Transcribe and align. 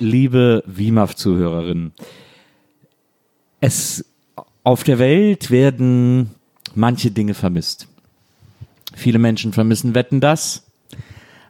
liebe 0.00 0.62
WIMAF-Zuhörerinnen. 0.66 1.92
Es 3.60 4.04
auf 4.64 4.84
der 4.84 4.98
Welt 4.98 5.50
werden 5.50 6.30
manche 6.74 7.10
Dinge 7.10 7.34
vermisst. 7.34 7.88
Viele 8.94 9.18
Menschen 9.18 9.52
vermissen 9.52 9.94
Wetten 9.94 10.20
das, 10.20 10.66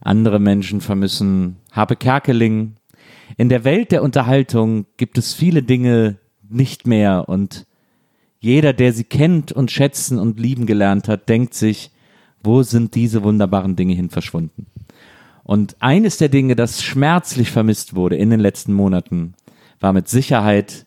andere 0.01 0.39
Menschen 0.39 0.81
vermissen 0.81 1.57
Habe 1.73 1.97
Kerkeling. 1.97 2.75
In 3.37 3.49
der 3.49 3.65
Welt 3.65 3.93
der 3.93 4.03
Unterhaltung 4.03 4.87
gibt 4.97 5.19
es 5.19 5.35
viele 5.35 5.63
Dinge 5.63 6.19
nicht 6.49 6.87
mehr 6.87 7.29
und 7.29 7.67
jeder, 8.41 8.73
der 8.73 8.93
sie 8.93 9.05
kennt 9.05 9.53
und 9.53 9.71
schätzen 9.71 10.19
und 10.19 10.41
lieben 10.41 10.67
gelernt 10.67 11.09
hat, 11.09 11.29
denkt 11.29 11.55
sich, 11.55 11.91
wo 12.43 12.63
sind 12.63 12.95
diese 12.95 13.23
wunderbaren 13.23 13.77
Dinge 13.77 13.95
hin 13.95 14.09
verschwunden? 14.09 14.67
Und 15.51 15.83
eines 15.83 16.17
der 16.17 16.29
Dinge, 16.29 16.55
das 16.55 16.81
schmerzlich 16.81 17.51
vermisst 17.51 17.97
wurde 17.97 18.15
in 18.15 18.31
den 18.31 18.39
letzten 18.39 18.73
Monaten, 18.73 19.35
war 19.81 19.93
mit 19.93 20.09
Sicherheit 20.09 20.87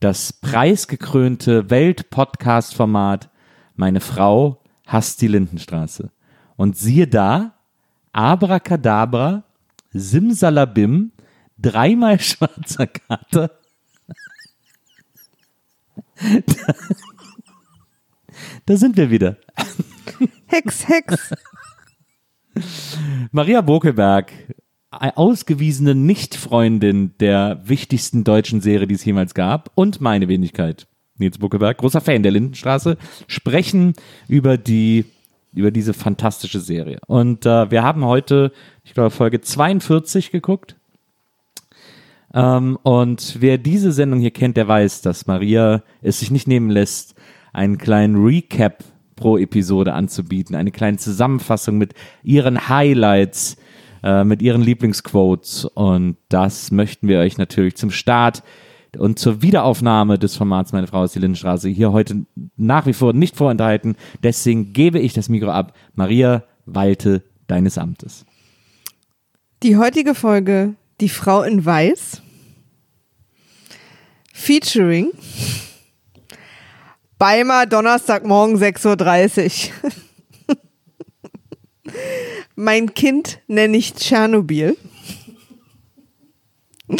das 0.00 0.32
preisgekrönte 0.32 1.68
Welt-Podcast-Format 1.68 3.28
Meine 3.76 4.00
Frau 4.00 4.62
hasst 4.86 5.20
die 5.20 5.28
Lindenstraße. 5.28 6.10
Und 6.56 6.78
siehe 6.78 7.06
da, 7.06 7.52
Abracadabra, 8.12 9.44
Simsalabim, 9.90 11.12
dreimal 11.58 12.18
schwarzer 12.22 12.86
Kater. 12.86 13.50
Da, 16.16 16.74
da 18.64 18.76
sind 18.78 18.96
wir 18.96 19.10
wieder. 19.10 19.36
Hex, 20.46 20.88
Hex. 20.88 21.34
Maria 23.32 23.60
Bokeberg, 23.60 24.32
ausgewiesene 24.90 25.94
Nicht-Freundin 25.94 27.14
der 27.18 27.60
wichtigsten 27.64 28.24
deutschen 28.24 28.60
Serie, 28.60 28.86
die 28.86 28.94
es 28.94 29.04
jemals 29.04 29.34
gab, 29.34 29.70
und 29.74 30.00
meine 30.00 30.28
Wenigkeit, 30.28 30.86
Nils 31.16 31.38
Bokeberg, 31.38 31.78
großer 31.78 32.00
Fan 32.00 32.22
der 32.22 32.32
Lindenstraße, 32.32 32.98
sprechen 33.26 33.94
über 34.28 34.58
die 34.58 35.04
über 35.54 35.70
diese 35.70 35.92
fantastische 35.92 36.60
Serie. 36.60 36.98
Und 37.06 37.44
äh, 37.44 37.70
wir 37.70 37.82
haben 37.82 38.04
heute, 38.04 38.52
ich 38.84 38.94
glaube, 38.94 39.10
Folge 39.10 39.40
42 39.42 40.30
geguckt. 40.30 40.76
Ähm, 42.32 42.78
und 42.82 43.36
wer 43.40 43.58
diese 43.58 43.92
Sendung 43.92 44.20
hier 44.20 44.30
kennt, 44.30 44.56
der 44.56 44.66
weiß, 44.66 45.02
dass 45.02 45.26
Maria 45.26 45.82
es 46.00 46.20
sich 46.20 46.30
nicht 46.30 46.48
nehmen 46.48 46.70
lässt, 46.70 47.14
einen 47.52 47.76
kleinen 47.76 48.24
Recap 48.24 48.82
pro 49.22 49.38
Episode 49.38 49.92
anzubieten, 49.92 50.56
eine 50.56 50.72
kleine 50.72 50.96
Zusammenfassung 50.96 51.78
mit 51.78 51.94
ihren 52.24 52.68
Highlights, 52.68 53.56
äh, 54.02 54.24
mit 54.24 54.42
ihren 54.42 54.62
Lieblingsquotes. 54.62 55.64
Und 55.64 56.16
das 56.28 56.72
möchten 56.72 57.06
wir 57.06 57.20
euch 57.20 57.38
natürlich 57.38 57.76
zum 57.76 57.92
Start 57.92 58.42
und 58.98 59.20
zur 59.20 59.40
Wiederaufnahme 59.40 60.18
des 60.18 60.34
Formats 60.34 60.72
Meine 60.72 60.88
Frau 60.88 61.04
ist 61.04 61.14
die 61.14 61.20
Lindenstraße 61.20 61.68
hier 61.68 61.92
heute 61.92 62.26
nach 62.56 62.86
wie 62.86 62.92
vor 62.92 63.12
nicht 63.12 63.36
vorenthalten. 63.36 63.94
Deswegen 64.24 64.72
gebe 64.72 64.98
ich 64.98 65.12
das 65.12 65.28
Mikro 65.28 65.50
ab. 65.50 65.72
Maria 65.94 66.42
Walte 66.66 67.22
deines 67.46 67.78
Amtes. 67.78 68.26
Die 69.62 69.76
heutige 69.76 70.16
Folge, 70.16 70.74
die 71.00 71.08
Frau 71.08 71.42
in 71.42 71.64
Weiß, 71.64 72.22
featuring 74.32 75.12
Beimer 77.22 77.66
Donnerstagmorgen 77.66 78.56
6.30 78.56 79.70
Uhr. 80.48 80.56
mein 82.56 82.94
Kind 82.94 83.38
nenne 83.46 83.76
ich 83.76 83.94
Tschernobyl. 83.94 84.76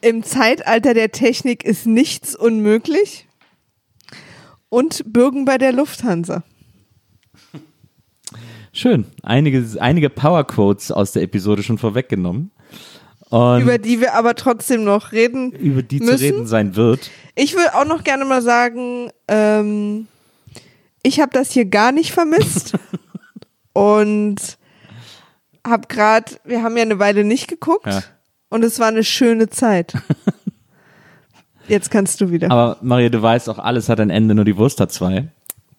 Im 0.00 0.22
Zeitalter 0.22 0.94
der 0.94 1.12
Technik 1.12 1.62
ist 1.62 1.84
nichts 1.84 2.34
unmöglich. 2.34 3.28
Und 4.70 5.02
Bürgen 5.12 5.44
bei 5.44 5.58
der 5.58 5.72
Lufthansa. 5.72 6.42
Schön. 8.72 9.04
Einige, 9.22 9.62
einige 9.78 10.08
Powerquotes 10.08 10.90
aus 10.90 11.12
der 11.12 11.20
Episode 11.20 11.62
schon 11.62 11.76
vorweggenommen. 11.76 12.50
Und 13.34 13.62
über 13.62 13.78
die 13.78 14.00
wir 14.00 14.14
aber 14.14 14.34
trotzdem 14.36 14.84
noch 14.84 15.10
reden. 15.12 15.50
über 15.52 15.82
die 15.82 15.98
müssen. 16.00 16.18
zu 16.18 16.24
reden 16.24 16.46
sein 16.46 16.76
wird. 16.76 17.10
Ich 17.34 17.54
will 17.54 17.66
auch 17.72 17.84
noch 17.84 18.04
gerne 18.04 18.24
mal 18.24 18.42
sagen, 18.42 19.10
ähm, 19.28 20.06
ich 21.02 21.18
habe 21.20 21.30
das 21.32 21.50
hier 21.50 21.64
gar 21.64 21.90
nicht 21.90 22.12
vermisst 22.12 22.74
und 23.72 24.36
habe 25.66 25.88
gerade, 25.88 26.32
wir 26.44 26.62
haben 26.62 26.76
ja 26.76 26.82
eine 26.82 26.98
Weile 26.98 27.24
nicht 27.24 27.48
geguckt 27.48 27.86
Ja. 27.86 28.02
und 28.50 28.62
es 28.64 28.78
war 28.78 28.88
eine 28.88 29.02
schöne 29.04 29.48
Zeit. 29.50 29.94
Jetzt 31.68 31.90
kannst 31.90 32.20
du 32.20 32.30
wieder. 32.30 32.50
Aber 32.50 32.76
Maria, 32.82 33.08
du 33.08 33.20
weißt 33.22 33.48
auch, 33.48 33.58
alles 33.58 33.88
hat 33.88 33.98
ein 33.98 34.10
Ende, 34.10 34.34
nur 34.34 34.44
die 34.44 34.56
Wurst 34.56 34.80
hat 34.80 34.92
zwei. 34.92 35.28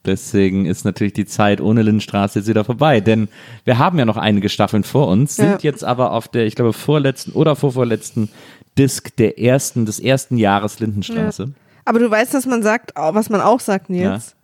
Deswegen 0.06 0.66
ist 0.66 0.86
natürlich 0.86 1.14
die 1.14 1.26
Zeit 1.26 1.62
ohne 1.62 1.82
Lindenstraße 1.82 2.40
jetzt 2.40 2.48
wieder 2.48 2.64
vorbei. 2.64 3.02
Denn 3.02 3.28
wir 3.64 3.78
haben 3.78 3.98
ja 4.00 4.06
noch 4.06 4.18
einige 4.18 4.50
Staffeln 4.50 4.84
vor 4.84 5.08
uns, 5.08 5.36
sind 5.36 5.46
Ja. 5.48 5.58
jetzt 5.62 5.84
aber 5.84 6.12
auf 6.12 6.28
der, 6.28 6.46
ich 6.46 6.56
glaube, 6.56 6.74
vorletzten 6.74 7.32
oder 7.32 7.56
vorvorletzten 7.56 8.30
Disc 8.78 9.16
der 9.18 9.40
ersten, 9.40 9.86
des 9.86 10.00
ersten 10.00 10.38
Jahres 10.38 10.80
Lindenstraße. 10.80 11.54
Aber 11.86 12.00
du 12.00 12.10
weißt, 12.10 12.34
was 12.34 12.46
man 12.46 12.64
sagt, 12.64 12.92
was 12.96 13.30
man 13.30 13.42
auch 13.42 13.60
sagt, 13.60 13.90
Nils. 13.90 14.36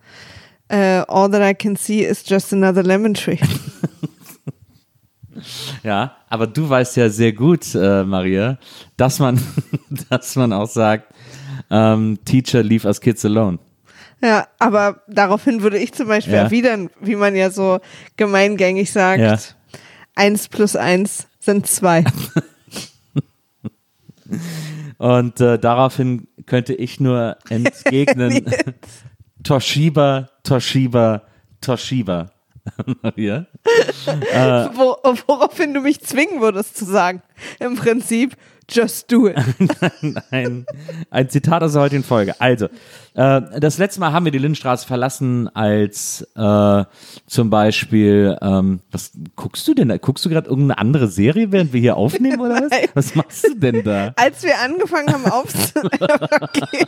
Äh, 0.67 1.03
all 1.07 1.29
that 1.29 1.41
I 1.41 1.53
can 1.53 1.75
see 1.75 2.05
is 2.05 2.23
just 2.25 2.53
another 2.53 2.83
lemon 2.83 3.13
tree. 3.13 3.37
Ja, 5.83 6.17
aber 6.29 6.45
du 6.45 6.69
weißt 6.69 6.97
ja 6.97 7.09
sehr 7.09 7.31
gut, 7.33 7.73
äh, 7.73 8.03
Maria, 8.03 8.57
dass 8.97 9.17
man, 9.19 9.41
dass 10.09 10.35
man 10.35 10.51
auch 10.53 10.67
sagt, 10.67 11.13
ähm, 11.69 12.19
Teacher 12.25 12.61
leave 12.61 12.85
us 12.87 12.99
kids 12.99 13.23
alone. 13.25 13.57
Ja, 14.23 14.47
aber 14.59 15.01
daraufhin 15.07 15.61
würde 15.63 15.77
ich 15.79 15.93
zum 15.93 16.07
Beispiel 16.07 16.35
Ja. 16.35 16.43
erwidern, 16.43 16.89
wie 16.99 17.15
man 17.15 17.35
ja 17.35 17.49
so 17.49 17.79
gemeingängig 18.17 18.91
sagt, 18.91 19.19
Ja. 19.19 19.37
eins 20.15 20.47
plus 20.47 20.75
eins 20.75 21.27
sind 21.39 21.65
zwei. 21.67 22.03
Und 24.97 25.41
äh, 25.41 25.57
daraufhin 25.59 26.27
könnte 26.45 26.73
ich 26.73 26.99
nur 26.99 27.37
entgegnen, 27.49 28.45
Toshiba, 29.43 30.29
Toshiba, 30.43 31.23
Toshiba. 31.59 32.31
Maria? 33.01 33.47
Wo, 34.75 34.95
woraufhin 35.25 35.73
du 35.73 35.81
mich 35.81 35.99
zwingen 36.01 36.41
würdest 36.41 36.77
zu 36.77 36.85
sagen. 36.85 37.23
Im 37.59 37.75
Prinzip, 37.75 38.35
just 38.71 39.11
do 39.11 39.27
it. 39.27 39.37
ein, 40.31 40.65
ein 41.09 41.29
Zitat 41.29 41.61
aus 41.63 41.73
der 41.73 41.81
heutigen 41.81 42.03
Folge. 42.03 42.39
Also, 42.39 42.65
äh, 43.13 43.41
das 43.59 43.77
letzte 43.77 43.99
Mal 43.99 44.13
haben 44.13 44.25
wir 44.25 44.31
die 44.31 44.37
Lindenstraße 44.37 44.87
verlassen, 44.87 45.47
als 45.55 46.25
äh, 46.35 46.83
zum 47.27 47.49
Beispiel, 47.49 48.37
ähm, 48.41 48.79
was 48.91 49.11
guckst 49.35 49.67
du 49.67 49.73
denn 49.73 49.89
da? 49.89 49.97
Guckst 49.97 50.23
du 50.25 50.29
gerade 50.29 50.49
irgendeine 50.49 50.77
andere 50.79 51.07
Serie, 51.07 51.51
während 51.51 51.73
wir 51.73 51.81
hier 51.81 51.97
aufnehmen 51.97 52.39
oder 52.39 52.55
was? 52.63 52.69
Nein. 52.69 52.87
Was 52.93 53.15
machst 53.15 53.45
du 53.47 53.55
denn 53.55 53.83
da? 53.83 54.13
Als 54.15 54.43
wir 54.43 54.57
angefangen 54.59 55.11
haben 55.13 55.25
aufzunehmen, 55.25 55.89
okay, 56.41 56.85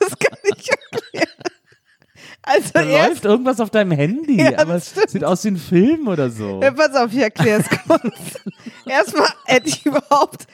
das 0.00 0.18
kann 0.18 0.38
ich 0.56 0.70
erklären. 0.70 1.28
Also 2.48 2.70
Da 2.74 2.82
erst, 2.82 3.08
läuft 3.08 3.24
irgendwas 3.24 3.60
auf 3.60 3.70
deinem 3.70 3.90
Handy, 3.90 4.40
Ja, 4.40 4.58
aber 4.58 4.76
es 4.76 4.90
stimmt. 4.90 5.10
sieht 5.10 5.24
aus 5.24 5.42
wie 5.44 5.48
ein 5.48 5.56
Film 5.56 6.06
oder 6.06 6.30
so. 6.30 6.60
Ja, 6.62 6.70
pass 6.70 6.94
auf, 6.94 7.12
ich 7.12 7.18
erkläre 7.18 7.60
es 7.60 7.68
kurz. 7.68 8.14
Erstmal 8.88 9.28
hätte 9.46 9.68
ich 9.68 9.84
überhaupt. 9.84 10.46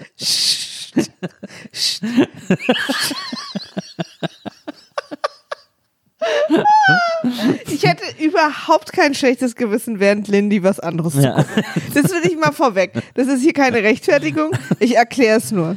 Ich 7.66 7.84
hätte 7.84 8.04
überhaupt 8.22 8.92
kein 8.92 9.14
schlechtes 9.14 9.56
Gewissen, 9.56 10.00
während 10.00 10.28
Lindy 10.28 10.62
was 10.62 10.80
anderes 10.80 11.14
zu 11.14 11.20
Ja. 11.22 11.34
gucken. 11.42 11.64
Das 11.94 12.10
will 12.12 12.22
ich 12.30 12.36
mal 12.36 12.52
vorweg. 12.52 12.92
Das 13.14 13.26
ist 13.28 13.42
hier 13.42 13.52
keine 13.52 13.82
Rechtfertigung. 13.82 14.50
Ich 14.78 14.96
erkläre 14.96 15.38
es 15.38 15.50
nur. 15.50 15.76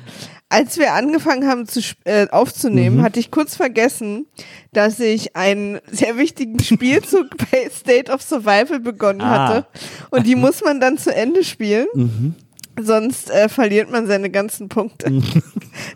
Als 0.49 0.77
wir 0.77 0.93
angefangen 0.93 1.47
haben 1.47 1.67
zu, 1.67 1.81
äh, 2.03 2.27
aufzunehmen, 2.29 3.01
hatte 3.01 3.19
ich 3.19 3.31
kurz 3.31 3.55
vergessen, 3.55 4.27
dass 4.73 4.99
ich 4.99 5.35
einen 5.35 5.79
sehr 5.91 6.17
wichtigen 6.17 6.61
Spielzug 6.61 7.29
bei 7.51 7.67
State 7.75 8.11
of 8.11 8.21
Survival 8.21 8.79
begonnen 8.79 9.21
Ah. 9.21 9.47
hatte. 9.47 9.67
Und 10.11 10.27
die 10.27 10.35
muss 10.35 10.63
man 10.63 10.79
dann 10.79 10.97
zu 10.97 11.13
Ende 11.13 11.43
spielen. 11.43 12.35
Sonst 12.79 13.29
äh, 13.29 13.47
verliert 13.49 13.89
man 13.91 14.07
seine 14.07 14.29
ganzen 14.29 14.69
Punkte. 14.69 15.11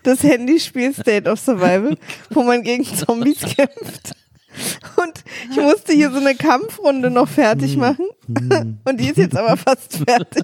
Das 0.04 0.24
Handyspiel 0.24 0.94
State 0.94 1.30
of 1.30 1.40
Survival, 1.40 1.96
wo 2.32 2.44
man 2.44 2.64
gegen 2.64 2.84
Zombies 2.84 3.40
kämpft. 3.56 4.14
Und 4.98 5.24
Ich 5.52 5.58
musste 5.58 5.94
hier 5.94 6.12
so 6.12 6.18
eine 6.18 6.36
Kampfrunde 6.36 7.10
noch 7.10 7.30
fertig 7.30 7.74
Hm. 7.74 7.80
machen. 7.80 8.06
Und 8.86 9.00
die 9.00 9.08
ist 9.10 9.18
jetzt 9.18 9.38
aber 9.38 9.56
fast 9.56 9.98
fertig. 10.06 10.44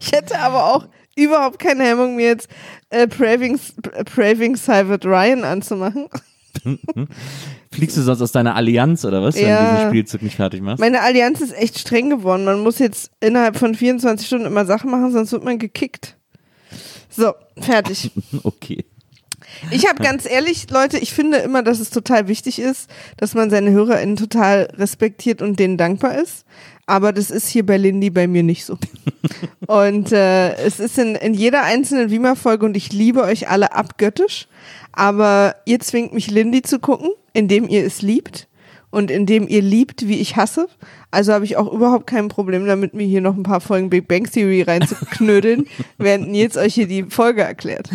Ich 0.00 0.12
hätte 0.12 0.38
aber 0.38 0.72
auch 0.72 0.86
überhaupt 1.16 1.58
keine 1.58 1.84
Hemmung, 1.84 2.14
mir 2.16 2.26
jetzt 2.26 2.48
äh, 2.90 3.06
Braving, 3.06 3.58
Braving 4.14 4.56
Private 4.56 5.08
Ryan 5.08 5.44
anzumachen. 5.44 6.08
Fliegst 7.72 7.96
du 7.96 8.02
sonst 8.02 8.22
aus 8.22 8.32
deiner 8.32 8.54
Allianz 8.54 9.04
oder 9.04 9.22
was, 9.22 9.34
wenn 9.36 9.42
du 9.42 9.48
Ja. 9.48 9.74
diesen 9.74 9.88
Spielzug 9.90 10.22
nicht 10.22 10.36
fertig 10.36 10.62
machst? 10.62 10.80
Meine 10.80 11.02
Allianz 11.02 11.40
ist 11.40 11.54
echt 11.56 11.78
streng 11.78 12.10
geworden. 12.10 12.44
Man 12.44 12.60
muss 12.60 12.78
jetzt 12.78 13.10
innerhalb 13.20 13.56
von 13.56 13.74
24 13.74 14.26
Stunden 14.26 14.46
immer 14.46 14.64
Sachen 14.66 14.90
machen, 14.90 15.12
sonst 15.12 15.32
wird 15.32 15.44
man 15.44 15.58
gekickt. 15.58 16.16
So, 17.10 17.32
fertig. 17.58 18.10
Okay. 18.42 18.84
Ich 19.70 19.88
habe 19.88 20.02
ganz 20.02 20.28
ehrlich, 20.28 20.68
Leute, 20.70 20.98
ich 20.98 21.14
finde 21.14 21.38
immer, 21.38 21.62
dass 21.62 21.78
es 21.80 21.90
total 21.90 22.26
wichtig 22.28 22.58
ist, 22.58 22.90
dass 23.16 23.34
man 23.34 23.48
seine 23.48 23.70
HörerInnen 23.70 24.16
total 24.16 24.68
respektiert 24.76 25.40
und 25.40 25.58
denen 25.58 25.76
dankbar 25.78 26.16
ist. 26.20 26.44
Aber 26.86 27.12
das 27.12 27.30
ist 27.30 27.48
hier 27.48 27.64
bei 27.64 27.76
Lindy 27.76 28.10
bei 28.10 28.26
mir 28.26 28.42
nicht 28.42 28.64
so. 28.64 28.76
Und 29.66 30.12
äh, 30.12 30.54
es 30.56 30.78
ist 30.78 30.98
in, 30.98 31.16
in 31.16 31.34
jeder 31.34 31.64
einzelnen 31.64 32.10
Wiemer-Folge 32.10 32.64
und 32.64 32.76
ich 32.76 32.92
liebe 32.92 33.22
euch 33.24 33.48
alle 33.48 33.72
abgöttisch. 33.72 34.46
Aber 34.96 35.54
ihr 35.66 35.78
zwingt 35.78 36.12
mich, 36.12 36.30
Lindy 36.30 36.62
zu 36.62 36.78
gucken, 36.80 37.10
indem 37.32 37.68
ihr 37.68 37.84
es 37.84 38.02
liebt 38.02 38.48
und 38.90 39.10
indem 39.10 39.46
ihr 39.46 39.60
liebt, 39.60 40.08
wie 40.08 40.18
ich 40.18 40.36
hasse. 40.36 40.68
Also 41.10 41.32
habe 41.34 41.44
ich 41.44 41.56
auch 41.58 41.70
überhaupt 41.72 42.06
kein 42.06 42.28
Problem 42.28 42.66
damit, 42.66 42.94
mir 42.94 43.06
hier 43.06 43.20
noch 43.20 43.36
ein 43.36 43.42
paar 43.42 43.60
Folgen 43.60 43.90
Big 43.90 44.08
Bang 44.08 44.24
Theory 44.24 44.62
reinzuknödeln, 44.62 45.66
während 45.98 46.30
Nils 46.30 46.56
euch 46.56 46.74
hier 46.74 46.86
die 46.88 47.02
Folge 47.04 47.42
erklärt. 47.42 47.90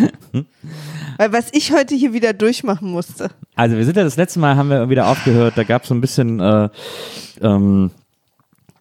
Weil 1.18 1.34
was 1.34 1.48
ich 1.54 1.72
heute 1.74 1.96
hier 1.96 2.14
wieder 2.14 2.34
durchmachen 2.34 2.92
musste. 2.92 3.30
Also 3.56 3.78
wir 3.78 3.86
sind 3.86 3.98
ja 3.98 4.04
das 4.04 4.16
letzte 4.18 4.40
Mal, 4.40 4.56
haben 4.56 4.70
wir 4.70 4.90
wieder 4.90 5.08
aufgehört, 5.08 5.58
da 5.58 5.64
gab 5.64 5.84
es 5.84 5.90
so 5.90 5.96
ein 5.96 6.02
bisschen, 6.02 6.40
äh, 6.40 6.70
ähm, 7.42 7.92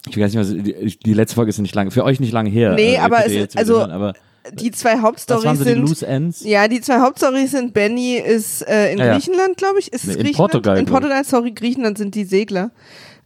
ich 0.08 0.18
weiß 0.18 0.34
nicht, 0.34 0.40
was, 0.40 0.50
die, 0.50 0.98
die 1.04 1.14
letzte 1.14 1.34
Folge 1.36 1.50
ist 1.50 1.58
nicht 1.58 1.74
lange, 1.74 1.90
für 1.90 2.04
euch 2.04 2.20
nicht 2.20 2.32
lange 2.32 2.50
her. 2.50 2.74
Nee, 2.74 2.94
äh, 2.94 2.98
aber 2.98 3.24
es- 3.24 3.32
wieder 3.32 3.46
also, 3.56 3.78
hören, 3.78 3.90
aber 3.90 4.14
Die 4.52 4.70
zwei 4.70 4.98
Hauptstories 5.00 5.44
waren 5.44 5.56
so 5.56 5.64
die 5.64 5.70
sind. 5.70 5.80
Loose 5.80 6.06
Ends? 6.06 6.42
Ja, 6.44 6.66
die 6.66 6.80
zwei 6.80 7.00
Hauptstories 7.00 7.50
sind 7.50 7.74
Benny 7.74 8.16
ist 8.16 8.66
äh, 8.66 8.92
in 8.92 8.98
Ja, 8.98 9.06
ja. 9.06 9.12
Griechenland, 9.14 9.56
glaube 9.58 9.78
ich. 9.80 9.92
Ist 9.92 10.04
Nee, 10.06 10.12
es 10.12 10.16
in 10.16 10.22
Griechenland? 10.24 10.52
Portugal, 10.52 10.78
In 10.78 10.86
glaub 10.86 10.98
ich. 11.00 11.02
Portugal, 11.08 11.24
sorry, 11.24 11.50
Griechenland 11.52 11.98
sind 11.98 12.14
die 12.14 12.24
Segler. 12.24 12.70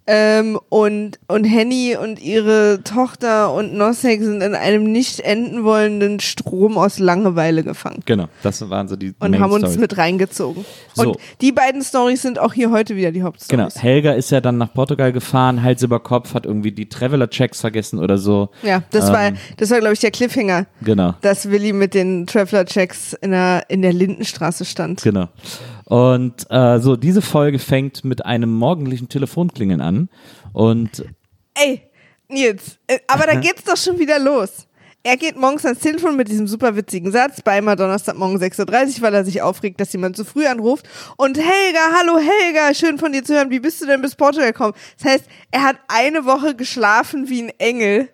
Ähm, 0.06 0.58
und, 0.68 1.18
und 1.28 1.44
Henny 1.44 1.96
und 1.96 2.20
ihre 2.20 2.80
Tochter 2.84 3.54
und 3.54 3.72
Nosek 3.72 4.22
sind 4.22 4.42
in 4.42 4.54
einem 4.54 4.84
nicht 4.92 5.20
enden 5.20 5.64
wollenden 5.64 6.20
Strom 6.20 6.76
aus 6.76 6.98
Langeweile 6.98 7.62
gefangen. 7.64 8.02
Genau, 8.04 8.26
das 8.42 8.68
waren 8.68 8.86
so 8.86 8.96
die 8.96 9.14
Und 9.18 9.30
Main 9.30 9.40
haben 9.40 9.52
uns 9.52 9.62
Stories. 9.62 9.78
mit 9.78 9.96
reingezogen. 9.96 10.66
So. 10.92 11.02
Und 11.12 11.16
die 11.40 11.52
beiden 11.52 11.82
Stories 11.82 12.20
sind 12.20 12.38
auch 12.38 12.52
hier 12.52 12.70
heute 12.70 12.96
wieder 12.96 13.12
die 13.12 13.20
Genau, 13.20 13.28
Hauptstories. 13.28 13.82
Helga 13.82 14.12
ist 14.12 14.30
ja 14.30 14.42
dann 14.42 14.58
nach 14.58 14.74
Portugal 14.74 15.10
gefahren, 15.10 15.62
Hals 15.62 15.82
über 15.82 16.00
Kopf, 16.00 16.34
hat 16.34 16.44
irgendwie 16.44 16.72
die 16.72 16.88
Traveler-Checks 16.88 17.62
vergessen 17.62 17.98
oder 17.98 18.18
so. 18.18 18.50
Ja, 18.62 18.82
das 18.90 19.10
war, 19.10 19.28
Ähm. 19.28 19.36
das 19.56 19.70
war, 19.70 19.78
glaube 19.78 19.94
ich, 19.94 20.00
der 20.00 20.10
Cliffhanger, 20.10 20.66
Genau, 20.82 21.14
dass 21.22 21.48
Willi 21.50 21.72
mit 21.72 21.94
den 21.94 22.26
Traveler-Checks 22.26 23.14
in 23.22 23.30
der, 23.30 23.64
in 23.68 23.80
der 23.80 23.94
Lindenstraße 23.94 24.66
stand. 24.66 25.00
genau. 25.02 25.28
Und 25.84 26.46
äh, 26.50 26.78
so, 26.80 26.96
diese 26.96 27.22
Folge 27.22 27.58
fängt 27.58 28.04
mit 28.04 28.24
einem 28.24 28.52
morgendlichen 28.52 29.08
Telefonklingeln 29.08 29.80
an. 29.80 30.08
Und 30.52 31.04
Ey, 31.54 31.82
Nils, 32.28 32.78
äh, 32.86 32.98
aber 33.06 33.26
da 33.26 33.34
geht's 33.34 33.64
doch 33.64 33.76
schon 33.76 33.98
wieder 33.98 34.18
los. 34.18 34.66
Er 35.06 35.18
geht 35.18 35.36
morgens 35.36 35.66
ans 35.66 35.80
Telefon 35.80 36.16
mit 36.16 36.28
diesem 36.28 36.46
super 36.46 36.76
witzigen 36.76 37.12
Satz, 37.12 37.42
bei 37.42 37.58
immer 37.58 37.76
Donnerstagmorgen 37.76 38.38
6.30 38.38 38.96
Uhr, 38.96 39.02
weil 39.02 39.14
er 39.14 39.22
sich 39.26 39.42
aufregt, 39.42 39.78
dass 39.78 39.92
jemand 39.92 40.16
zu 40.16 40.24
früh 40.24 40.46
anruft. 40.46 40.88
Und 41.18 41.36
Helga, 41.36 41.80
hallo 41.98 42.18
Helga, 42.18 42.72
schön 42.72 42.98
von 42.98 43.12
dir 43.12 43.22
zu 43.22 43.34
hören, 43.34 43.50
wie 43.50 43.60
bist 43.60 43.82
du 43.82 43.86
denn 43.86 44.00
bis 44.00 44.16
Portugal 44.16 44.52
gekommen? 44.52 44.72
Das 44.96 45.12
heißt, 45.12 45.24
er 45.50 45.62
hat 45.62 45.76
eine 45.88 46.24
Woche 46.24 46.54
geschlafen 46.54 47.28
wie 47.28 47.42
ein 47.42 47.52
Engel, 47.58 48.08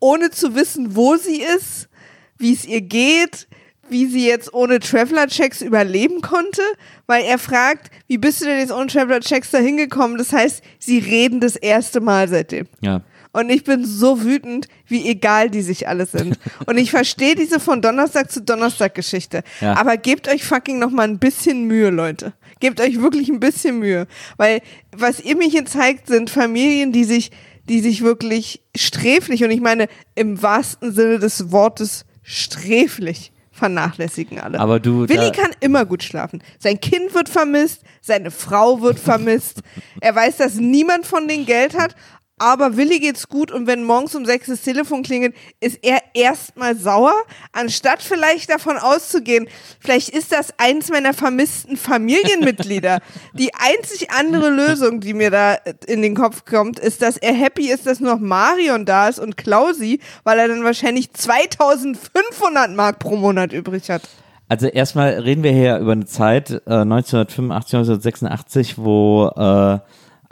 ohne 0.00 0.30
zu 0.30 0.54
wissen, 0.54 0.94
wo 0.94 1.16
sie 1.16 1.40
ist, 1.40 1.88
wie 2.36 2.52
es 2.52 2.66
ihr 2.66 2.82
geht, 2.82 3.48
wie 3.88 4.06
sie 4.06 4.26
jetzt 4.26 4.54
ohne 4.54 4.80
Traveler-Checks 4.80 5.60
überleben 5.60 6.20
konnte, 6.20 6.62
weil 7.06 7.24
er 7.24 7.38
fragt, 7.38 7.90
wie 8.06 8.18
bist 8.18 8.40
du 8.40 8.46
denn 8.46 8.58
jetzt 8.58 8.72
ohne 8.72 8.86
Traveler-Checks 8.86 9.50
da 9.50 9.58
hingekommen? 9.58 10.18
Das 10.18 10.32
heißt, 10.32 10.62
sie 10.78 10.98
reden 10.98 11.40
das 11.40 11.56
erste 11.56 12.00
Mal 12.00 12.28
seitdem. 12.28 12.66
ja, 12.80 13.02
Und 13.32 13.50
ich 13.50 13.64
bin 13.64 13.84
so 13.84 14.22
wütend, 14.22 14.68
wie 14.86 15.06
egal 15.08 15.50
die 15.50 15.62
sich 15.62 15.88
alle 15.88 16.06
sind. 16.06 16.38
Und 16.66 16.78
ich 16.78 16.90
verstehe 16.90 17.34
diese 17.34 17.60
von 17.60 17.82
Donnerstag 17.82 18.30
zu 18.30 18.40
Donnerstag 18.40 18.94
Geschichte. 18.94 19.42
Ja. 19.60 19.74
Aber 19.76 19.96
gebt 19.96 20.28
euch 20.28 20.44
fucking 20.44 20.78
noch 20.78 20.90
mal 20.90 21.08
ein 21.08 21.18
bisschen 21.18 21.64
Mühe, 21.64 21.90
Leute. 21.90 22.32
Gebt 22.60 22.80
euch 22.80 23.00
wirklich 23.00 23.28
ein 23.28 23.40
bisschen 23.40 23.80
Mühe. 23.80 24.06
Weil 24.36 24.60
was 24.96 25.20
ihr 25.20 25.36
mir 25.36 25.48
hier 25.48 25.64
zeigt, 25.66 26.06
sind 26.06 26.30
Familien, 26.30 26.92
die 26.92 27.04
sich, 27.04 27.30
die 27.68 27.80
sich 27.80 28.02
wirklich 28.02 28.62
sträflich, 28.76 29.42
und 29.44 29.50
ich 29.50 29.60
meine 29.60 29.88
im 30.14 30.40
wahrsten 30.40 30.92
Sinne 30.92 31.18
des 31.18 31.50
Wortes 31.50 32.04
sträflich 32.22 33.31
vernachlässigen 33.52 34.40
alle. 34.40 34.58
Aber 34.58 34.80
du, 34.80 35.08
Willi 35.08 35.30
kann 35.30 35.50
immer 35.60 35.84
gut 35.84 36.02
schlafen. 36.02 36.42
Sein 36.58 36.80
Kind 36.80 37.14
wird 37.14 37.28
vermisst, 37.28 37.82
seine 38.00 38.30
Frau 38.30 38.80
wird 38.80 38.98
vermisst. 38.98 39.60
er 40.00 40.14
weiß, 40.14 40.38
dass 40.38 40.54
niemand 40.54 41.06
von 41.06 41.28
denen 41.28 41.46
Geld 41.46 41.78
hat, 41.78 41.94
aber 42.42 42.76
Willi 42.76 42.98
geht's 42.98 43.28
gut 43.28 43.52
und 43.52 43.68
wenn 43.68 43.84
morgens 43.84 44.16
um 44.16 44.26
sechs 44.26 44.48
das 44.48 44.62
Telefon 44.62 45.04
klingelt, 45.04 45.32
ist 45.60 45.78
er 45.82 45.98
erstmal 46.12 46.74
sauer, 46.76 47.14
anstatt 47.52 48.02
vielleicht 48.02 48.50
davon 48.50 48.78
auszugehen, 48.78 49.46
vielleicht 49.78 50.08
ist 50.08 50.32
das 50.32 50.52
eins 50.58 50.90
meiner 50.90 51.14
vermissten 51.14 51.76
Familienmitglieder. 51.76 52.98
Die 53.32 53.52
einzig 53.54 54.10
andere 54.10 54.50
Lösung, 54.50 54.98
die 54.98 55.14
mir 55.14 55.30
da 55.30 55.54
in 55.86 56.02
den 56.02 56.16
Kopf 56.16 56.44
kommt, 56.44 56.80
ist, 56.80 57.00
dass 57.00 57.16
er 57.16 57.32
happy 57.32 57.70
ist, 57.70 57.86
dass 57.86 58.00
nur 58.00 58.14
noch 58.14 58.20
Marion 58.20 58.86
da 58.86 59.06
ist 59.06 59.20
und 59.20 59.36
Klausi, 59.36 60.00
weil 60.24 60.40
er 60.40 60.48
dann 60.48 60.64
wahrscheinlich 60.64 61.12
2500 61.12 62.72
Mark 62.72 62.98
pro 62.98 63.14
Monat 63.14 63.52
übrig 63.52 63.88
hat. 63.88 64.02
Also 64.48 64.66
erstmal 64.66 65.10
reden 65.10 65.44
wir 65.44 65.52
hier 65.52 65.78
über 65.78 65.92
eine 65.92 66.06
Zeit, 66.06 66.50
äh, 66.66 66.80
1985, 66.80 67.74
1986, 67.74 68.78
wo 68.78 69.28
äh, 69.28 69.78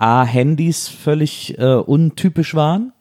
A, 0.00 0.25
Handys 0.25 0.88
völlig 0.88 1.59
äh, 1.59 1.75
untypisch 1.75 2.54
waren. 2.54 2.92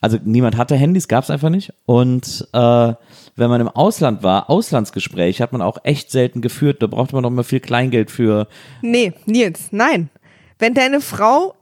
Also 0.00 0.18
niemand 0.24 0.56
hatte 0.56 0.74
Handys, 0.74 1.08
gab 1.08 1.24
es 1.24 1.30
einfach 1.30 1.48
nicht. 1.48 1.72
Und 1.86 2.46
äh, 2.52 2.92
wenn 3.36 3.50
man 3.50 3.60
im 3.60 3.68
Ausland 3.68 4.22
war, 4.22 4.50
Auslandsgespräche 4.50 5.42
hat 5.42 5.52
man 5.52 5.62
auch 5.62 5.78
echt 5.84 6.10
selten 6.10 6.42
geführt. 6.42 6.82
Da 6.82 6.88
brauchte 6.88 7.14
man 7.14 7.22
noch 7.22 7.30
mal 7.30 7.44
viel 7.44 7.60
Kleingeld 7.60 8.10
für. 8.10 8.48
Nee, 8.82 9.12
Nils, 9.26 9.68
nein. 9.70 10.10
Wenn 10.58 10.74
deine 10.74 11.00
Frau 11.00 11.54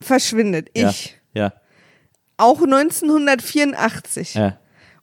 verschwindet, 0.00 0.68
Ja, 0.76 0.90
ich, 0.90 1.16
ja, 1.32 1.52
auch 2.36 2.60
1984, 2.62 4.34
ja. 4.34 4.58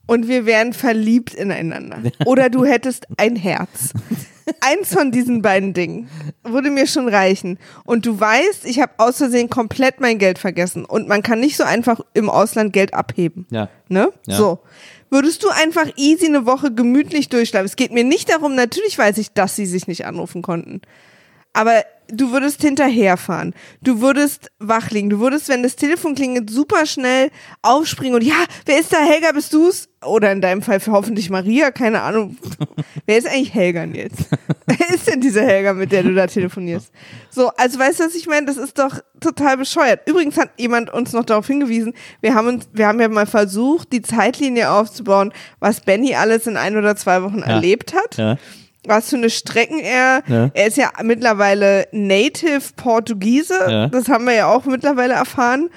und 0.06 0.28
wir 0.28 0.46
wären 0.46 0.74
verliebt 0.74 1.34
ineinander. 1.34 2.00
Oder 2.26 2.50
du 2.50 2.66
hättest 2.66 3.08
ein 3.18 3.36
Herz. 3.36 3.94
Eins 4.62 4.94
von 4.94 5.12
diesen 5.12 5.42
beiden 5.42 5.74
Dingen 5.74 6.10
würde 6.44 6.70
mir 6.70 6.88
schon 6.88 7.08
reichen. 7.08 7.60
Und 7.86 8.06
du 8.06 8.20
weißt, 8.20 8.66
ich 8.66 8.80
habe 8.80 8.94
aus 8.98 9.18
Versehen 9.18 9.50
komplett 9.50 10.00
mein 10.00 10.18
Geld 10.18 10.40
vergessen. 10.40 10.86
Und 10.86 11.08
man 11.08 11.22
kann 11.22 11.40
nicht 11.40 11.58
so 11.58 11.64
einfach 11.64 12.00
im 12.14 12.30
Ausland 12.30 12.74
Geld 12.74 12.94
abheben. 12.94 13.46
Ja. 13.50 13.70
Ne? 13.90 14.12
Ja. 14.28 14.36
So. 14.36 14.60
Würdest 15.10 15.44
du 15.44 15.50
einfach 15.50 15.86
easy 15.96 16.26
eine 16.26 16.46
Woche 16.46 16.74
gemütlich 16.74 17.30
durchschlafen? 17.30 17.68
Es 17.68 17.76
geht 17.76 17.92
mir 17.92 18.04
nicht 18.04 18.30
darum, 18.30 18.56
natürlich 18.56 18.98
weiß 18.98 19.20
ich, 19.20 19.32
dass 19.32 19.56
sie 19.56 19.68
sich 19.68 19.88
nicht 19.88 20.06
anrufen 20.06 20.42
konnten. 20.42 20.82
Aber 21.54 21.84
du 22.14 22.32
würdest 22.32 22.62
hinterherfahren. 22.62 23.54
Du 23.82 24.02
würdest 24.02 24.52
wach 24.60 24.92
liegen. 24.92 25.10
Du 25.10 25.20
würdest, 25.20 25.50
wenn 25.50 25.64
das 25.64 25.76
Telefon 25.76 26.16
klingelt, 26.16 26.50
super 26.50 26.86
schnell 26.86 27.30
aufspringen 27.62 28.16
und 28.16 28.24
ja, 28.24 28.36
wer 28.66 28.80
ist 28.80 28.94
da? 28.94 28.98
Helga, 28.98 29.32
bist 29.32 29.54
du's? 29.54 29.90
Oder 30.06 30.32
in 30.32 30.42
deinem 30.42 30.62
Fall 30.62 30.80
hoffentlich 30.88 31.30
Maria, 31.30 31.72
keine 31.72 32.02
Ahnung. 32.02 32.38
wer 33.06 33.18
ist 33.18 33.28
eigentlich 33.28 33.54
Helga 33.54 33.86
jetzt? 33.86 34.26
wer 34.66 34.90
ist 34.90 35.08
denn 35.08 35.22
diese 35.22 35.42
Helga, 35.42 35.74
mit 35.74 35.92
der 35.92 36.04
du 36.04 36.14
da 36.14 36.28
telefonierst? 36.28 36.92
So, 37.30 37.50
also 37.58 37.80
weißt 37.80 38.00
du, 38.00 38.06
was 38.06 38.16
ich 38.16 38.28
meine? 38.28 38.46
Das 38.46 38.58
ist 38.58 38.78
doch 38.78 39.00
total 39.22 39.58
bescheuert. 39.58 40.08
Übrigens 40.08 40.38
hat 40.38 40.50
jemand 40.58 40.90
uns 40.92 41.14
noch 41.14 41.24
darauf 41.24 41.48
hingewiesen, 41.48 41.94
wir 42.22 42.36
haben 42.36 42.48
uns, 42.48 42.70
wir 42.74 42.88
haben 42.88 43.00
ja 43.00 43.08
mal 43.08 43.26
versucht, 43.26 43.94
die 43.94 44.02
Zeitlinie 44.02 44.72
aufzubauen, 44.72 45.32
was 45.60 45.82
Benny 45.82 46.16
alles 46.16 46.48
in 46.48 46.58
ein 46.58 46.78
oder 46.78 46.96
zwei 46.96 47.24
Wochen 47.24 47.40
erlebt 47.40 47.94
hat 47.94 48.18
ja. 48.18 48.38
Was 48.86 49.10
für 49.10 49.18
eine 49.18 49.30
Strecken 49.30 49.80
er. 49.80 50.24
Ja. 50.28 50.50
Er 50.54 50.68
ist 50.68 50.78
ja 50.78 50.92
mittlerweile 51.02 51.88
Native 51.92 52.62
Portugiese. 52.76 53.58
Ja. 53.68 53.88
Das 53.88 54.10
haben 54.10 54.26
wir 54.26 54.34
ja 54.34 54.48
auch 54.48 54.66
mittlerweile 54.66 55.14
erfahren. 55.14 55.70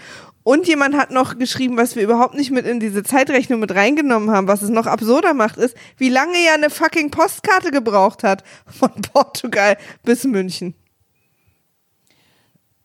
Und 0.43 0.69
jemand 0.69 0.97
hat 0.97 1.11
noch 1.11 1.39
geschrieben, 1.39 1.77
was 1.77 1.97
wir 1.97 2.05
überhaupt 2.05 2.35
nicht 2.35 2.53
mit 2.53 2.67
in 2.67 2.79
diese 2.79 3.03
Zeitrechnung 3.03 3.59
mit 3.59 3.75
reingenommen 3.75 4.31
haben, 4.31 4.47
was 4.47 4.63
es 4.63 4.71
noch 4.71 4.87
absurder 4.87 5.35
macht, 5.35 5.57
ist, 5.57 5.77
wie 5.97 6.09
lange 6.09 6.39
er 6.39 6.55
eine 6.55 6.71
fucking 6.71 7.11
Postkarte 7.11 7.73
gebraucht 7.73 8.23
hat 8.23 8.45
von 8.67 8.91
Portugal 9.13 9.77
bis 10.05 10.23
München. 10.23 10.75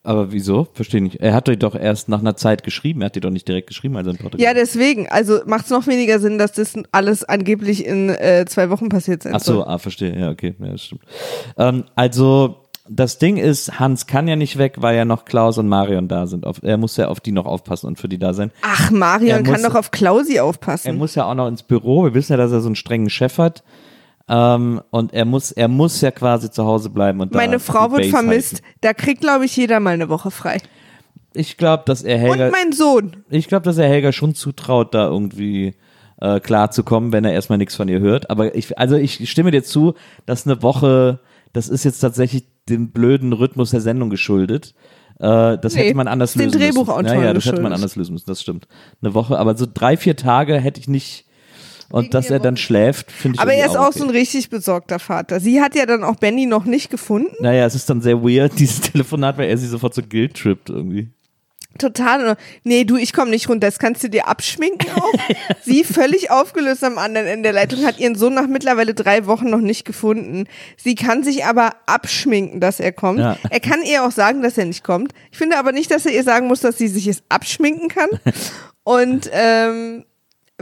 Aber 0.04 0.32
wieso? 0.32 0.66
Verstehe 0.72 1.00
nicht. 1.00 1.20
Er 1.20 1.32
hat 1.32 1.48
doch 1.62 1.76
erst 1.76 2.08
nach 2.08 2.18
einer 2.20 2.34
Zeit 2.36 2.64
geschrieben. 2.64 3.02
Er 3.02 3.06
hat 3.06 3.14
die 3.14 3.20
doch 3.20 3.30
nicht 3.30 3.46
direkt 3.46 3.68
geschrieben, 3.68 3.96
also 3.96 4.10
in 4.10 4.16
Portugal. 4.16 4.44
Ja, 4.44 4.52
deswegen. 4.52 5.08
Also 5.08 5.40
macht 5.46 5.66
es 5.66 5.70
noch 5.70 5.86
weniger 5.86 6.18
Sinn, 6.18 6.38
dass 6.38 6.52
das 6.52 6.74
alles 6.90 7.22
angeblich 7.24 7.86
in 7.86 8.08
äh, 8.08 8.44
zwei 8.48 8.68
Wochen 8.70 8.88
passiert 8.88 9.22
sein 9.22 9.34
Ach 9.36 9.40
so, 9.40 9.54
soll. 9.54 9.64
ah, 9.64 9.78
verstehe. 9.78 10.18
Ja, 10.18 10.30
okay, 10.30 10.54
ja, 10.58 10.72
das 10.72 10.82
stimmt. 10.84 11.02
Ähm, 11.56 11.84
also 11.94 12.56
das 12.88 13.18
Ding 13.18 13.36
ist, 13.36 13.78
Hans 13.78 14.08
kann 14.08 14.26
ja 14.26 14.34
nicht 14.34 14.58
weg, 14.58 14.74
weil 14.78 14.96
ja 14.96 15.04
noch 15.04 15.24
Klaus 15.24 15.56
und 15.56 15.68
Marion 15.68 16.08
da 16.08 16.26
sind. 16.26 16.46
Auf, 16.46 16.64
er 16.64 16.78
muss 16.78 16.96
ja 16.96 17.06
auf 17.06 17.20
die 17.20 17.30
noch 17.30 17.46
aufpassen 17.46 17.86
und 17.86 18.00
für 18.00 18.08
die 18.08 18.18
da 18.18 18.34
sein. 18.34 18.50
Ach, 18.62 18.90
Er 18.90 18.96
Marion 18.96 19.42
kann 19.44 19.52
muss- 19.52 19.62
doch 19.62 19.76
auf 19.76 19.92
Klausi 19.92 20.34
Er 20.34 20.44
aufpassen. 20.46 20.96
muss 20.98 21.14
ja 21.14 21.26
auch 21.26 21.34
noch 21.36 21.46
ins 21.46 21.62
Büro. 21.62 22.02
Wir 22.02 22.14
wissen 22.14 22.32
ja, 22.32 22.36
dass 22.38 22.50
er 22.50 22.60
so 22.60 22.66
einen 22.66 22.74
strengen 22.74 23.08
Chef 23.08 23.38
hat. 23.38 23.62
Ähm, 24.28 24.80
und 24.90 25.12
er 25.12 25.24
muss, 25.24 25.50
er 25.52 25.68
muss 25.68 26.00
ja 26.00 26.10
quasi 26.10 26.50
zu 26.50 26.64
Hause 26.64 26.90
bleiben 26.90 27.20
und 27.20 27.34
Meine 27.34 27.58
Frau 27.58 27.90
wird 27.90 28.02
Base 28.02 28.10
vermisst. 28.10 28.54
halten. 28.54 28.66
Da 28.80 28.94
kriegt, 28.94 29.20
glaube 29.20 29.44
ich, 29.44 29.56
jeder 29.56 29.80
mal 29.80 29.94
eine 29.94 30.08
Woche 30.08 30.30
frei. 30.30 30.58
Ich 31.34 31.56
glaube, 31.56 31.82
dass 31.86 32.02
er 32.02 32.16
Und 32.16 32.20
Helga, 32.38 32.50
mein 32.50 32.72
Sohn. 32.72 33.24
ich 33.30 33.48
glaube, 33.48 33.64
dass 33.64 33.78
er 33.78 33.88
Helga 33.88 34.12
schon 34.12 34.34
zutraut, 34.34 34.94
da 34.94 35.06
irgendwie 35.06 35.74
äh, 36.20 36.40
klar 36.40 36.70
zu 36.70 36.84
kommen, 36.84 37.10
wenn 37.12 37.24
er 37.24 37.32
erstmal 37.32 37.58
nichts 37.58 37.74
von 37.74 37.88
ihr 37.88 38.00
hört. 38.00 38.30
Aber 38.30 38.54
ich, 38.54 38.78
also 38.78 38.96
ich 38.96 39.28
stimme 39.30 39.50
dir 39.50 39.64
zu, 39.64 39.94
dass 40.26 40.46
eine 40.46 40.62
Woche, 40.62 41.20
das 41.52 41.68
ist 41.68 41.84
jetzt 41.84 42.00
tatsächlich 42.00 42.44
dem 42.68 42.90
blöden 42.92 43.32
Rhythmus 43.32 43.70
der 43.70 43.80
Sendung 43.80 44.08
geschuldet. 44.10 44.74
Äh, 45.18 45.58
das 45.58 45.74
Nee, 45.74 45.84
hätte 45.86 45.96
man 45.96 46.06
anders 46.06 46.34
den 46.34 46.42
lösen 46.44 46.58
müssen. 46.60 46.72
Drehbuchautoren 46.74 47.06
Ja, 47.06 47.24
ja, 47.24 47.32
das 47.32 47.44
hätte 47.44 47.54
man 47.56 47.62
geschuldet. 47.72 47.74
anders 47.74 47.96
lösen 47.96 48.12
müssen. 48.12 48.26
Das 48.28 48.40
stimmt. 48.42 48.68
Eine 49.02 49.14
Woche, 49.14 49.38
aber 49.38 49.56
so 49.56 49.66
drei, 49.72 49.96
vier 49.96 50.16
Tage 50.16 50.60
hätte 50.60 50.80
ich 50.80 50.86
nicht. 50.88 51.26
Und 51.92 52.14
dass 52.14 52.30
er 52.30 52.40
dann 52.40 52.56
schläft, 52.56 53.12
finde 53.12 53.36
ich 53.36 53.40
Aber 53.40 53.52
er 53.52 53.66
ist 53.66 53.76
auch 53.76 53.88
okay. 53.88 53.98
so 53.98 54.04
ein 54.04 54.10
richtig 54.10 54.48
besorgter 54.48 54.98
Vater. 54.98 55.40
Sie 55.40 55.60
hat 55.60 55.74
ja 55.74 55.84
dann 55.84 56.04
auch 56.04 56.16
Benny 56.16 56.46
noch 56.46 56.64
nicht 56.64 56.90
gefunden. 56.90 57.34
Naja, 57.40 57.66
es 57.66 57.74
ist 57.74 57.90
dann 57.90 58.00
sehr 58.00 58.22
weird, 58.22 58.52
dieses 58.58 58.80
Telefonat, 58.80 59.36
weil 59.36 59.50
er 59.50 59.58
sie 59.58 59.66
sofort 59.66 59.94
so 59.94 60.02
guilt-trippt 60.02 60.70
irgendwie. 60.70 61.10
Total. 61.78 62.36
Nee, 62.64 62.84
du, 62.84 62.96
ich 62.96 63.12
komme 63.12 63.30
nicht 63.30 63.48
runter. 63.48 63.66
Das 63.66 63.78
kannst 63.78 64.02
du 64.02 64.08
dir 64.08 64.28
abschminken 64.28 64.90
auch. 64.94 65.12
Sie 65.62 65.84
völlig 65.84 66.30
aufgelöst 66.30 66.84
am 66.84 66.98
anderen 66.98 67.26
Ende 67.26 67.44
der 67.44 67.52
Leitung, 67.52 67.84
hat 67.84 67.98
ihren 67.98 68.14
Sohn 68.14 68.34
nach 68.34 68.46
mittlerweile 68.46 68.92
drei 68.94 69.26
Wochen 69.26 69.48
noch 69.48 69.60
nicht 69.60 69.86
gefunden. 69.86 70.44
Sie 70.76 70.94
kann 70.94 71.22
sich 71.22 71.44
aber 71.44 71.72
abschminken, 71.86 72.60
dass 72.60 72.78
er 72.78 72.92
kommt. 72.92 73.20
Ja. 73.20 73.38
Er 73.48 73.60
kann 73.60 73.80
ihr 73.82 74.04
auch 74.04 74.12
sagen, 74.12 74.42
dass 74.42 74.58
er 74.58 74.66
nicht 74.66 74.84
kommt. 74.84 75.12
Ich 75.30 75.38
finde 75.38 75.56
aber 75.56 75.72
nicht, 75.72 75.90
dass 75.90 76.04
er 76.04 76.12
ihr 76.12 76.24
sagen 76.24 76.46
muss, 76.46 76.60
dass 76.60 76.76
sie 76.76 76.88
sich 76.88 77.06
es 77.06 77.22
abschminken 77.30 77.88
kann. 77.88 78.10
Und 78.84 79.30
ähm, 79.32 80.04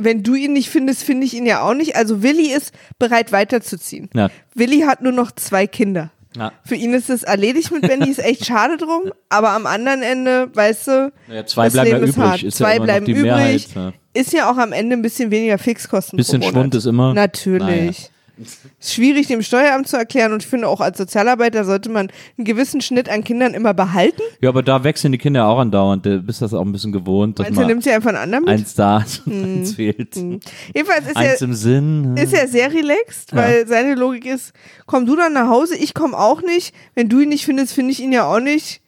wenn 0.04 0.23
du 0.23 0.35
ihn 0.35 0.52
nicht 0.52 0.71
findest, 0.71 1.02
finde 1.04 1.26
ich 1.26 1.35
ihn 1.35 1.47
ja 1.47 1.62
auch 1.62 1.75
nicht. 1.75 1.97
Also 1.97 2.23
Willi 2.23 2.52
ist 2.52 2.73
bereit 2.99 3.33
weiterzuziehen. 3.33 4.11
Ja. 4.14 4.28
Willi 4.54 4.80
hat 4.80 5.02
nur 5.02 5.12
noch 5.12 5.33
zwei 5.33 5.66
Kinder. 5.66 6.11
Ja. 6.37 6.52
Für 6.64 6.76
ihn 6.76 6.95
ist 6.95 7.11
es 7.11 7.25
erledigt 7.25 7.73
mit 7.73 7.83
Benny, 7.83 8.09
ist 8.09 8.21
echt 8.21 8.47
schade 8.47 8.76
drum, 8.76 9.11
aber 9.28 9.50
am 9.50 9.66
anderen 9.66 10.02
Ende, 10.02 10.49
weißt 10.54 10.87
du, 10.87 11.12
Naja, 11.26 11.45
zwei 11.45 11.69
bleiben 11.71 11.90
ja 11.90 11.97
Leben 11.97 12.09
ist 12.09 12.16
übrig, 12.16 12.25
hart. 12.28 12.42
ist 12.45 12.61
ja 12.61 12.66
zwei 12.66 12.78
noch 12.78 12.85
bleiben 12.85 13.07
übrig, 13.07 13.23
Mehrheit, 13.23 13.66
ja. 13.75 13.92
ist 14.12 14.33
ja 14.33 14.50
auch 14.50 14.57
am 14.57 14.73
Ende 14.73 14.97
ein 14.97 15.02
bisschen 15.02 15.33
weniger 15.33 15.59
Fixkosten 15.59 16.16
Bisschen. 16.16 16.42
Schwund 16.42 16.75
ist 16.75 16.87
immer. 16.87 17.14
Natürlich. 17.14 18.11
Ist 18.40 18.94
schwierig 18.94 19.26
dem 19.26 19.42
Steueramt 19.42 19.88
zu 19.88 19.97
erklären 19.97 20.32
und 20.32 20.42
ich 20.42 20.49
finde 20.49 20.68
auch 20.68 20.80
als 20.80 20.99
Sozialarbeiter 20.99 21.64
sollte 21.64 21.90
man 21.90 22.11
einen 22.38 22.44
gewissen 22.44 22.80
Schnitt 22.80 23.09
an 23.09 23.23
Kindern 23.25 23.54
immer 23.54 23.75
behalten. 23.75 24.23
Ja, 24.40 24.49
aber 24.49 24.62
da 24.62 24.82
wechseln 24.85 25.12
die 25.12 25.18
Kinder 25.18 25.47
auch 25.47 25.59
andauernd. 25.59 26.06
Du 26.06 26.20
bist 26.23 26.42
das 26.42 26.54
auch 26.54 26.62
ein 26.62 26.73
bisschen 26.73 26.92
gewohnt, 26.92 27.38
dass 27.38 27.50
mal 27.50 27.66
nimmt 27.66 27.85
sie 27.85 27.90
einfach 27.90 28.11
einen 28.11 28.18
anderen 28.18 28.44
mit? 28.44 28.54
eins 28.54 28.75
da 28.75 29.04
und 29.26 29.44
eins 29.44 29.75
fehlt. 29.75 30.16
Jedenfalls 30.16 31.06
ist 31.06 31.16
Eins 31.16 31.40
er, 31.40 31.42
im 31.42 31.54
Sinn. 31.54 32.16
ist 32.16 32.32
er 32.32 32.49
sehr 32.49 32.73
relaxed, 32.73 33.35
weil 33.35 33.66
seine 33.66 33.94
Logik 33.94 34.26
ist, 34.26 34.52
komm 34.87 35.06
du 35.06 35.16
dann 35.16 35.32
nach 35.32 35.49
Hause, 35.49 35.76
ich 35.76 35.94
komme 35.94 36.16
auch 36.18 36.42
nicht. 36.42 36.75
Wenn 36.94 37.09
du 37.09 37.20
ihn 37.20 37.28
nicht 37.28 37.44
findest, 37.44 37.73
finde 37.75 37.92
ich 37.92 38.00
ihn 38.00 38.12
ja 38.12 38.25
auch 38.25 38.40
nicht. 38.40 38.80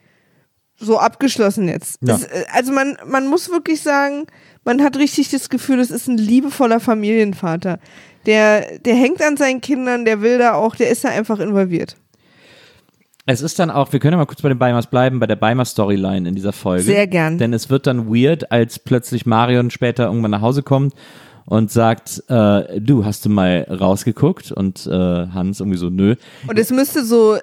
So 0.78 0.98
abgeschlossen 0.98 1.68
jetzt. 1.68 1.98
Ja. 2.02 2.16
Es, 2.16 2.24
äh, 2.24 2.44
also 2.52 2.72
man, 2.72 2.96
man 3.06 3.28
muss 3.28 3.50
wirklich 3.50 3.82
sagen, 3.82 4.26
man 4.64 4.82
hat 4.82 4.96
richtig 4.96 5.30
das 5.30 5.48
Gefühl, 5.48 5.76
das 5.76 5.90
ist 5.90 6.08
ein 6.08 6.18
liebevoller 6.18 6.80
Familienvater. 6.80 7.78
Der, 8.26 8.78
der 8.78 8.94
hängt 8.94 9.22
an 9.22 9.36
seinen 9.36 9.60
Kindern, 9.60 10.04
der 10.04 10.22
will 10.22 10.38
da 10.38 10.54
auch, 10.54 10.76
der 10.76 10.90
ist 10.90 11.04
da 11.04 11.08
einfach 11.08 11.40
involviert. 11.40 11.96
Es 13.24 13.40
ist 13.40 13.58
dann 13.58 13.70
auch, 13.70 13.92
wir 13.92 14.00
können 14.00 14.14
ja 14.14 14.18
mal 14.18 14.26
kurz 14.26 14.42
bei 14.42 14.48
den 14.48 14.58
Beimers 14.58 14.88
bleiben, 14.88 15.20
bei 15.20 15.28
der 15.28 15.36
Beimer-Storyline 15.36 16.28
in 16.28 16.34
dieser 16.34 16.52
Folge. 16.52 16.82
Sehr 16.82 17.06
gern. 17.06 17.38
Denn 17.38 17.52
es 17.52 17.70
wird 17.70 17.86
dann 17.86 18.08
weird, 18.08 18.50
als 18.50 18.80
plötzlich 18.80 19.26
Marion 19.26 19.70
später 19.70 20.06
irgendwann 20.06 20.32
nach 20.32 20.40
Hause 20.40 20.64
kommt 20.64 20.94
und 21.46 21.70
sagt, 21.70 22.22
äh, 22.28 22.80
du, 22.80 23.04
hast 23.04 23.24
du 23.24 23.28
mal 23.28 23.66
rausgeguckt? 23.70 24.50
Und 24.50 24.86
äh, 24.86 24.90
Hans 24.90 25.60
irgendwie 25.60 25.78
so, 25.78 25.88
nö. 25.88 26.16
Und 26.48 26.58
es 26.58 26.70
müsste 26.70 27.04
so 27.04 27.38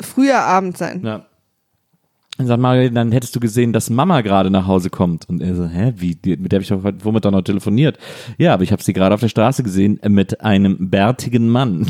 früher 0.00 0.40
Abend 0.40 0.78
sein. 0.78 1.02
Ja. 1.04 1.26
Dann 2.38 2.46
sagt 2.46 2.62
Mario, 2.62 2.88
dann 2.90 3.10
hättest 3.10 3.34
du 3.34 3.40
gesehen, 3.40 3.72
dass 3.72 3.90
Mama 3.90 4.20
gerade 4.20 4.48
nach 4.48 4.68
Hause 4.68 4.90
kommt. 4.90 5.28
Und 5.28 5.42
er 5.42 5.56
so, 5.56 5.66
hä, 5.66 5.92
wie, 5.96 6.16
mit 6.36 6.52
der 6.52 6.58
habe 6.58 6.62
ich 6.62 6.68
doch 6.68 6.84
womit 7.04 7.24
doch 7.24 7.32
noch 7.32 7.42
telefoniert. 7.42 7.98
Ja, 8.38 8.54
aber 8.54 8.62
ich 8.62 8.70
habe 8.70 8.80
sie 8.80 8.92
gerade 8.92 9.12
auf 9.12 9.20
der 9.20 9.28
Straße 9.28 9.64
gesehen 9.64 10.00
äh, 10.04 10.08
mit 10.08 10.40
einem 10.40 10.88
bärtigen 10.88 11.48
Mann. 11.48 11.88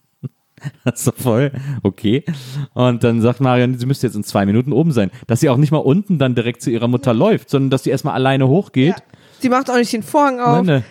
das 0.84 1.00
ist 1.00 1.04
so 1.04 1.12
voll, 1.14 1.52
okay. 1.82 2.24
Und 2.72 3.04
dann 3.04 3.20
sagt 3.20 3.42
Marion, 3.42 3.78
sie 3.78 3.84
müsste 3.84 4.06
jetzt 4.06 4.16
in 4.16 4.24
zwei 4.24 4.46
Minuten 4.46 4.72
oben 4.72 4.92
sein. 4.92 5.10
Dass 5.26 5.40
sie 5.40 5.50
auch 5.50 5.58
nicht 5.58 5.72
mal 5.72 5.78
unten 5.78 6.18
dann 6.18 6.34
direkt 6.34 6.62
zu 6.62 6.70
ihrer 6.70 6.88
Mutter 6.88 7.12
läuft, 7.12 7.50
sondern 7.50 7.68
dass 7.68 7.84
sie 7.84 7.90
erstmal 7.90 8.14
alleine 8.14 8.48
hochgeht. 8.48 8.96
Ja. 8.96 9.02
Sie 9.40 9.50
macht 9.50 9.70
auch 9.70 9.76
nicht 9.76 9.92
den 9.92 10.02
Vorhang 10.02 10.40
auf. 10.40 10.64
Nein, 10.64 10.84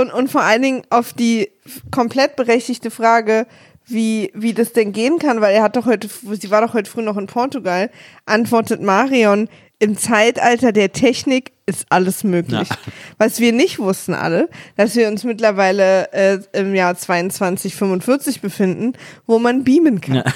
Und, 0.00 0.10
und 0.10 0.30
vor 0.30 0.42
allen 0.42 0.62
Dingen 0.62 0.82
auf 0.88 1.12
die 1.12 1.50
komplett 1.90 2.36
berechtigte 2.36 2.90
Frage, 2.90 3.46
wie, 3.86 4.30
wie 4.34 4.52
das 4.52 4.72
denn 4.72 4.92
gehen 4.92 5.18
kann, 5.18 5.40
weil 5.40 5.54
er 5.54 5.62
hat 5.62 5.76
doch 5.76 5.86
heute, 5.86 6.08
sie 6.08 6.50
war 6.50 6.60
doch 6.60 6.74
heute 6.74 6.90
früh 6.90 7.02
noch 7.02 7.16
in 7.16 7.26
Portugal, 7.26 7.90
antwortet 8.24 8.82
Marion, 8.82 9.48
im 9.78 9.96
Zeitalter 9.96 10.72
der 10.72 10.92
Technik 10.92 11.52
ist 11.66 11.86
alles 11.90 12.24
möglich. 12.24 12.68
Ja. 12.68 12.76
Was 13.18 13.40
wir 13.40 13.52
nicht 13.52 13.78
wussten 13.78 14.14
alle, 14.14 14.48
dass 14.76 14.96
wir 14.96 15.08
uns 15.08 15.24
mittlerweile 15.24 16.12
äh, 16.12 16.38
im 16.52 16.74
Jahr 16.74 16.96
2245 16.96 18.40
befinden, 18.40 18.94
wo 19.26 19.38
man 19.38 19.64
beamen 19.64 20.00
kann. 20.00 20.16
Ja. 20.16 20.24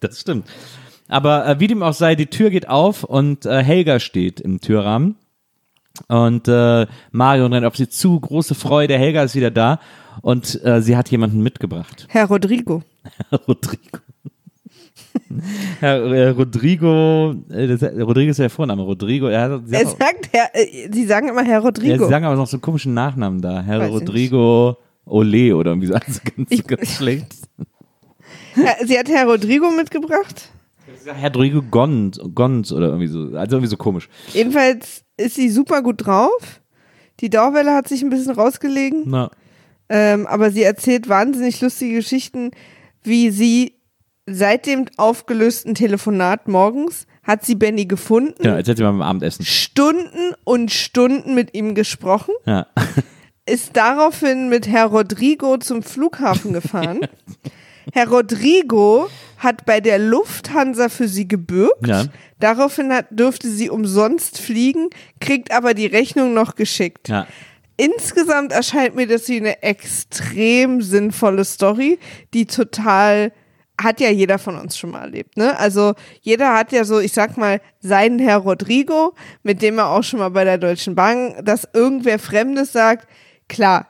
Das 0.00 0.20
stimmt. 0.20 0.46
Aber 1.08 1.46
äh, 1.46 1.58
wie 1.58 1.66
dem 1.66 1.82
auch 1.82 1.94
sei, 1.94 2.14
die 2.14 2.26
Tür 2.26 2.50
geht 2.50 2.68
auf 2.68 3.02
und 3.02 3.46
äh, 3.46 3.62
Helga 3.62 3.98
steht 3.98 4.38
im 4.38 4.60
Türrahmen. 4.60 5.16
Und 6.08 6.48
äh, 6.48 6.86
Marion 7.12 7.52
rennt 7.52 7.66
auf 7.66 7.76
sie 7.76 7.88
zu, 7.88 8.18
große 8.18 8.54
Freude, 8.54 8.96
Helga 8.96 9.22
ist 9.24 9.34
wieder 9.34 9.50
da 9.50 9.80
und 10.22 10.62
äh, 10.64 10.80
sie 10.82 10.96
hat 10.96 11.10
jemanden 11.10 11.42
mitgebracht. 11.42 12.06
Herr 12.08 12.26
Rodrigo. 12.26 12.82
Rodrigo. 13.48 13.98
Herr 15.80 15.96
äh, 16.12 16.28
Rodrigo, 16.30 17.34
äh, 17.50 17.66
das, 17.66 17.82
Rodrigo 17.82 18.30
ist 18.30 18.38
ja 18.38 18.44
der 18.44 18.50
Vorname, 18.50 18.82
Rodrigo, 18.82 19.26
er 19.26 19.60
sie, 19.64 19.74
Er 19.74 19.86
auch, 19.86 19.96
sagt, 19.98 20.28
Herr, 20.32 20.50
äh, 20.54 20.88
Sie 20.92 21.04
sagen 21.04 21.28
immer 21.28 21.42
Herr 21.42 21.54
ja, 21.54 21.58
Rodrigo. 21.58 22.04
sie 22.04 22.10
sagen 22.10 22.24
aber 22.24 22.36
noch 22.36 22.46
so 22.46 22.56
einen 22.56 22.62
komischen 22.62 22.94
Nachnamen 22.94 23.40
da. 23.40 23.60
Herr 23.62 23.80
Weiß 23.80 23.90
Rodrigo 23.90 24.76
Ole 25.06 25.56
oder 25.56 25.72
irgendwie 25.72 25.88
so, 25.88 25.94
also 25.94 26.20
ganz, 26.36 26.50
Ich- 26.50 26.66
ganz 26.66 26.96
schlecht. 26.96 27.26
Herr, 28.54 28.86
sie 28.86 28.98
hat 28.98 29.08
Herr 29.08 29.26
Rodrigo 29.26 29.70
mitgebracht. 29.70 30.48
Herr 31.06 31.32
Rodrigo 31.32 31.62
Gons, 31.62 32.20
Gons 32.34 32.72
oder 32.72 32.88
irgendwie 32.88 33.06
so, 33.06 33.20
also 33.36 33.56
irgendwie 33.56 33.70
so 33.70 33.76
komisch. 33.76 34.08
Jedenfalls 34.32 35.04
ist 35.20 35.34
sie 35.36 35.48
super 35.50 35.82
gut 35.82 36.06
drauf. 36.06 36.60
Die 37.20 37.30
Dauerwelle 37.30 37.74
hat 37.74 37.88
sich 37.88 38.02
ein 38.02 38.10
bisschen 38.10 38.32
rausgelegen, 38.34 39.04
Na, 39.06 39.30
ähm, 39.88 40.26
aber 40.26 40.50
sie 40.50 40.62
erzählt 40.62 41.08
wahnsinnig 41.08 41.60
lustige 41.60 41.96
Geschichten, 41.96 42.50
wie 43.02 43.30
sie 43.30 43.74
seit 44.26 44.66
dem 44.66 44.86
aufgelösten 44.96 45.74
Telefonat 45.74 46.48
morgens 46.48 47.06
hat 47.22 47.44
sie 47.44 47.54
Benny 47.56 47.84
gefunden, 47.86 48.34
Genau, 48.40 48.54
erzählt 48.56 48.78
sie 48.78 48.84
mal 48.84 48.92
beim 48.92 49.02
Abendessen. 49.02 49.44
Stunden 49.44 50.34
und 50.44 50.70
Stunden 50.70 51.34
mit 51.34 51.54
ihm 51.54 51.74
gesprochen, 51.74 52.32
Ja. 52.46 52.66
ist 53.46 53.76
daraufhin 53.76 54.48
mit 54.48 54.68
Herr 54.68 54.86
Rodrigo 54.86 55.58
zum 55.58 55.82
Flughafen 55.82 56.52
gefahren. 56.52 57.00
Herr 57.92 58.08
Rodrigo 58.08 59.08
hat 59.38 59.64
bei 59.64 59.80
der 59.80 59.98
Lufthansa 59.98 60.88
für 60.88 61.08
sie 61.08 61.26
gebürgt. 61.26 61.86
Ja. 61.86 62.04
Daraufhin 62.38 62.92
hat, 62.92 63.06
durfte 63.10 63.48
sie 63.48 63.70
umsonst 63.70 64.38
fliegen, 64.38 64.90
kriegt 65.20 65.52
aber 65.52 65.74
die 65.74 65.86
Rechnung 65.86 66.34
noch 66.34 66.54
geschickt. 66.54 67.08
ja. 67.08 67.26
Insgesamt 67.76 68.52
erscheint 68.52 68.94
mir 68.94 69.06
das 69.06 69.26
wie 69.28 69.38
eine 69.38 69.62
extrem 69.62 70.82
sinnvolle 70.82 71.46
Story, 71.46 71.98
die 72.34 72.44
total 72.44 73.32
hat 73.82 74.00
ja 74.00 74.10
jeder 74.10 74.38
von 74.38 74.58
uns 74.58 74.76
schon 74.76 74.90
mal 74.90 75.00
erlebt, 75.00 75.38
ne? 75.38 75.58
Also 75.58 75.94
jeder 76.20 76.52
hat 76.52 76.72
ja 76.72 76.84
so, 76.84 77.00
ich 77.00 77.12
sag 77.12 77.38
mal, 77.38 77.62
seinen 77.80 78.18
Herr 78.18 78.36
Rodrigo, 78.36 79.14
mit 79.42 79.62
dem 79.62 79.78
er 79.78 79.88
auch 79.88 80.02
schon 80.02 80.18
mal 80.18 80.28
bei 80.28 80.44
der 80.44 80.58
Deutschen 80.58 80.94
Bank, 80.94 81.36
dass 81.42 81.66
irgendwer 81.72 82.18
Fremdes 82.18 82.72
sagt, 82.72 83.08
klar, 83.48 83.88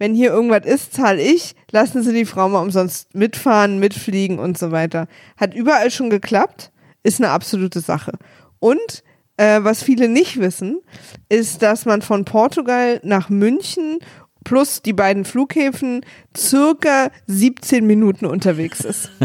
wenn 0.00 0.14
hier 0.14 0.30
irgendwas 0.30 0.64
ist, 0.64 0.94
zahle 0.94 1.20
ich, 1.20 1.54
lassen 1.70 2.02
Sie 2.02 2.14
die 2.14 2.24
Frau 2.24 2.48
mal 2.48 2.62
umsonst 2.62 3.14
mitfahren, 3.14 3.78
mitfliegen 3.78 4.38
und 4.38 4.56
so 4.56 4.72
weiter. 4.72 5.06
Hat 5.36 5.54
überall 5.54 5.90
schon 5.90 6.08
geklappt, 6.08 6.72
ist 7.02 7.20
eine 7.20 7.30
absolute 7.30 7.80
Sache. 7.80 8.12
Und 8.58 9.04
äh, 9.36 9.62
was 9.62 9.82
viele 9.82 10.08
nicht 10.08 10.40
wissen, 10.40 10.80
ist, 11.28 11.60
dass 11.60 11.84
man 11.84 12.00
von 12.00 12.24
Portugal 12.24 13.00
nach 13.02 13.28
München 13.28 13.98
plus 14.42 14.80
die 14.80 14.94
beiden 14.94 15.26
Flughäfen 15.26 16.00
circa 16.34 17.10
17 17.26 17.86
Minuten 17.86 18.26
unterwegs 18.26 18.80
ist. 18.80 19.10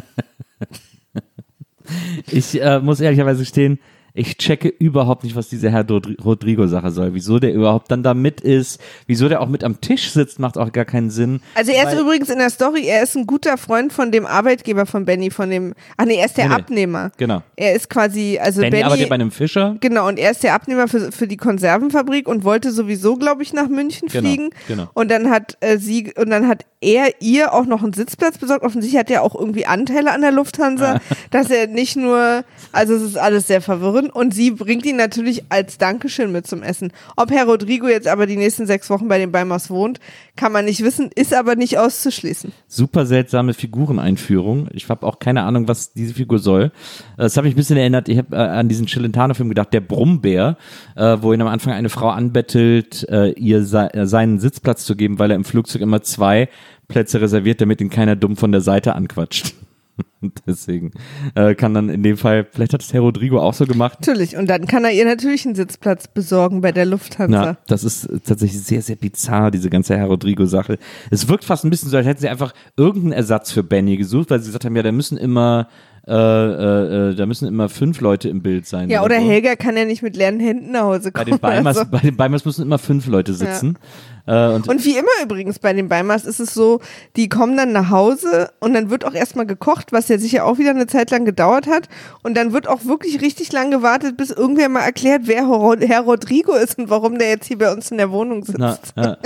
Ich 2.32 2.60
äh, 2.60 2.80
muss 2.80 3.00
ehrlicherweise 3.00 3.46
stehen, 3.46 3.80
ich 4.16 4.38
checke 4.38 4.70
überhaupt 4.70 5.24
nicht, 5.26 5.36
was 5.36 5.50
diese 5.50 5.70
Herr 5.70 5.84
Rodri- 5.84 6.20
Rodrigo-Sache 6.24 6.90
soll. 6.92 7.14
Wieso 7.14 7.38
der 7.40 7.54
überhaupt 7.54 7.92
dann 7.92 8.02
da 8.02 8.14
mit 8.14 8.40
ist, 8.42 8.80
wieso 9.08 9.28
der 9.30 9.42
auch 9.42 9.48
mit 9.50 9.64
am 9.64 9.82
Tisch 9.82 10.10
sitzt, 10.12 10.40
macht 10.40 10.58
auch 10.58 10.72
gar 10.72 10.86
keinen 10.86 11.10
Sinn. 11.10 11.42
Also 11.54 11.72
er 11.74 11.92
ist 11.92 12.00
übrigens 12.00 12.30
in 12.30 12.40
der 12.40 12.50
Story, 12.50 12.86
er 12.88 13.04
ist 13.04 13.16
ein 13.18 13.28
guter 13.28 13.58
Freund 13.58 13.92
von 13.92 14.12
dem 14.12 14.26
Arbeitgeber 14.26 14.86
von 14.86 15.04
Benny, 15.06 15.32
von 15.32 15.50
dem, 15.50 15.74
ach 15.98 16.06
nee, 16.06 16.16
er 16.16 16.26
ist 16.28 16.38
der 16.38 16.48
Nee. 16.48 16.56
Abnehmer. 16.56 17.12
Genau. 17.18 17.44
Er 17.58 17.76
ist 17.76 17.90
quasi, 17.90 18.40
also 18.42 18.62
Benny, 18.62 18.72
Benny, 18.72 18.84
arbeitet 18.86 19.10
bei 19.10 19.16
einem 19.16 19.32
Fischer. 19.32 19.76
genau, 19.82 20.08
und 20.08 20.18
er 20.18 20.32
ist 20.32 20.44
der 20.44 20.54
Abnehmer 20.56 20.88
für, 20.88 21.12
für 21.12 21.28
die 21.28 21.38
Konservenfabrik 21.38 22.28
und 22.30 22.44
wollte 22.46 22.72
sowieso, 22.72 23.16
glaube 23.18 23.44
ich, 23.44 23.52
nach 23.54 23.68
München 23.68 24.08
Genau, 24.08 24.28
fliegen. 24.30 24.50
genau. 24.68 24.88
Und 24.94 25.12
dann 25.12 25.30
hat 25.30 25.58
äh, 25.60 25.78
sie, 25.78 26.14
und 26.18 26.30
dann 26.30 26.48
hat 26.48 26.64
er 26.80 27.10
ihr 27.20 27.54
auch 27.54 27.66
noch 27.66 27.84
einen 27.84 27.94
Sitzplatz 27.94 28.38
besorgt. 28.38 28.64
Offensichtlich 28.64 29.00
hat 29.00 29.10
er 29.12 29.24
auch 29.24 29.36
irgendwie 29.36 29.66
Anteile 29.66 30.12
an 30.14 30.22
der 30.22 30.32
Lufthansa, 30.32 31.02
dass 31.32 31.50
er 31.50 31.68
nicht 31.68 31.96
nur, 31.98 32.44
also 32.72 32.94
es 32.94 33.02
ist 33.02 33.18
alles 33.18 33.48
sehr 33.48 33.60
verwirrend. 33.62 34.05
Und 34.10 34.34
sie 34.34 34.52
bringt 34.52 34.86
ihn 34.86 34.96
natürlich 34.96 35.44
als 35.50 35.78
Dankeschön 35.78 36.32
mit 36.32 36.48
zum 36.48 36.64
Essen. 36.64 36.92
Ob 37.16 37.32
Herr 37.32 37.46
Rodrigo 37.46 37.88
jetzt 37.88 38.08
aber 38.08 38.26
die 38.26 38.38
nächsten 38.38 38.66
sechs 38.66 38.90
Wochen 38.90 39.08
bei 39.08 39.18
den 39.18 39.32
Beimers 39.32 39.70
wohnt, 39.70 40.00
kann 40.36 40.52
man 40.52 40.66
nicht 40.66 40.84
wissen, 40.84 41.10
ist 41.16 41.34
aber 41.34 41.56
nicht 41.56 41.78
auszuschließen. 41.78 42.52
Super 42.68 43.06
seltsame 43.06 43.54
Figureneinführung. 43.54 44.68
Ich 44.74 44.90
habe 44.90 45.06
auch 45.06 45.20
keine 45.20 45.44
Ahnung, 45.44 45.68
was 45.68 45.94
diese 45.94 46.14
Figur 46.14 46.40
soll. 46.40 46.72
Das 47.18 47.38
hat 47.38 47.44
mich 47.44 47.54
ein 47.54 47.58
bisschen 47.58 47.78
erinnert, 47.78 48.10
ich 48.10 48.18
habe 48.18 48.36
äh, 48.36 48.40
an 48.40 48.70
diesen 48.70 48.86
Chilentano-Film 48.86 49.50
gedacht, 49.50 49.74
der 49.74 49.82
Brummbär, 49.82 50.58
äh, 50.96 51.18
wo 51.22 51.34
ihn 51.34 51.42
am 51.42 51.48
Anfang 51.48 51.74
eine 51.74 51.90
Frau 51.90 52.10
anbettelt, 52.10 53.08
äh, 53.10 53.32
ihr 53.32 53.64
se 53.64 53.94
äh, 53.94 54.06
seinen 54.06 54.40
Sitzplatz 54.40 54.86
zu 54.86 54.96
geben, 54.96 55.20
weil 55.20 55.32
er 55.32 55.36
im 55.36 55.46
Flugzeug 55.46 55.82
immer 55.82 56.02
zwei 56.02 56.50
Plätze 56.88 57.22
reserviert, 57.22 57.62
damit 57.62 57.82
ihn 57.82 57.90
keiner 57.90 58.16
dumm 58.16 58.36
von 58.36 58.52
der 58.52 58.62
Seite 58.62 58.96
anquatscht. 58.96 59.56
Deswegen 60.48 60.92
äh, 61.36 61.56
kann 61.56 61.74
dann 61.74 61.90
in 61.90 62.04
dem 62.04 62.18
Fall, 62.18 62.48
vielleicht 62.52 62.74
hat 62.74 62.82
es 62.82 62.94
Herr 62.94 63.02
Rodrigo 63.02 63.40
auch 63.40 63.54
so 63.54 63.66
gemacht. 63.66 64.00
Natürlich. 64.02 64.36
Und 64.38 64.48
dann 64.50 64.68
kann 64.68 64.84
er 64.84 64.92
ihr 64.92 65.06
natürlich 65.06 65.46
einen 65.46 65.56
Sitzplatz 65.56 66.08
besorgen 66.08 66.62
bei 66.62 66.72
der 66.72 66.86
Lufthansa. 66.86 67.46
Na, 67.46 67.58
das 67.68 67.84
ist 67.84 68.10
tatsächlich 68.26 68.62
sehr, 68.62 68.82
sehr 68.82 68.96
bizarr, 68.96 69.52
diese 69.52 69.70
ganze 69.70 69.98
Herr 69.98 70.08
Rodrigo-Sache. 70.08 70.78
Es 71.12 71.28
wirkt 71.28 71.46
fast 71.46 71.64
ein 71.64 71.70
bisschen 71.70 71.90
so, 71.90 71.98
als 71.98 72.06
hätten 72.06 72.22
sie 72.22 72.30
einfach 72.30 72.54
irgendeinen 72.78 73.14
Ersatz 73.14 73.52
für 73.52 73.64
Benny 73.64 73.98
gesucht, 73.98 74.32
weil 74.32 74.40
sie 74.40 74.48
gesagt 74.48 74.66
haben, 74.66 74.76
ja, 74.76 74.84
da 74.84 74.92
müssen 74.92 75.18
immer, 75.18 75.68
äh, 76.08 76.14
äh, 76.14 77.12
äh, 77.12 77.16
da 77.16 77.26
müssen 77.26 77.48
immer 77.48 77.70
fünf 77.70 78.02
Leute 78.02 78.30
im 78.30 78.42
Bild 78.42 78.68
sein. 78.68 78.90
Ja, 78.90 79.04
oder 79.04 79.20
so. 79.20 79.26
Helga 79.26 79.56
kann 79.56 79.78
ja 79.78 79.86
nicht 79.86 80.04
mit 80.04 80.16
leeren 80.16 80.40
Händen 80.40 80.72
nach 80.72 80.84
Hause 80.84 81.12
Bei 81.12 81.24
kommen. 81.24 81.38
den 81.38 81.40
Beimers, 81.40 81.78
also. 81.78 81.90
bei 81.90 82.00
den 82.00 82.16
Beimers 82.16 82.46
müssen 82.46 82.64
immer 82.64 82.78
fünf 82.78 83.08
Leute 83.08 83.34
sitzen. 83.34 83.78
Äh, 84.28 84.50
und, 84.50 84.68
Und 84.68 84.84
wie 84.86 84.98
immer 84.98 85.08
übrigens 85.24 85.60
bei 85.60 85.74
den 85.74 85.88
Beimers 85.88 86.26
ist 86.26 86.40
es 86.40 86.54
so, 86.54 86.80
die 87.16 87.30
kommen 87.30 87.56
dann 87.58 87.72
nach 87.72 87.90
Hause 87.90 88.50
und 88.60 88.74
dann 88.74 88.90
wird 88.90 89.06
auch 89.06 89.14
erstmal 89.14 89.46
gekocht, 89.46 89.92
was 89.92 90.08
ja 90.08 90.18
sicher 90.18 90.46
auch 90.46 90.58
wieder 90.58 90.72
eine 90.72 90.88
Zeit 90.88 91.12
lang 91.12 91.26
gedauert 91.26 91.68
hat. 91.68 91.88
Und 92.24 92.36
dann 92.36 92.54
wird 92.54 92.68
auch 92.68 92.86
wirklich 92.86 93.22
richtig 93.22 93.52
lang 93.52 93.72
gewartet, 93.72 94.18
bis 94.18 94.32
irgendwer 94.32 94.70
mal 94.70 94.82
erklärt, 94.82 95.24
wer 95.26 95.48
Herr 95.80 96.02
Rodrigo 96.02 96.54
ist 96.54 96.80
und 96.80 96.90
warum 96.90 97.20
der 97.20 97.30
jetzt 97.30 97.48
hier 97.48 97.58
bei 97.58 97.72
uns 97.72 97.92
in 97.92 97.98
der 97.98 98.12
Wohnung 98.12 98.44
sitzt. 98.44 98.58
na, 98.58 98.78
ja. 98.96 99.18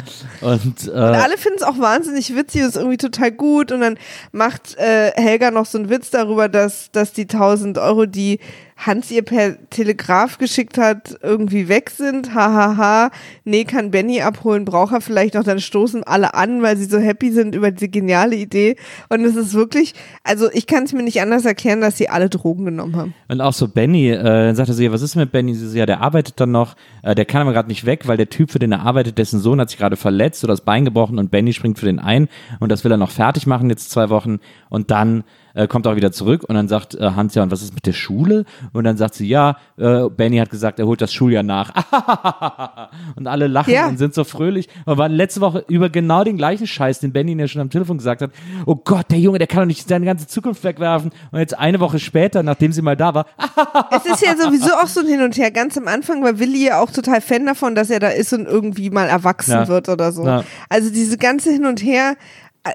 und 0.42 0.88
äh, 0.88 0.92
Und 0.92 0.96
alle 0.98 1.38
finden 1.38 1.60
es 1.60 1.64
auch 1.64 1.80
wahnsinnig 1.80 2.36
witzig, 2.36 2.62
ist 2.62 2.76
irgendwie 2.76 2.98
total 2.98 3.32
gut. 3.32 3.72
Und 3.72 3.82
dann 3.82 3.98
macht 4.32 4.78
äh, 4.78 5.12
Helga 5.16 5.52
noch 5.52 5.66
so 5.66 5.78
einen 5.78 5.90
Witz 5.90 6.10
darüber, 6.10 6.50
dass, 6.50 6.92
dass 6.92 7.14
die 7.14 7.24
1000 7.24 7.78
Euro, 7.78 8.06
die 8.06 8.40
Hans 8.86 9.12
ihr 9.12 9.24
per 9.24 9.58
Telegraph 9.70 10.38
geschickt 10.38 10.78
hat, 10.78 11.18
irgendwie 11.22 11.68
weg 11.68 11.90
sind. 11.90 12.34
Hahaha. 12.34 12.78
Ha, 12.78 12.78
ha. 12.78 13.12
Nee, 13.44 13.66
kann 13.66 13.92
Benny 13.92 14.22
abholen, 14.22 14.64
braucht 14.64 14.94
er 14.94 15.02
vielleicht 15.02 15.34
noch. 15.34 15.44
Dann 15.44 15.60
stoßen 15.60 16.04
alle 16.06 16.34
an, 16.34 16.62
weil 16.62 16.78
sie 16.78 16.86
so 16.86 16.98
happy 16.98 17.32
sind 17.32 17.56
über 17.56 17.72
diese 17.72 17.90
geniale 17.90 18.38
Idee. 18.38 18.78
Und 19.10 19.26
es 19.26 19.36
ist 19.36 19.54
wirklich, 19.54 19.94
also 20.24 20.50
ich 20.54 20.66
kann 20.66 20.84
es 20.84 20.94
mir 20.94 21.04
nicht 21.04 21.22
anders 21.22 21.44
erklären, 21.44 21.82
dass 21.82 21.98
sie 21.98 22.08
alle 22.08 22.30
Drogen 22.30 22.64
genommen 22.64 22.96
haben. 22.96 23.14
Und 23.28 23.42
auch 23.42 23.52
so 23.52 23.68
Benny, 23.68 24.12
äh, 24.12 24.24
dann 24.24 24.56
sagt 24.56 24.70
er 24.70 24.76
so, 24.76 24.82
ja, 24.82 24.94
was 24.94 25.02
ist 25.02 25.16
mit 25.16 25.32
Benny? 25.32 25.54
Sie 25.56 25.68
so, 25.68 25.78
ja, 25.78 25.86
der 25.86 26.00
arbeitet 26.02 26.40
dann 26.40 26.52
noch, 26.52 26.76
äh, 27.04 27.16
der 27.16 27.26
kann 27.26 27.42
aber 27.42 27.52
gerade 27.52 27.68
nicht 27.68 27.86
weg, 27.86 28.08
weil 28.08 28.16
der 28.16 28.30
Typ, 28.30 28.50
für 28.50 28.60
den 28.60 28.72
er 28.72 28.86
arbeitet, 28.86 29.18
dessen 29.18 29.42
Sohn 29.42 29.60
hat 29.60 29.70
sich 29.70 29.78
gerade 29.78 29.98
verletzt 29.98 30.44
oder 30.46 30.54
das 30.54 30.62
Bein 30.62 30.86
gebrochen 30.86 31.20
und 31.20 31.32
Benny 31.32 31.52
springt 31.52 31.80
für 31.80 31.86
den 31.86 32.00
ein 32.00 32.30
und 32.62 32.72
das 32.72 32.86
will 32.86 32.92
er 32.92 32.98
noch 32.98 33.12
fertig 33.12 33.46
machen, 33.46 33.70
jetzt 33.70 33.92
zwei 33.92 34.10
Wochen 34.10 34.40
und 34.70 34.90
dann 34.90 35.26
äh, 35.54 35.68
kommt 35.68 35.88
auch 35.88 35.96
wieder 35.96 36.12
zurück 36.12 36.44
und 36.48 36.56
dann 36.56 36.68
sagt 36.68 36.96
äh, 36.96 37.12
Hans, 37.16 37.36
ja, 37.36 37.44
und 37.44 37.52
was 37.52 37.62
ist 37.62 37.74
mit 37.74 37.86
der 37.86 37.94
Schule? 37.94 38.46
Und 38.74 38.84
dann 38.84 38.98
sagt 38.98 39.16
sie, 39.16 39.28
ja, 39.28 39.58
äh, 39.78 40.10
Benny 40.10 40.38
hat 40.38 40.50
gesagt, 40.50 40.80
er 40.80 40.86
holt 40.86 41.02
das 41.02 41.14
Schuljahr 41.14 41.44
nach. 41.44 41.72
und 43.16 43.28
alle 43.28 43.48
lachen 43.48 43.74
Ja. 43.74 43.88
und 43.88 43.98
sind 43.98 44.14
so 44.14 44.24
fröhlich. 44.24 44.68
Und 44.86 44.98
waren 44.98 45.12
letzte 45.12 45.42
Woche 45.42 45.64
über 45.68 45.90
genau 45.90 46.24
den 46.24 46.38
gleichen 46.38 46.68
Scheiß, 46.68 47.00
den 47.00 47.12
Benny 47.14 47.34
ja 47.40 47.48
schon 47.48 47.62
am 47.62 47.70
Telefon 47.70 47.98
gesagt 47.98 48.22
hat. 48.22 48.32
Oh 48.66 48.76
Gott, 48.76 49.12
der 49.12 49.20
Junge, 49.20 49.38
der 49.38 49.48
kann 49.48 49.62
doch 49.62 49.68
nicht 49.68 49.88
seine 49.88 50.06
ganze 50.06 50.28
Zukunft 50.28 50.64
wegwerfen. 50.64 51.12
Und 51.32 51.40
jetzt 51.40 51.58
eine 51.58 51.80
Woche 51.80 52.00
später, 52.00 52.44
nachdem 52.44 52.72
sie 52.72 52.82
mal 52.82 52.96
da 52.98 53.14
war, 53.14 53.26
Es 53.92 54.06
ist 54.06 54.22
ja 54.26 54.36
sowieso 54.36 54.74
auch 54.74 54.88
so 54.88 55.02
ein 55.02 55.08
Hin 55.08 55.22
und 55.22 55.38
Her. 55.38 55.52
Ganz 55.52 55.78
am 55.78 55.88
Anfang 55.88 56.24
war 56.24 56.40
Willi 56.40 56.68
ja 56.68 56.82
auch 56.82 56.92
total 56.92 57.22
Fan 57.22 57.46
davon, 57.46 57.76
dass 57.76 57.90
er 57.90 58.00
da 58.00 58.10
ist 58.10 58.34
und 58.34 58.46
irgendwie 58.46 58.90
mal 58.90 59.08
erwachsen 59.08 59.52
Ja. 59.52 59.68
wird 59.68 59.90
oder 59.90 60.12
so. 60.12 60.26
Ja. 60.26 60.44
Also 60.70 60.90
diese 60.92 61.18
ganze 61.18 61.52
Hin 61.52 61.66
und 61.66 61.84
Her, 61.84 62.16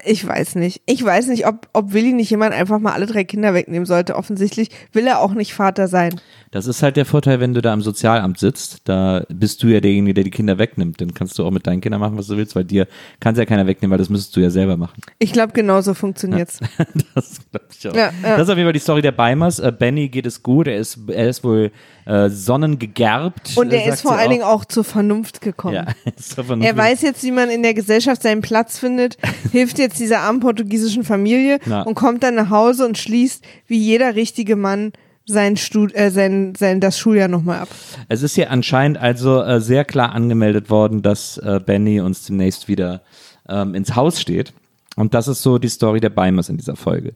ich 0.04 0.26
weiß 0.26 0.54
nicht. 0.56 0.82
Ich 0.86 1.04
weiß 1.04 1.28
nicht, 1.28 1.46
ob, 1.46 1.68
ob 1.72 1.92
Willi 1.92 2.12
nicht 2.12 2.30
jemand 2.30 2.54
einfach 2.54 2.78
mal 2.78 2.92
alle 2.92 3.06
drei 3.06 3.24
Kinder 3.24 3.52
wegnehmen 3.54 3.86
sollte. 3.86 4.16
Offensichtlich 4.16 4.70
will 4.92 5.06
er 5.06 5.20
auch 5.20 5.34
nicht 5.34 5.54
Vater 5.54 5.88
sein. 5.88 6.20
Das 6.50 6.66
ist 6.66 6.82
halt 6.82 6.96
der 6.96 7.04
Vorteil, 7.04 7.40
wenn 7.40 7.52
du 7.52 7.60
da 7.60 7.74
im 7.74 7.82
Sozialamt 7.82 8.38
sitzt. 8.38 8.82
Da 8.84 9.24
bist 9.28 9.62
du 9.62 9.66
ja 9.68 9.80
derjenige, 9.80 10.14
der 10.14 10.24
die 10.24 10.30
Kinder 10.30 10.58
wegnimmt. 10.58 11.00
Dann 11.00 11.12
kannst 11.12 11.38
du 11.38 11.44
auch 11.44 11.50
mit 11.50 11.66
deinen 11.66 11.80
Kindern 11.80 12.00
machen, 12.00 12.16
was 12.16 12.28
du 12.28 12.36
willst, 12.36 12.56
weil 12.56 12.64
dir 12.64 12.86
kann 13.20 13.34
ja 13.34 13.44
keiner 13.44 13.66
wegnehmen, 13.66 13.90
weil 13.90 13.98
das 13.98 14.08
müsstest 14.08 14.34
du 14.36 14.40
ja 14.40 14.50
selber 14.50 14.76
machen. 14.76 15.00
Ich 15.18 15.32
glaube, 15.32 15.52
genauso 15.52 15.94
funktioniert's. 15.94 16.60
Das 17.14 17.40
glaube 17.50 17.66
ich 17.78 17.88
auch. 17.88 17.94
Ja, 17.94 18.12
ja. 18.22 18.36
Das 18.36 18.42
ist 18.42 18.50
auf 18.50 18.56
jeden 18.56 18.66
Fall 18.66 18.72
die 18.72 18.78
Story 18.80 19.02
der 19.02 19.12
Beimers. 19.12 19.58
Äh, 19.60 19.72
Benny 19.76 20.08
geht 20.08 20.26
es 20.26 20.42
gut. 20.42 20.66
Er 20.66 20.76
ist, 20.76 20.98
er 21.08 21.28
ist 21.28 21.44
wohl 21.44 21.70
äh, 22.06 22.28
sonnengegerbt. 22.28 23.56
Und 23.56 23.72
äh, 23.72 23.76
er 23.76 23.82
sagt 23.82 23.94
ist 23.94 24.02
vor 24.02 24.12
allen. 24.16 24.30
Dingen 24.30 24.42
auch 24.42 24.64
zur 24.64 24.84
Vernunft 24.84 25.40
gekommen. 25.40 25.74
Ja, 25.74 25.86
ist 26.16 26.36
davon 26.36 26.62
Er 26.62 26.76
weiß 26.76 27.02
jetzt, 27.02 27.22
wie 27.22 27.30
man 27.30 27.50
in 27.50 27.62
der 27.62 27.74
Gesellschaft 27.74 28.22
seinen 28.22 28.42
Platz 28.42 28.78
findet, 28.78 29.16
hilft 29.52 29.78
jetzt 29.78 29.98
dieser 29.98 30.20
armen 30.20 30.40
portugiesischen 30.40 31.04
Familie 31.04 31.58
Na. 31.66 31.82
und 31.82 31.94
kommt 31.94 32.22
dann 32.22 32.34
nach 32.34 32.50
Hause 32.50 32.86
und 32.86 32.98
schließt 32.98 33.44
wie 33.66 33.78
jeder 33.78 34.14
richtige 34.14 34.56
Mann 34.56 34.92
sein, 35.26 35.56
Stud 35.56 35.94
äh, 35.94 36.10
sein, 36.10 36.54
sein 36.54 36.80
das 36.80 36.98
Schuljahr 36.98 37.28
nochmal 37.28 37.60
ab. 37.60 37.68
Es 38.08 38.22
ist 38.22 38.34
hier 38.34 38.50
anscheinend 38.50 38.98
also 38.98 39.40
äh, 39.42 39.60
sehr 39.60 39.84
klar 39.84 40.12
angemeldet 40.12 40.68
worden, 40.68 41.02
dass 41.02 41.38
äh, 41.38 41.60
Benny 41.64 42.00
uns 42.00 42.26
demnächst 42.26 42.68
wieder 42.68 43.02
ähm, 43.48 43.74
ins 43.74 43.96
Haus 43.96 44.20
steht. 44.20 44.52
Und 44.96 45.14
das 45.14 45.28
ist 45.28 45.42
so 45.42 45.58
die 45.58 45.68
Story 45.68 46.00
der 46.00 46.10
Beimers 46.10 46.48
in 46.48 46.56
dieser 46.56 46.76
Folge. 46.76 47.14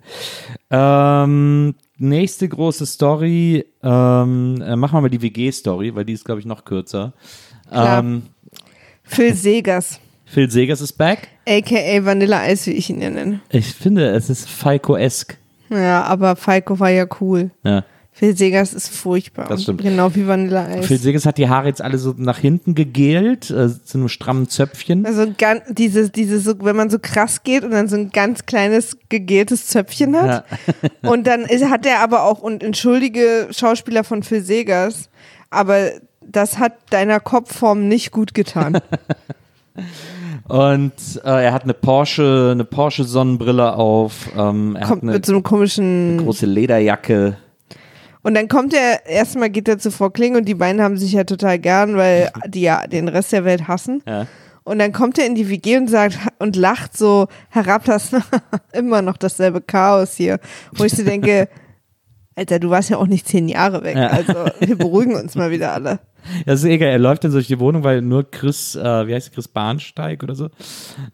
Ähm, 0.71 1.75
nächste 1.99 2.49
große 2.49 2.87
Story, 2.87 3.65
ähm, 3.83 4.63
äh, 4.63 4.77
machen 4.77 4.97
wir 4.97 5.01
mal 5.03 5.11
die 5.11 5.23
WG-Story, 5.23 5.95
weil 5.95 6.05
die 6.05 6.13
ist, 6.15 6.25
glaube 6.25 6.41
ich, 6.41 6.47
noch 6.47 6.65
kürzer. 6.65 7.13
Ähm, 7.73 8.23
Phil 9.05 9.35
Segers, 9.35 10.01
Phil 10.25 10.51
Segers 10.51 10.81
ist 10.81 10.93
back. 10.93 11.29
aka 11.47 12.05
Vanilla 12.05 12.41
Eis, 12.41 12.67
wie 12.67 12.73
ich 12.73 12.91
ihn 12.91 13.01
ja 13.01 13.11
nenne. 13.11 13.41
Ich 13.51 13.75
finde, 13.75 14.09
es 14.11 14.31
ist 14.31 14.49
Falco-esk. 14.49 15.37
Ja, 15.71 16.03
aber 16.05 16.37
Falco 16.37 16.79
war 16.81 16.91
ja 16.91 17.07
cool. 17.21 17.51
Ja. 17.65 17.85
Phil 18.13 18.37
Segers 18.37 18.75
ist 18.75 18.89
furchtbar. 18.89 19.47
Das 19.49 19.63
stimmt. 19.63 19.81
Genau 19.81 20.13
wie 20.17 20.27
Vanilla 20.27 20.65
Eis. 20.67 20.87
Phil 20.87 20.99
Segers 20.99 21.25
hat 21.25 21.39
die 21.39 21.49
Haare 21.49 21.69
jetzt 21.69 21.81
alle 21.81 21.99
so 21.99 22.15
nach 22.17 22.39
hinten 22.39 22.75
gegelt, 22.75 23.49
äh, 23.51 23.69
zu 23.69 23.99
einem 23.99 24.09
strammen 24.09 24.49
Zöpfchen. 24.49 25.07
Also 25.07 25.33
ganz, 25.39 25.63
dieses, 25.69 26.11
dieses, 26.11 26.43
so, 26.43 26.55
wenn 26.63 26.75
man 26.75 26.91
so 26.91 26.99
krass 26.99 27.45
geht 27.45 27.63
und 27.63 27.71
dann 27.71 27.87
so 27.87 27.95
ein 27.95 28.11
ganz 28.11 28.45
kleines 28.45 28.99
gegeltes 29.09 29.69
Zöpfchen 29.69 30.17
hat. 30.21 30.45
Und 31.03 31.29
dann 31.29 31.43
ist, 31.43 31.71
hat 31.71 31.87
er 31.87 32.01
aber 32.01 32.25
auch, 32.25 32.41
und 32.41 32.63
entschuldige 32.63 33.49
Schauspieler 33.51 34.03
von 34.03 34.25
Phil 34.25 34.43
Segers, 34.43 35.09
aber 35.51 35.91
das 36.21 36.59
hat 36.59 36.73
deiner 36.91 37.21
Kopfform 37.21 37.87
nicht 37.87 38.11
gut 38.11 38.35
getan. 38.35 38.81
Und 40.49 40.93
äh, 41.25 41.45
er 41.45 41.53
hat 41.53 41.65
eine 41.65 41.75
Porsche, 41.75 42.51
eine 42.53 42.65
Porsche 42.65 43.05
Sonnenbrille 43.05 43.75
auf. 43.75 44.31
Ähm, 44.37 44.77
er 44.77 44.87
Kommt 44.87 44.91
hat 44.91 45.03
eine 45.03 45.13
mit 45.13 45.27
so 45.27 45.35
einem 45.35 45.43
komischen. 45.43 46.19
große 46.19 46.47
Lederjacke. 46.47 47.37
Und 48.29 48.35
dann 48.35 48.47
kommt 48.49 48.75
er, 48.75 49.07
erstmal 49.07 49.49
geht 49.49 49.69
er 49.69 49.79
zu 49.79 49.91
Frau 49.91 50.11
Kling 50.11 50.37
und 50.37 50.45
die 50.45 50.55
beiden 50.55 50.83
haben 50.83 50.99
sich 50.99 51.13
ja 51.13 51.25
total 51.25 51.59
gern, 51.59 51.97
weil 51.97 52.31
die 52.47 52.61
ja 52.61 52.87
den 52.87 53.09
Rest 53.09 53.33
der 53.33 53.47
Welt 53.47 53.69
hassen. 53.69 54.03
Ja. 54.07 54.27
Und 54.65 54.81
dann 54.81 54.93
kommt 54.93 55.17
er 55.19 55.25
in 55.25 55.35
die 55.35 55.49
WG 55.49 55.79
und 55.79 55.89
sagt 55.89 56.19
und 56.39 56.55
lacht 56.55 56.95
so 56.95 57.29
herab, 57.49 57.87
das 57.87 58.11
immer 58.75 59.01
noch 59.01 59.17
dasselbe 59.17 59.63
Chaos 59.63 60.13
hier. 60.13 60.41
Wo 60.73 60.85
ich 60.85 60.93
so 60.93 61.05
denke, 61.05 61.49
Alter, 62.37 62.59
du 62.59 62.69
warst 62.69 62.91
ja 62.91 62.99
auch 62.99 63.07
nicht 63.07 63.27
zehn 63.27 63.49
Jahre 63.49 63.83
weg. 63.83 63.97
Ja. 63.97 64.09
Also 64.09 64.35
wir 64.61 64.77
beruhigen 64.77 65.15
uns 65.15 65.35
mal 65.35 65.51
wieder 65.51 65.73
alle. 65.73 65.99
Das 66.47 66.61
ist 66.61 66.67
egal, 66.67 66.89
er 66.91 66.99
läuft 66.99 67.25
dann 67.25 67.33
durch 67.33 67.47
die 67.47 67.59
Wohnung, 67.59 67.85
weil 67.85 68.03
nur 68.03 68.31
Chris, 68.31 68.75
äh, 68.77 69.07
wie 69.07 69.15
heißt 69.15 69.27
sie, 69.29 69.33
Chris 69.33 69.49
Bahnsteig 69.49 70.23
oder 70.23 70.35
so? 70.35 70.49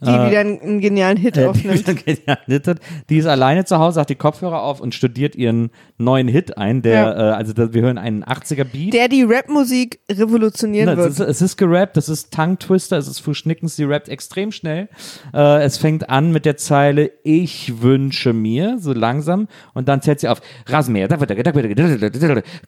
Die 0.01 0.07
wieder 0.07 0.41
einen, 0.41 0.61
einen 0.61 0.81
genialen 0.81 1.17
Hit 1.17 1.37
Äh, 1.37 1.41
die, 1.43 1.47
aufnimmt. 1.47 1.79
wieder 1.89 1.95
genial 1.95 2.39
knittet. 2.45 2.79
die 3.09 3.19
ist 3.19 3.27
alleine 3.27 3.65
zu 3.65 3.79
Hause, 3.79 4.01
hat 4.01 4.11
die 4.11 4.15
Kopfhörer 4.17 4.63
auf 4.63 4.81
und 4.81 4.95
studiert 4.95 5.37
ihren 5.37 5.71
neuen 5.99 6.27
Hit 6.29 6.59
ein, 6.59 6.83
der, 6.83 6.93
Ja. 6.95 7.13
äh, 7.13 7.35
also 7.35 7.53
da, 7.53 7.73
wir 7.73 7.83
hören 7.83 7.99
einen 7.99 8.25
80er 8.25 8.65
Beat. 8.65 8.93
Der 8.93 9.09
die 9.09 9.23
Rapmusik 9.23 10.01
revolutionieren 10.11 10.87
Na, 10.91 10.97
wird. 10.97 11.11
es, 11.11 11.21
ist, 11.21 11.27
es 11.29 11.43
ist 11.43 11.57
gerappt, 11.57 11.97
das 11.97 12.09
ist 12.09 12.33
Tongue 12.33 12.59
Twister, 12.59 12.99
es 12.99 13.07
ist 13.09 13.21
Fuß 13.21 13.47
Nickens, 13.47 13.77
die 13.77 13.85
rappt 13.85 14.09
extrem 14.09 14.51
schnell. 14.53 14.89
Äh, 15.33 15.63
es 15.63 15.79
fängt 15.79 16.11
an 16.11 16.33
mit 16.33 16.45
der 16.45 16.57
Zeile 16.57 17.11
Ich 17.23 17.81
wünsche 17.83 18.33
mir, 18.33 18.79
so 18.81 18.93
langsam, 18.93 19.49
und 19.75 19.89
dann 19.89 20.03
zählt 20.03 20.21
sie 20.21 20.29
auf 20.29 20.41
Rasenmäher, 20.67 21.09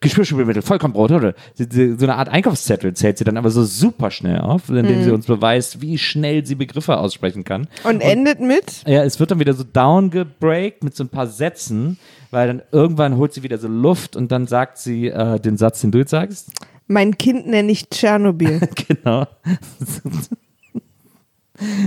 Geschirrspülmittel, 0.00 0.62
Vollkornbrot? 0.62 1.34
Sie- 1.54 1.66
sie- 1.70 1.96
so 1.98 2.04
eine 2.06 2.16
Art 2.16 2.25
Einkaufszettel 2.28 2.94
zählt 2.94 3.18
sie 3.18 3.24
dann 3.24 3.36
aber 3.36 3.50
so 3.50 3.64
super 3.64 4.10
schnell 4.10 4.38
auf, 4.40 4.68
indem 4.68 5.00
Mhm. 5.00 5.04
sie 5.04 5.10
uns 5.10 5.26
beweist, 5.26 5.80
wie 5.80 5.98
schnell 5.98 6.44
sie 6.46 6.54
Begriffe 6.54 6.96
aussprechen 6.98 7.44
kann. 7.44 7.68
und 7.84 8.00
endet 8.00 8.40
mit, 8.40 8.82
Ja, 8.86 9.02
es 9.04 9.18
wird 9.20 9.30
dann 9.30 9.38
wieder 9.40 9.54
so 9.54 9.64
downgebreakt 9.64 10.82
mit 10.84 10.94
so 10.96 11.04
ein 11.04 11.08
paar 11.08 11.26
Sätzen, 11.26 11.98
weil 12.30 12.46
dann 12.48 12.62
irgendwann 12.72 13.16
holt 13.16 13.32
sie 13.34 13.42
wieder 13.42 13.58
so 13.58 13.68
Luft 13.68 14.16
und 14.16 14.30
dann 14.32 14.46
sagt 14.46 14.78
sie 14.78 15.08
äh, 15.08 15.38
den 15.40 15.56
Satz, 15.56 15.80
den 15.80 15.90
du 15.92 15.98
jetzt 15.98 16.10
sagst. 16.10 16.50
mein 16.88 17.16
Kind 17.18 17.46
nenne 17.46 17.70
ich 17.72 17.88
Tschernobyl. 17.88 18.60
Genau. 18.88 19.26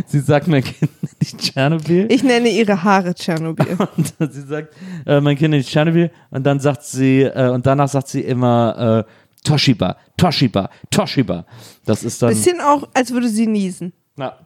Sie 0.07 0.19
sagt, 0.19 0.47
mein 0.47 0.63
Kind 0.63 0.89
nicht 1.21 1.37
Tschernobyl. 1.37 2.07
Ich 2.11 2.23
nenne 2.23 2.49
ihre 2.49 2.83
Haare 2.83 3.13
Tschernobyl. 3.13 3.77
Und 3.95 4.33
sie 4.33 4.41
sagt, 4.41 4.73
äh, 5.05 5.21
mein 5.21 5.37
Kind 5.37 5.51
nicht 5.53 5.69
Tschernobyl. 5.69 6.09
Und 6.31 6.43
dann 6.43 6.59
sagt 6.59 6.83
sie, 6.83 7.21
äh, 7.21 7.49
und 7.49 7.67
danach 7.67 7.87
sagt 7.87 8.07
sie 8.07 8.21
immer 8.21 9.05
äh, 9.07 9.11
Toshiba, 9.43 9.97
Toshiba, 10.17 10.69
Toshiba. 10.91 11.45
Das 11.85 12.03
ist 12.03 12.21
dann. 12.21 12.29
Bisschen 12.29 12.61
auch, 12.61 12.87
als 12.93 13.11
würde 13.11 13.29
sie 13.29 13.47
niesen. 13.47 13.93
Ja. 14.17 14.37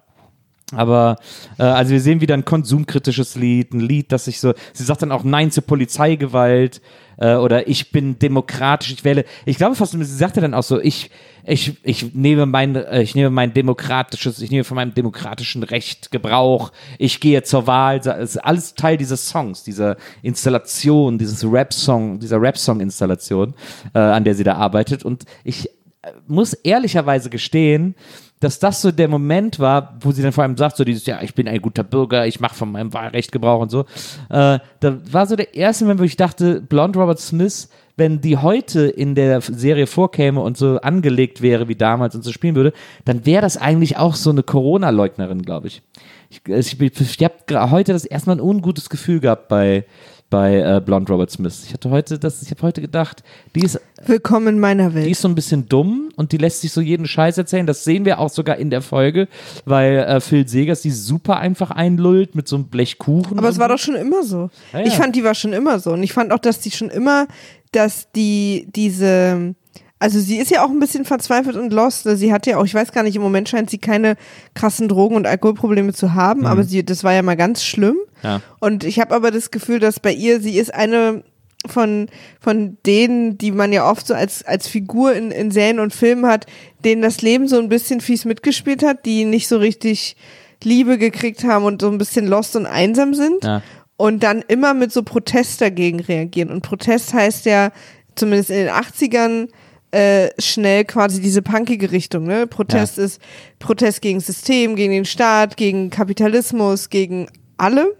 Aber, 0.76 1.18
äh, 1.58 1.64
also 1.64 1.92
wir 1.92 2.02
sehen 2.02 2.22
wieder 2.22 2.34
ein 2.34 2.46
konsumkritisches 2.46 3.36
Lied, 3.36 3.74
ein 3.74 3.80
Lied, 3.80 4.12
das 4.12 4.26
sich 4.26 4.40
so, 4.40 4.54
sie 4.74 4.84
sagt 4.84 5.02
dann 5.02 5.12
auch 5.12 5.24
Nein 5.24 5.52
zur 5.52 5.64
Polizeigewalt 5.64 6.82
äh, 7.18 7.36
oder 7.36 7.68
ich 7.68 7.92
bin 7.92 8.20
demokratisch, 8.20 8.92
ich 8.92 9.04
wähle, 9.04 9.26
ich 9.46 9.58
glaube 9.58 9.76
fast, 9.76 9.94
sie 9.94 10.04
sagte 10.04 10.42
dann 10.42 10.54
auch 10.54 10.64
so, 10.64 10.80
ich, 10.80 11.12
ich, 11.46 11.78
ich 11.84 12.14
nehme 12.14 12.46
mein, 12.46 12.76
äh, 12.76 13.02
ich 13.02 13.16
nehme 13.16 13.30
mein 13.30 13.54
demokratisches, 13.54 14.42
ich 14.42 14.52
nehme 14.52 14.64
von 14.64 14.76
meinem 14.76 14.94
demokratischen 14.94 15.64
Recht 15.64 16.12
Gebrauch, 16.12 16.72
ich 16.98 17.20
gehe 17.20 17.44
zur 17.44 17.68
Wahl, 17.68 18.00
das 18.00 18.36
ist 18.36 18.38
alles 18.38 18.76
Teil 18.76 18.98
dieses 18.98 19.30
Songs, 19.30 19.64
dieser 19.64 19.98
Installation, 20.22 21.18
dieses 21.18 21.44
Rap-Song, 21.44 22.20
dieser 22.20 22.42
Rap-Song-Installation, 22.42 23.54
äh, 23.94 24.00
an 24.00 24.24
der 24.24 24.36
sie 24.36 24.44
da 24.44 24.56
arbeitet. 24.56 25.04
Und 25.04 25.26
ich 25.44 25.70
äh, 26.02 26.12
muss 26.28 26.54
ehrlicherweise 26.54 27.30
gestehen, 27.30 27.96
dass 28.44 28.60
das 28.60 28.82
so 28.82 28.92
der 28.92 29.08
Moment 29.08 29.60
war, 29.60 29.96
wo 30.02 30.12
sie 30.12 30.22
dann 30.22 30.34
vor 30.34 30.44
allem 30.44 30.58
sagt, 30.58 30.76
so 30.76 30.84
dieses, 30.84 31.06
ja, 31.06 31.22
ich 31.22 31.34
bin 31.34 31.48
ein 31.48 31.62
guter 31.62 31.84
Bürger, 31.84 32.28
ich 32.28 32.42
mache 32.42 32.56
von 32.56 32.72
meinem 32.72 32.94
Wahlrecht 32.94 33.32
Gebrauch 33.32 33.62
und 33.62 33.72
so. 33.72 33.82
Äh, 34.30 34.60
da 34.80 34.98
war 35.12 35.26
so 35.28 35.38
der 35.38 35.56
erste 35.56 35.86
Moment, 35.86 36.02
wo 36.02 36.04
ich 36.04 36.18
dachte, 36.18 36.60
Blonde 36.62 37.00
Robert 37.00 37.20
Smith, 37.20 37.70
wenn 37.96 38.20
die 38.20 38.38
heute 38.38 38.88
in 38.88 39.16
der 39.16 39.40
Serie 39.40 39.88
vorkäme 39.88 40.42
und 40.42 40.58
so 40.58 40.82
angelegt 40.82 41.42
wäre 41.42 41.70
wie 41.70 41.76
damals 41.76 42.16
und 42.16 42.24
so 42.24 42.32
spielen 42.34 42.56
würde, 42.56 42.74
dann 43.06 43.26
wäre 43.26 43.42
das 43.42 43.56
eigentlich 43.56 43.98
auch 43.98 44.16
so 44.16 44.32
eine 44.32 44.44
Corona-Leugnerin, 44.44 45.44
glaube 45.44 45.68
ich. 45.68 45.82
Ich, 46.30 46.42
ich, 46.46 46.82
ich, 46.82 47.00
ich 47.00 47.24
habe 47.24 47.72
heute 47.72 47.94
das 47.94 48.04
erstmal 48.04 48.38
ein 48.38 48.42
ungutes 48.42 48.90
Gefühl 48.90 49.22
gehabt 49.22 49.48
bei 49.48 49.86
bei 50.34 50.58
äh, 50.58 50.82
Blonde 50.84 51.12
Robert 51.14 51.30
Smith. 51.30 51.62
Ich 51.68 51.74
hatte 51.74 51.92
heute 51.92 52.18
das, 52.18 52.42
ich 52.42 52.50
habe 52.50 52.64
heute 52.64 52.82
gedacht, 52.82 53.24
die 53.54 53.60
ist 53.60 53.80
Willkommen 54.08 54.48
in 54.48 54.60
meiner 54.60 54.96
Welt. 54.96 55.06
die 55.06 55.12
ist 55.12 55.22
so 55.22 55.28
ein 55.28 55.36
bisschen 55.36 55.70
dumm 55.70 56.10
und 56.16 56.32
die 56.32 56.38
lässt 56.38 56.62
sich 56.62 56.72
so 56.72 56.82
jeden 56.82 57.06
Scheiß 57.06 57.38
erzählen. 57.38 57.68
Das 57.68 57.84
sehen 57.84 58.04
wir 58.04 58.18
auch 58.18 58.32
sogar 58.32 58.58
in 58.58 58.72
der 58.72 58.82
Folge, 58.82 59.28
weil 59.66 59.98
äh, 59.98 60.20
Phil 60.22 60.48
Segers 60.48 60.82
die 60.82 60.90
super 60.90 61.38
einfach 61.38 61.70
einlullt 61.70 62.34
mit 62.34 62.48
so 62.48 62.56
einem 62.56 62.66
Blechkuchen. 62.66 63.38
Aber 63.38 63.48
es 63.48 63.60
war 63.60 63.68
doch 63.68 63.78
schon 63.78 63.94
immer 63.94 64.24
so. 64.24 64.50
Ja, 64.74 64.80
ja. 64.80 64.86
Ich 64.88 64.96
fand, 64.96 65.16
die 65.16 65.24
war 65.24 65.36
schon 65.36 65.54
immer 65.54 65.78
so. 65.78 65.92
Und 65.92 66.02
ich 66.02 66.14
fand 66.14 66.32
auch, 66.32 66.40
dass 66.40 66.60
die 66.60 66.72
schon 66.72 66.90
immer, 66.90 67.28
dass 67.72 68.12
die 68.12 68.68
diese, 68.76 69.54
also 70.04 70.20
sie 70.20 70.36
ist 70.36 70.52
ja 70.52 70.66
auch 70.66 70.70
ein 70.70 70.82
bisschen 70.82 71.06
verzweifelt 71.06 71.56
und 71.56 71.72
lost. 71.72 72.04
Sie 72.04 72.34
hat 72.34 72.46
ja 72.46 72.58
auch, 72.58 72.66
ich 72.66 72.74
weiß 72.74 72.92
gar 72.92 73.04
nicht, 73.04 73.16
im 73.16 73.22
Moment 73.22 73.48
scheint 73.48 73.70
sie 73.70 73.78
keine 73.78 74.18
krassen 74.54 74.90
Drogen- 74.90 75.16
und 75.16 75.26
Alkoholprobleme 75.26 75.94
zu 75.94 76.14
haben, 76.14 76.46
aber 76.46 76.66
sie, 76.66 76.84
das 76.84 77.06
war 77.06 77.14
ja 77.14 77.22
mal 77.22 77.38
ganz 77.38 77.64
schlimm. 77.64 77.96
Mhm. 77.96 78.22
Ja. 78.22 78.42
Und 78.60 78.84
ich 78.84 79.00
habe 79.00 79.16
aber 79.16 79.32
das 79.32 79.50
Gefühl, 79.50 79.80
dass 79.80 80.02
bei 80.02 80.12
ihr, 80.12 80.42
sie 80.42 80.58
ist 80.58 80.74
eine 80.74 81.24
von, 81.66 82.10
von 82.42 82.78
denen, 82.86 83.38
die 83.38 83.54
man 83.54 83.72
ja 83.72 83.90
oft 83.90 84.06
so 84.06 84.14
als, 84.14 84.44
als 84.44 84.68
Figur 84.68 85.14
in, 85.14 85.32
in 85.32 85.52
Serien 85.52 85.80
und 85.80 85.94
Filmen 85.94 86.26
hat, 86.26 86.48
denen 86.84 87.02
das 87.02 87.22
Leben 87.22 87.48
so 87.48 87.58
ein 87.58 87.70
bisschen 87.70 88.02
fies 88.02 88.26
mitgespielt 88.26 88.84
hat, 88.84 89.06
die 89.06 89.24
nicht 89.24 89.48
so 89.48 89.56
richtig 89.56 90.18
Liebe 90.66 90.98
gekriegt 90.98 91.46
haben 91.46 91.64
und 91.64 91.82
so 91.82 91.90
ein 91.90 91.98
bisschen 91.98 92.28
lost 92.28 92.58
und 92.58 92.66
einsam 92.66 93.14
sind. 93.14 93.46
Ja. 93.46 93.62
Und 93.96 94.22
dann 94.22 94.44
immer 94.46 94.74
mit 94.74 94.92
so 94.92 95.02
Protest 95.02 95.62
dagegen 95.62 96.02
reagieren. 96.02 96.50
Und 96.50 96.62
Protest 96.62 97.14
heißt 97.14 97.46
ja, 97.46 97.72
zumindest 98.16 98.50
in 98.50 98.58
den 98.58 98.70
80ern, 98.70 99.48
äh, 99.94 100.30
schnell 100.42 100.86
quasi 100.86 101.22
diese 101.22 101.42
punkige 101.42 101.92
Richtung. 101.92 102.26
Ne? 102.26 102.48
Protest 102.48 102.98
ist 102.98 103.22
Protest 103.60 104.02
gegen 104.02 104.18
das 104.20 104.26
System, 104.28 104.76
gegen 104.76 104.92
den 104.92 105.06
Staat, 105.06 105.56
gegen 105.56 105.90
Kapitalismus, 105.90 106.90
gegen 106.90 107.28
alle 107.58 107.96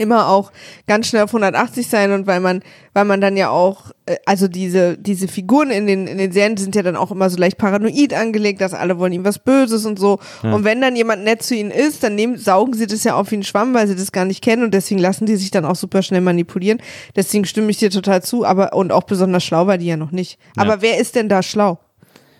immer 0.00 0.28
auch 0.28 0.50
ganz 0.86 1.08
schnell 1.08 1.22
auf 1.22 1.30
180 1.30 1.86
sein 1.86 2.12
und 2.12 2.26
weil 2.26 2.40
man, 2.40 2.62
weil 2.94 3.04
man 3.04 3.20
dann 3.20 3.36
ja 3.36 3.50
auch, 3.50 3.90
äh, 4.06 4.16
also 4.26 4.48
diese, 4.48 4.98
diese 4.98 5.28
Figuren 5.28 5.70
in 5.70 5.86
den, 5.86 6.06
in 6.06 6.18
den 6.18 6.32
Serien 6.32 6.56
sind 6.56 6.74
ja 6.74 6.82
dann 6.82 6.96
auch 6.96 7.10
immer 7.10 7.30
so 7.30 7.38
leicht 7.38 7.58
paranoid 7.58 8.14
angelegt, 8.14 8.60
dass 8.60 8.74
alle 8.74 8.98
wollen 8.98 9.12
ihm 9.12 9.24
was 9.24 9.38
Böses 9.38 9.86
und 9.86 9.98
so. 9.98 10.18
Und 10.42 10.64
wenn 10.64 10.80
dann 10.80 10.96
jemand 10.96 11.24
nett 11.24 11.42
zu 11.42 11.54
ihnen 11.54 11.70
ist, 11.70 12.02
dann 12.02 12.14
nehmen, 12.14 12.36
saugen 12.38 12.74
sie 12.74 12.86
das 12.86 13.04
ja 13.04 13.14
auf 13.14 13.30
wie 13.30 13.36
einen 13.36 13.44
Schwamm, 13.44 13.74
weil 13.74 13.86
sie 13.86 13.96
das 13.96 14.10
gar 14.10 14.24
nicht 14.24 14.42
kennen 14.42 14.64
und 14.64 14.74
deswegen 14.74 15.00
lassen 15.00 15.26
die 15.26 15.36
sich 15.36 15.50
dann 15.50 15.64
auch 15.64 15.76
super 15.76 16.02
schnell 16.02 16.22
manipulieren. 16.22 16.80
Deswegen 17.14 17.44
stimme 17.44 17.70
ich 17.70 17.78
dir 17.78 17.90
total 17.90 18.22
zu, 18.22 18.44
aber, 18.44 18.72
und 18.72 18.92
auch 18.92 19.04
besonders 19.04 19.44
schlau 19.44 19.66
war 19.66 19.78
die 19.78 19.86
ja 19.86 19.96
noch 19.96 20.10
nicht. 20.10 20.38
Aber 20.56 20.82
wer 20.82 20.98
ist 20.98 21.14
denn 21.14 21.28
da 21.28 21.42
schlau? 21.42 21.78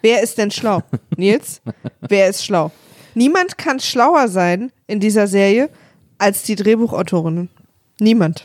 Wer 0.02 0.22
ist 0.22 0.38
denn 0.38 0.50
schlau? 0.50 0.82
Nils? 1.16 1.60
Wer 2.00 2.28
ist 2.28 2.44
schlau? 2.44 2.70
Niemand 3.14 3.58
kann 3.58 3.80
schlauer 3.80 4.28
sein 4.28 4.72
in 4.86 5.00
dieser 5.00 5.26
Serie 5.26 5.68
als 6.20 6.42
die 6.42 6.54
Drehbuchautorinnen. 6.54 7.48
Niemand. 7.98 8.44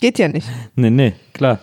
Geht 0.00 0.18
ja 0.18 0.28
nicht. 0.28 0.48
Nee, 0.76 0.90
nee, 0.90 1.12
klar. 1.34 1.58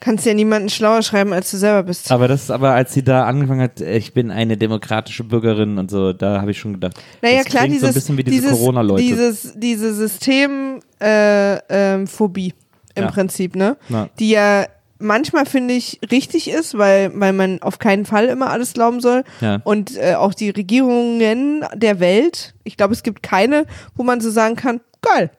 Kannst 0.00 0.24
ja 0.26 0.32
niemanden 0.32 0.68
schlauer 0.68 1.02
schreiben, 1.02 1.32
als 1.32 1.50
du 1.50 1.56
selber 1.56 1.82
bist. 1.82 2.12
Aber 2.12 2.28
das, 2.28 2.52
aber 2.52 2.70
als 2.72 2.94
sie 2.94 3.02
da 3.02 3.24
angefangen 3.26 3.60
hat, 3.62 3.80
äh, 3.80 3.96
ich 3.96 4.14
bin 4.14 4.30
eine 4.30 4.56
demokratische 4.56 5.24
Bürgerin 5.24 5.76
und 5.76 5.90
so, 5.90 6.12
da 6.12 6.40
habe 6.40 6.52
ich 6.52 6.58
schon 6.58 6.74
gedacht. 6.74 6.94
Naja, 7.20 7.38
das 7.38 7.46
klar, 7.46 7.66
dieses, 7.66 7.80
so 7.80 7.86
ein 7.88 7.94
bisschen 7.94 8.16
wie 8.16 8.22
diese 8.24 8.42
dieses, 8.42 8.58
Corona-Leute. 8.58 9.02
dieses, 9.02 9.54
diese 9.56 9.92
Systemphobie 9.92 10.80
äh, 11.00 11.58
ähm, 11.68 12.54
im 12.94 13.02
Ja. 13.04 13.10
Prinzip, 13.10 13.56
ne? 13.56 13.76
Ja. 13.88 14.08
Die 14.20 14.30
ja 14.30 14.66
manchmal 14.98 15.46
finde 15.46 15.74
ich 15.74 16.00
richtig 16.10 16.48
ist, 16.50 16.76
weil, 16.76 17.10
weil 17.18 17.32
man 17.32 17.62
auf 17.62 17.78
keinen 17.78 18.04
Fall 18.06 18.26
immer 18.26 18.50
alles 18.50 18.72
glauben 18.72 19.00
soll. 19.00 19.24
Ja. 19.40 19.60
Und 19.64 19.96
äh, 19.96 20.14
auch 20.14 20.34
die 20.34 20.50
Regierungen 20.50 21.64
der 21.74 22.00
Welt, 22.00 22.54
ich 22.64 22.76
glaube, 22.76 22.94
es 22.94 23.02
gibt 23.02 23.22
keine, 23.22 23.64
wo 23.94 24.02
man 24.02 24.20
so 24.20 24.30
sagen 24.30 24.56
kann, 24.56 24.80
geil. 25.02 25.30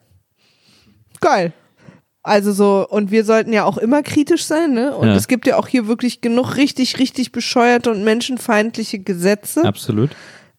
Geil. 1.21 1.53
Also 2.21 2.51
so, 2.51 2.85
und 2.89 3.11
wir 3.11 3.23
sollten 3.23 3.53
ja 3.53 3.63
auch 3.63 3.77
immer 3.77 4.03
kritisch 4.03 4.43
sein, 4.45 4.73
ne? 4.73 4.95
Und 4.95 5.07
Ja. 5.07 5.15
es 5.15 5.27
gibt 5.27 5.47
ja 5.47 5.57
auch 5.57 5.67
hier 5.67 5.87
wirklich 5.87 6.21
genug 6.21 6.57
richtig, 6.57 6.99
richtig 6.99 7.31
bescheuerte 7.31 7.91
und 7.91 8.03
menschenfeindliche 8.03 8.99
Gesetze. 8.99 9.63
Absolut. 9.63 10.11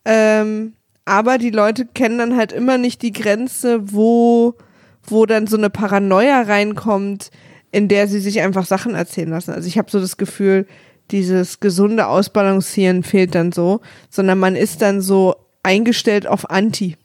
Ähm, 0.04 0.72
aber 1.04 1.38
die 1.38 1.50
Leute 1.50 1.84
kennen 1.86 2.18
dann 2.18 2.36
halt 2.36 2.52
immer 2.52 2.78
nicht 2.78 3.02
die 3.02 3.12
Grenze, 3.12 3.92
wo, 3.92 4.54
wo 5.02 5.26
dann 5.26 5.46
so 5.46 5.56
eine 5.56 5.70
Paranoia 5.70 6.42
reinkommt, 6.42 7.30
in 7.72 7.88
der 7.88 8.08
sie 8.08 8.20
sich 8.20 8.40
einfach 8.40 8.66
Sachen 8.66 8.94
erzählen 8.94 9.30
lassen. 9.30 9.52
Also 9.52 9.68
ich 9.68 9.78
habe 9.78 9.90
so 9.90 10.00
das 10.00 10.16
Gefühl, 10.16 10.66
dieses 11.10 11.60
gesunde 11.60 12.06
Ausbalancieren 12.06 13.02
fehlt 13.02 13.34
dann 13.34 13.52
so, 13.52 13.80
sondern 14.10 14.38
man 14.38 14.56
ist 14.56 14.82
dann 14.82 15.00
so 15.00 15.34
eingestellt 15.62 16.26
auf 16.26 16.50
Anti. 16.50 16.96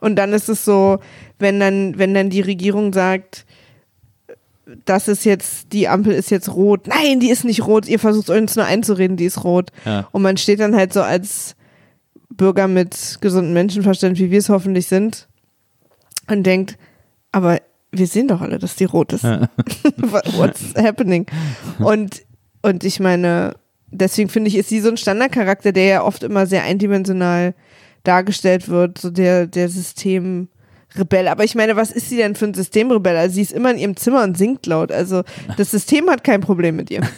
Und 0.00 0.16
dann 0.16 0.32
ist 0.32 0.48
es 0.48 0.64
so, 0.64 0.98
wenn 1.38 1.60
dann, 1.60 1.98
wenn 1.98 2.14
dann 2.14 2.30
die 2.30 2.40
Regierung 2.40 2.92
sagt, 2.92 3.44
das 4.84 5.08
ist 5.08 5.24
jetzt, 5.24 5.72
die 5.72 5.88
Ampel 5.88 6.12
ist 6.12 6.30
jetzt 6.30 6.54
rot. 6.54 6.86
Nein, 6.86 7.20
die 7.20 7.30
ist 7.30 7.44
nicht 7.44 7.66
rot. 7.66 7.88
Ihr 7.88 7.98
versucht 7.98 8.30
uns 8.30 8.56
nur 8.56 8.64
einzureden, 8.64 9.16
die 9.16 9.24
ist 9.24 9.44
rot. 9.44 9.70
Ja. 9.84 10.08
Und 10.12 10.22
man 10.22 10.36
steht 10.36 10.60
dann 10.60 10.76
halt 10.76 10.92
so 10.92 11.02
als 11.02 11.56
Bürger 12.28 12.68
mit 12.68 13.18
gesundem 13.20 13.52
Menschenverstand, 13.52 14.18
wie 14.18 14.30
wir 14.30 14.38
es 14.38 14.48
hoffentlich 14.48 14.86
sind, 14.86 15.28
und 16.28 16.44
denkt, 16.44 16.78
aber 17.32 17.58
wir 17.92 18.06
sehen 18.06 18.28
doch 18.28 18.40
alle, 18.40 18.58
dass 18.58 18.76
die 18.76 18.84
rot 18.84 19.12
ist. 19.12 19.24
What's 19.96 20.74
happening? 20.76 21.26
Und, 21.78 22.22
und 22.62 22.84
ich 22.84 23.00
meine, 23.00 23.54
deswegen 23.90 24.28
finde 24.28 24.48
ich, 24.48 24.56
ist 24.56 24.68
sie 24.68 24.80
so 24.80 24.88
ein 24.90 24.96
Standardcharakter, 24.96 25.72
der 25.72 25.84
ja 25.84 26.02
oft 26.04 26.22
immer 26.22 26.46
sehr 26.46 26.62
eindimensional 26.64 27.54
dargestellt 28.04 28.68
wird, 28.68 28.98
so 28.98 29.10
der, 29.10 29.46
der 29.46 29.68
Systemrebell. 29.68 31.28
Aber 31.28 31.44
ich 31.44 31.54
meine, 31.54 31.76
was 31.76 31.90
ist 31.90 32.08
sie 32.08 32.16
denn 32.16 32.34
für 32.34 32.46
ein 32.46 32.54
Systemrebell? 32.54 33.16
Also 33.16 33.34
sie 33.34 33.42
ist 33.42 33.52
immer 33.52 33.70
in 33.70 33.78
ihrem 33.78 33.96
Zimmer 33.96 34.22
und 34.22 34.38
singt 34.38 34.66
laut. 34.66 34.92
Also 34.92 35.22
das 35.56 35.70
System 35.70 36.08
hat 36.08 36.24
kein 36.24 36.40
Problem 36.40 36.76
mit 36.76 36.90
ihr. 36.90 37.00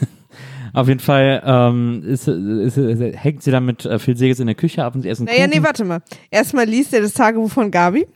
Auf 0.75 0.89
jeden 0.89 1.01
Fall 1.01 1.43
ähm, 1.45 2.03
ist, 2.07 2.27
ist, 2.27 2.79
ist, 2.79 3.01
hängt 3.23 3.43
sie 3.43 3.51
dann 3.51 3.67
mit 3.67 3.85
äh, 3.85 3.99
Phil 3.99 4.17
Segers 4.17 4.41
in 4.41 4.47
der 4.47 4.55
Küche 4.57 4.83
ab 4.83 4.95
und 4.95 5.03
sie 5.03 5.11
essen 5.11 5.27
Naja, 5.27 5.47
Kuchen. 5.47 5.51
nee, 5.51 5.63
warte 5.63 5.85
mal. 5.85 6.01
Erstmal 6.31 6.65
liest 6.65 6.95
er 6.95 7.03
das 7.03 7.13
Tagebuch 7.13 7.51
von 7.51 7.71
Gabi. 7.71 8.07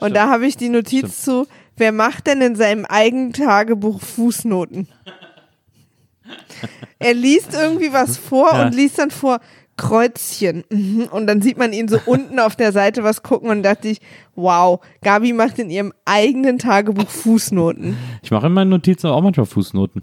Und 0.00 0.14
da 0.14 0.28
habe 0.28 0.46
ich 0.46 0.58
die 0.58 0.68
Notiz 0.68 1.22
zu, 1.22 1.46
wer 1.76 1.92
macht 1.92 2.26
denn 2.26 2.40
in 2.40 2.56
seinem 2.56 2.84
eigenen 2.84 3.32
Tagebuch 3.32 4.00
Fußnoten? 4.00 4.88
er 6.98 7.14
liest 7.14 7.52
irgendwie 7.54 7.92
was 7.92 8.16
vor 8.16 8.50
Ja. 8.52 8.66
und 8.66 8.74
liest 8.74 8.98
dann 8.98 9.10
vor 9.10 9.40
Kreuzchen. 9.76 10.64
Mhm. 10.70 11.08
Und 11.10 11.26
dann 11.26 11.42
sieht 11.42 11.58
man 11.58 11.72
ihn 11.72 11.88
so 11.88 11.98
unten 12.06 12.38
auf 12.38 12.54
der 12.56 12.72
Seite 12.72 13.02
was 13.02 13.22
gucken 13.22 13.50
und 13.50 13.62
dachte 13.62 13.88
ich, 13.88 14.00
wow, 14.36 14.80
Gabi 15.02 15.32
macht 15.32 15.58
in 15.58 15.68
ihrem 15.68 15.92
eigenen 16.04 16.58
Tagebuch 16.58 17.08
Fußnoten. 17.08 17.96
Ich 18.22 18.30
mache 18.30 18.46
in 18.46 18.52
meinen 18.52 18.70
Notizen 18.70 19.08
auch 19.08 19.20
manchmal 19.20 19.46
Fußnoten. 19.46 20.02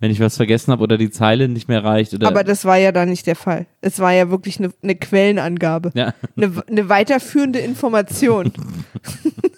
Wenn 0.00 0.10
ich 0.10 0.18
was 0.20 0.36
vergessen 0.36 0.72
habe 0.72 0.82
oder 0.82 0.98
die 0.98 1.10
Zeile 1.10 1.48
nicht 1.48 1.68
mehr 1.68 1.82
reicht. 1.84 2.12
Oder 2.12 2.26
Aber 2.26 2.42
das 2.44 2.64
war 2.64 2.76
ja 2.76 2.90
da 2.92 3.06
nicht 3.06 3.26
der 3.28 3.36
Fall. 3.36 3.66
Es 3.80 4.00
war 4.00 4.12
ja 4.12 4.28
wirklich 4.28 4.58
eine, 4.58 4.70
eine 4.82 4.96
Quellenangabe. 4.96 5.92
ja. 5.94 6.12
Eine, 6.36 6.62
eine 6.68 6.88
weiterführende 6.88 7.60
Information. 7.60 8.52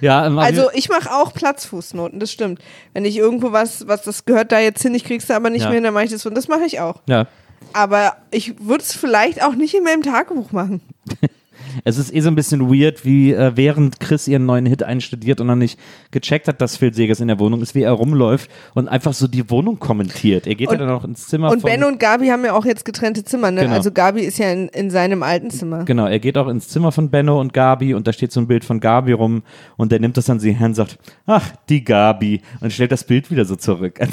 ja, 0.00 0.26
ähm, 0.26 0.38
Also 0.38 0.70
ich 0.74 0.88
mache 0.88 1.12
auch 1.12 1.32
Platzfußnoten, 1.34 2.20
das 2.20 2.32
stimmt. 2.32 2.60
Wenn 2.94 3.04
ich 3.04 3.16
irgendwo 3.16 3.52
was, 3.52 3.86
was 3.88 4.02
das 4.02 4.24
gehört 4.24 4.52
da 4.52 4.58
jetzt 4.58 4.82
hin, 4.82 4.94
ich 4.94 5.04
krieg's 5.04 5.26
da 5.26 5.36
aber 5.36 5.50
nicht 5.50 5.62
Ja. 5.62 5.68
mehr 5.68 5.76
hin, 5.76 5.84
dann 5.84 5.94
mache 5.94 6.04
ich 6.04 6.10
das 6.10 6.24
und 6.26 6.34
das 6.36 6.48
mache 6.48 6.64
ich 6.64 6.80
auch. 6.80 7.00
ja. 7.06 7.26
Aber 7.72 8.16
ich 8.30 8.54
würde 8.66 8.82
es 8.82 8.94
vielleicht 8.94 9.42
auch 9.42 9.54
nicht 9.54 9.74
in 9.74 9.82
meinem 9.84 10.02
Tagebuch 10.02 10.52
machen. 10.52 10.80
Es 11.84 11.98
ist 11.98 12.14
eh 12.14 12.20
so 12.20 12.28
ein 12.28 12.34
bisschen 12.34 12.68
weird, 12.70 13.04
wie 13.04 13.32
äh, 13.32 13.52
während 13.54 14.00
Chris 14.00 14.28
ihren 14.28 14.46
neuen 14.46 14.66
Hit 14.66 14.82
einstudiert 14.82 15.40
und 15.40 15.46
noch 15.48 15.56
nicht 15.56 15.78
gecheckt 16.10 16.48
hat, 16.48 16.60
dass 16.60 16.76
Phil 16.76 16.92
Segers 16.94 17.20
in 17.20 17.28
der 17.28 17.38
Wohnung 17.38 17.62
ist, 17.62 17.74
wie 17.74 17.82
er 17.82 17.92
rumläuft 17.92 18.50
und 18.74 18.88
einfach 18.88 19.12
so 19.12 19.28
die 19.28 19.48
Wohnung 19.50 19.78
kommentiert. 19.78 20.46
Er 20.46 20.54
geht 20.54 20.68
Und- 20.68 20.74
ja 20.80 20.86
dann 20.86 20.94
auch 20.94 21.04
ins 21.04 21.26
Zimmer 21.28 21.50
Und 21.50 21.60
von, 21.60 21.70
Ben 21.70 21.84
und 21.84 21.98
Gabi 22.00 22.28
haben 22.28 22.44
ja 22.44 22.52
auch 22.54 22.64
jetzt 22.64 22.84
getrennte 22.84 23.24
Zimmer, 23.24 23.50
ne? 23.50 23.62
Genau. 23.62 23.74
Also 23.74 23.90
Gabi 23.92 24.22
ist 24.22 24.38
ja 24.38 24.50
in, 24.50 24.68
in 24.68 24.90
seinem 24.90 25.22
alten 25.22 25.50
Zimmer. 25.50 25.84
Genau, 25.84 26.06
er 26.06 26.18
geht 26.18 26.36
auch 26.38 26.48
ins 26.48 26.68
Zimmer 26.68 26.92
von 26.92 27.10
Benno 27.10 27.40
und 27.40 27.52
Gabi 27.52 27.94
und 27.94 28.06
da 28.06 28.12
steht 28.12 28.32
so 28.32 28.40
ein 28.40 28.46
Bild 28.46 28.64
von 28.64 28.80
Gabi 28.80 29.12
rum 29.12 29.42
und 29.76 29.92
der 29.92 30.00
nimmt 30.00 30.16
das 30.16 30.28
an 30.30 30.40
sie 30.40 30.52
her 30.52 30.66
und 30.66 30.74
sagt, 30.74 30.98
ach, 31.26 31.50
die 31.68 31.84
Gabi 31.84 32.40
und 32.60 32.72
stellt 32.72 32.92
das 32.92 33.04
Bild 33.04 33.30
wieder 33.30 33.44
so 33.44 33.56
zurück. 33.56 33.98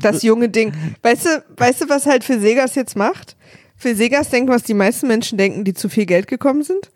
Das 0.00 0.22
junge 0.22 0.48
Ding. 0.48 0.72
Weißt 1.02 1.26
du, 1.26 1.28
weißt 1.56 1.82
du, 1.82 1.88
was 1.88 2.06
halt 2.06 2.24
für 2.24 2.38
Segas 2.38 2.74
jetzt 2.74 2.96
macht? 2.96 3.36
Für 3.78 3.94
Segas 3.94 4.28
denkt, 4.28 4.50
was 4.50 4.64
die 4.64 4.74
meisten 4.74 5.06
Menschen 5.08 5.38
denken, 5.38 5.64
die 5.64 5.72
zu 5.72 5.88
viel 5.88 6.04
Geld 6.04 6.26
gekommen 6.26 6.62
sind. 6.62 6.90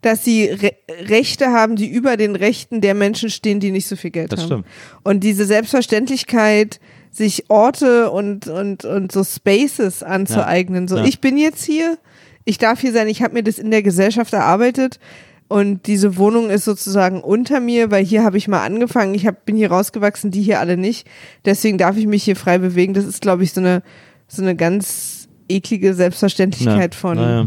Dass 0.00 0.24
sie 0.24 0.44
Re 0.44 0.72
Rechte 1.08 1.48
haben, 1.48 1.74
die 1.74 1.88
über 1.88 2.16
den 2.16 2.36
Rechten 2.36 2.80
der 2.80 2.94
Menschen 2.94 3.30
stehen, 3.30 3.58
die 3.58 3.72
nicht 3.72 3.88
so 3.88 3.96
viel 3.96 4.10
Geld 4.10 4.30
Das 4.32 4.40
haben. 4.42 4.46
stimmt. 4.46 4.66
Und 5.02 5.24
diese 5.24 5.44
Selbstverständlichkeit, 5.44 6.78
sich 7.10 7.50
Orte 7.50 8.10
und, 8.10 8.46
und, 8.46 8.84
und 8.84 9.10
so 9.10 9.24
Spaces 9.24 10.02
anzueignen. 10.04 10.86
So, 10.86 10.98
Ja. 10.98 11.04
ich 11.04 11.20
bin 11.20 11.36
jetzt 11.36 11.64
hier, 11.64 11.98
ich 12.44 12.58
darf 12.58 12.80
hier 12.80 12.92
sein, 12.92 13.08
ich 13.08 13.22
habe 13.22 13.34
mir 13.34 13.42
das 13.42 13.58
in 13.58 13.70
der 13.72 13.82
Gesellschaft 13.82 14.32
erarbeitet. 14.32 15.00
Und 15.48 15.86
diese 15.86 16.16
Wohnung 16.18 16.50
ist 16.50 16.64
sozusagen 16.64 17.22
unter 17.22 17.58
mir, 17.58 17.90
weil 17.90 18.04
hier 18.04 18.22
habe 18.22 18.36
ich 18.36 18.48
mal 18.48 18.62
angefangen. 18.64 19.14
Ich 19.14 19.26
hab, 19.26 19.46
bin 19.46 19.56
hier 19.56 19.70
rausgewachsen, 19.70 20.30
die 20.30 20.42
hier 20.42 20.60
alle 20.60 20.76
nicht. 20.76 21.08
Deswegen 21.46 21.78
darf 21.78 21.96
ich 21.96 22.06
mich 22.06 22.22
hier 22.22 22.36
frei 22.36 22.58
bewegen. 22.58 22.92
Das 22.94 23.06
ist, 23.06 23.22
glaube 23.22 23.42
ich, 23.42 23.52
so 23.54 23.60
eine, 23.60 23.82
so 24.28 24.42
eine 24.42 24.54
ganz 24.54 25.17
eklige 25.48 25.94
Selbstverständlichkeit 25.94 26.94
von. 26.94 27.16
naja. 27.16 27.46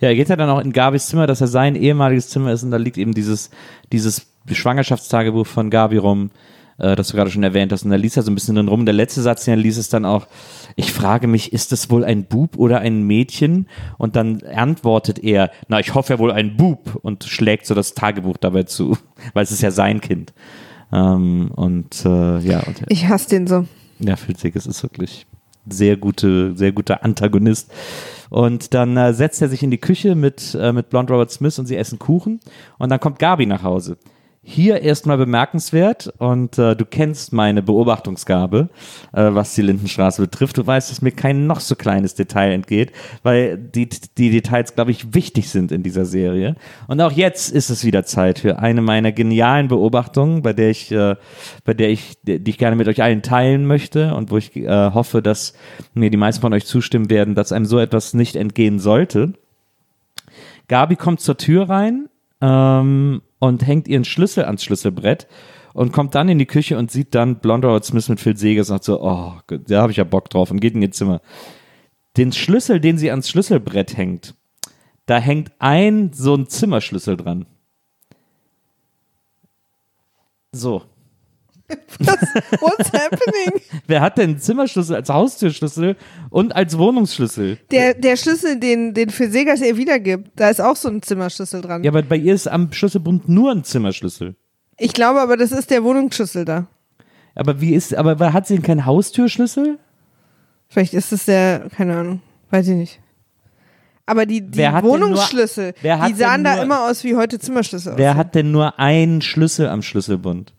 Ja, 0.00 0.08
er 0.08 0.14
geht 0.14 0.28
ja 0.28 0.36
dann 0.36 0.50
auch 0.50 0.60
in 0.60 0.72
Gabis 0.72 1.06
Zimmer, 1.06 1.26
dass 1.26 1.40
er 1.40 1.46
sein 1.46 1.74
ehemaliges 1.76 2.28
Zimmer 2.28 2.52
ist 2.52 2.62
und 2.62 2.70
da 2.70 2.76
liegt 2.76 2.98
eben 2.98 3.14
dieses, 3.14 3.50
dieses 3.92 4.26
Schwangerschaftstagebuch 4.50 5.46
von 5.46 5.70
Gabi 5.70 5.96
rum, 5.96 6.30
äh, 6.78 6.96
das 6.96 7.08
du 7.08 7.16
gerade 7.16 7.30
schon 7.30 7.42
erwähnt 7.42 7.72
hast. 7.72 7.84
Und 7.84 7.90
da 7.90 7.96
liest 7.96 8.16
er 8.16 8.22
so 8.22 8.30
ein 8.30 8.34
bisschen 8.34 8.56
drin 8.56 8.68
rum. 8.68 8.84
Der 8.84 8.94
letzte 8.94 9.22
Satz, 9.22 9.44
den 9.44 9.52
er 9.52 9.56
liest, 9.56 9.78
ist 9.78 9.92
dann 9.92 10.04
auch, 10.04 10.26
ich 10.76 10.92
frage 10.92 11.26
mich, 11.26 11.52
ist 11.52 11.72
es 11.72 11.90
wohl 11.90 12.04
ein 12.04 12.24
Bub 12.24 12.56
oder 12.56 12.80
ein 12.80 13.02
Mädchen? 13.02 13.68
Und 13.98 14.16
dann 14.16 14.42
antwortet 14.42 15.18
er, 15.18 15.50
na, 15.68 15.80
ich 15.80 15.94
hoffe 15.94 16.14
ja 16.14 16.18
wohl 16.18 16.32
ein 16.32 16.56
Bub 16.56 16.98
und 17.02 17.24
schlägt 17.24 17.66
so 17.66 17.74
das 17.74 17.94
Tagebuch 17.94 18.36
dabei 18.36 18.64
zu, 18.64 18.96
weil 19.32 19.44
es 19.44 19.50
ist 19.50 19.62
ja 19.62 19.70
sein 19.70 20.00
Kind. 20.00 20.32
Ähm, 20.92 21.50
und 21.54 22.04
äh, 22.04 22.38
ja, 22.40 22.60
und, 22.60 22.82
Ich 22.88 23.08
hasse 23.08 23.30
den 23.30 23.46
so. 23.46 23.66
ja, 23.98 24.16
Phil 24.16 24.36
Segers 24.36 24.66
ist 24.66 24.82
wirklich 24.82 25.26
sehr 25.68 25.96
gute, 25.96 26.56
sehr 26.56 26.72
guter 26.72 27.04
Antagonist. 27.04 27.70
Und 28.28 28.74
dann 28.74 28.96
äh, 28.96 29.14
setzt 29.14 29.40
er 29.42 29.48
sich 29.48 29.62
in 29.62 29.70
die 29.70 29.78
Küche 29.78 30.14
mit, 30.14 30.56
äh, 30.60 30.72
mit 30.72 30.90
Blond 30.90 31.10
Robert 31.10 31.30
Smith 31.30 31.58
und 31.58 31.66
sie 31.66 31.76
essen 31.76 31.98
Kuchen. 31.98 32.40
Und 32.78 32.90
dann 32.90 33.00
kommt 33.00 33.18
Gabi 33.18 33.46
nach 33.46 33.62
Hause. 33.62 33.96
Hier 34.48 34.80
erstmal 34.80 35.18
bemerkenswert 35.18 36.14
und 36.18 36.56
äh, 36.56 36.76
du 36.76 36.84
kennst 36.84 37.32
meine 37.32 37.64
Beobachtungsgabe, 37.64 38.68
äh, 39.12 39.34
was 39.34 39.56
die 39.56 39.62
Lindenstraße 39.62 40.22
betrifft. 40.22 40.56
Du 40.56 40.64
weißt, 40.64 40.88
dass 40.88 41.02
mir 41.02 41.10
kein 41.10 41.48
noch 41.48 41.58
so 41.58 41.74
kleines 41.74 42.14
Detail 42.14 42.52
entgeht, 42.52 42.92
weil 43.24 43.58
die, 43.58 43.88
die 44.16 44.30
Details, 44.30 44.76
glaube 44.76 44.92
ich, 44.92 45.14
wichtig 45.14 45.50
sind 45.50 45.72
in 45.72 45.82
dieser 45.82 46.04
Serie. 46.04 46.54
Und 46.86 47.00
auch 47.00 47.10
jetzt 47.10 47.50
ist 47.50 47.70
es 47.70 47.84
wieder 47.84 48.04
Zeit 48.04 48.38
für 48.38 48.60
eine 48.60 48.82
meiner 48.82 49.10
genialen 49.10 49.66
Beobachtungen, 49.66 50.42
bei 50.42 50.52
der 50.52 50.70
ich, 50.70 50.92
äh, 50.92 51.16
bei 51.64 51.74
der 51.74 51.90
ich, 51.90 52.16
die 52.22 52.48
ich 52.48 52.56
gerne 52.56 52.76
mit 52.76 52.86
euch 52.86 53.02
allen 53.02 53.22
teilen 53.22 53.66
möchte 53.66 54.14
und 54.14 54.30
wo 54.30 54.36
ich 54.36 54.54
äh, 54.54 54.68
hoffe, 54.92 55.22
dass 55.22 55.54
mir 55.92 56.08
die 56.08 56.16
meisten 56.16 56.40
von 56.40 56.52
euch 56.52 56.66
zustimmen 56.66 57.10
werden, 57.10 57.34
dass 57.34 57.50
einem 57.50 57.66
so 57.66 57.80
etwas 57.80 58.14
nicht 58.14 58.36
entgehen 58.36 58.78
sollte. 58.78 59.32
Gabi 60.68 60.94
kommt 60.94 61.18
zur 61.18 61.36
Tür 61.36 61.68
rein 61.68 62.08
ähm, 62.40 63.22
und 63.38 63.66
hängt 63.66 63.88
ihren 63.88 64.04
Schlüssel 64.04 64.44
ans 64.44 64.64
Schlüsselbrett 64.64 65.26
und 65.72 65.92
kommt 65.92 66.14
dann 66.14 66.28
in 66.28 66.38
die 66.38 66.46
Küche 66.46 66.78
und 66.78 66.90
sieht 66.90 67.14
dann 67.14 67.40
Blonde 67.40 67.68
Robert 67.68 67.84
Smith 67.84 68.08
mit 68.08 68.20
Phil 68.20 68.36
Segers 68.36 68.70
und 68.70 68.76
sagt 68.76 68.84
so, 68.84 69.02
oh, 69.02 69.34
da 69.46 69.82
habe 69.82 69.92
ich 69.92 69.98
ja 69.98 70.04
Bock 70.04 70.30
drauf 70.30 70.50
und 70.50 70.60
geht 70.60 70.74
in 70.74 70.82
ihr 70.82 70.90
Zimmer. 70.90 71.20
Den 72.16 72.32
Schlüssel, 72.32 72.80
den 72.80 72.96
sie 72.96 73.10
ans 73.10 73.28
Schlüsselbrett 73.28 73.96
hängt, 73.96 74.34
da 75.04 75.18
hängt 75.18 75.52
ein 75.58 76.12
so 76.12 76.34
ein 76.34 76.48
Zimmerschlüssel 76.48 77.16
dran. 77.16 77.46
So. 80.52 80.82
What's 81.98 82.92
happening? 82.92 83.60
Wer 83.86 84.00
hat 84.00 84.18
denn 84.18 84.38
Zimmerschlüssel 84.38 84.96
als 84.96 85.08
Haustürschlüssel 85.08 85.96
und 86.30 86.54
als 86.54 86.78
Wohnungsschlüssel? 86.78 87.58
Der, 87.70 87.94
der 87.94 88.16
Schlüssel, 88.16 88.58
den, 88.60 88.94
den 88.94 89.10
für 89.10 89.28
Segas 89.30 89.60
ihr 89.60 89.76
wiedergibt, 89.76 90.30
da 90.36 90.48
ist 90.50 90.60
auch 90.60 90.76
so 90.76 90.88
ein 90.88 91.02
Zimmerschlüssel 91.02 91.60
dran. 91.62 91.82
Ja, 91.82 91.90
aber 91.90 92.02
bei 92.02 92.16
ihr 92.16 92.34
ist 92.34 92.46
am 92.46 92.72
Schlüsselbund 92.72 93.28
nur 93.28 93.52
ein 93.52 93.64
Zimmerschlüssel. 93.64 94.36
Ich 94.78 94.92
glaube 94.92 95.20
aber, 95.20 95.36
das 95.36 95.52
ist 95.52 95.70
der 95.70 95.82
Wohnungsschlüssel 95.84 96.44
da. 96.44 96.66
Aber 97.34 97.60
wie 97.60 97.74
ist, 97.74 97.94
aber 97.94 98.32
hat 98.32 98.46
sie 98.46 98.54
denn 98.54 98.62
keinen 98.62 98.86
Haustürschlüssel? 98.86 99.78
Vielleicht 100.68 100.94
ist 100.94 101.12
es 101.12 101.24
der, 101.26 101.68
keine 101.74 101.96
Ahnung, 101.96 102.20
weiß 102.50 102.68
ich 102.68 102.76
nicht. 102.76 103.00
Aber 104.08 104.24
die, 104.24 104.40
die 104.40 104.60
nur- 104.62 104.82
Wohnungsschlüssel, 104.84 105.74
hat 105.82 106.10
die 106.10 106.14
sahen 106.14 106.44
da 106.44 106.54
nur- 106.56 106.64
immer 106.64 106.88
aus 106.88 107.02
wie 107.02 107.16
heute 107.16 107.38
Zimmerschlüssel. 107.38 107.94
Wer 107.96 108.10
aussehen. 108.10 108.18
hat 108.18 108.34
denn 108.36 108.52
nur 108.52 108.78
einen 108.78 109.20
Schlüssel 109.20 109.68
am 109.68 109.82
Schlüsselbund? 109.82 110.52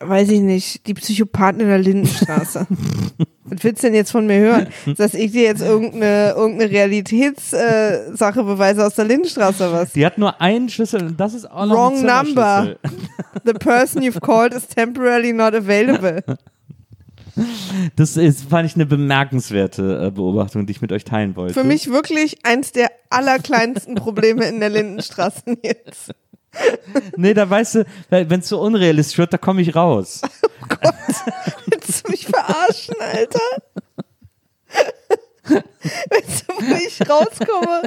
Weiß 0.00 0.28
ich 0.30 0.40
nicht. 0.40 0.86
Die 0.86 0.94
Psychopathen 0.94 1.60
in 1.60 1.68
der 1.68 1.78
Lindenstraße. 1.78 2.66
Was 3.44 3.62
willst 3.62 3.82
du 3.82 3.88
denn 3.88 3.94
jetzt 3.94 4.10
von 4.10 4.26
mir 4.26 4.38
hören? 4.38 4.68
Dass 4.96 5.14
ich 5.14 5.32
dir 5.32 5.42
jetzt 5.42 5.60
irgendeine, 5.60 6.30
irgendeine 6.30 6.70
Realitätssache 6.70 8.40
äh, 8.40 8.42
beweise 8.42 8.86
aus 8.86 8.94
der 8.94 9.04
Lindenstraße 9.04 9.70
was? 9.70 9.92
Die 9.92 10.04
hat 10.04 10.16
nur 10.16 10.40
einen 10.40 10.70
Schlüssel 10.70 11.02
und 11.02 11.20
das 11.20 11.34
ist 11.34 11.50
auch 11.50 11.66
noch 11.66 11.76
Wrong 11.76 12.08
ein 12.08 12.24
number. 12.24 12.76
The 13.44 13.52
person 13.52 14.02
you've 14.02 14.20
called 14.20 14.54
is 14.54 14.66
temporarily 14.66 15.32
not 15.32 15.54
available. 15.54 16.22
Das 17.96 18.16
ist, 18.16 18.48
fand 18.48 18.66
ich 18.66 18.76
eine 18.76 18.86
bemerkenswerte 18.86 20.06
äh, 20.06 20.10
Beobachtung, 20.10 20.66
die 20.66 20.70
ich 20.70 20.80
mit 20.80 20.92
euch 20.92 21.04
teilen 21.04 21.34
wollte. 21.36 21.54
Für 21.54 21.64
mich 21.64 21.90
wirklich 21.90 22.44
eins 22.44 22.72
der 22.72 22.90
allerkleinsten 23.10 23.96
Probleme 23.96 24.46
in 24.46 24.60
der 24.60 24.70
Lindenstraße 24.70 25.42
jetzt. 25.62 26.12
Nee, 27.16 27.34
da 27.34 27.48
weißt 27.48 27.74
du, 27.76 27.86
wenn 28.10 28.40
es 28.40 28.48
so 28.48 28.60
unrealistisch 28.60 29.18
wird, 29.18 29.32
da 29.32 29.38
komme 29.38 29.62
ich 29.62 29.74
raus. 29.74 30.22
Willst 31.66 32.06
du 32.06 32.10
mich 32.10 32.26
verarschen, 32.26 32.94
Alter? 33.00 33.40
Willst 35.44 36.44
du, 36.48 36.54
wo 36.54 36.74
ich 36.76 37.08
rauskomme? 37.08 37.82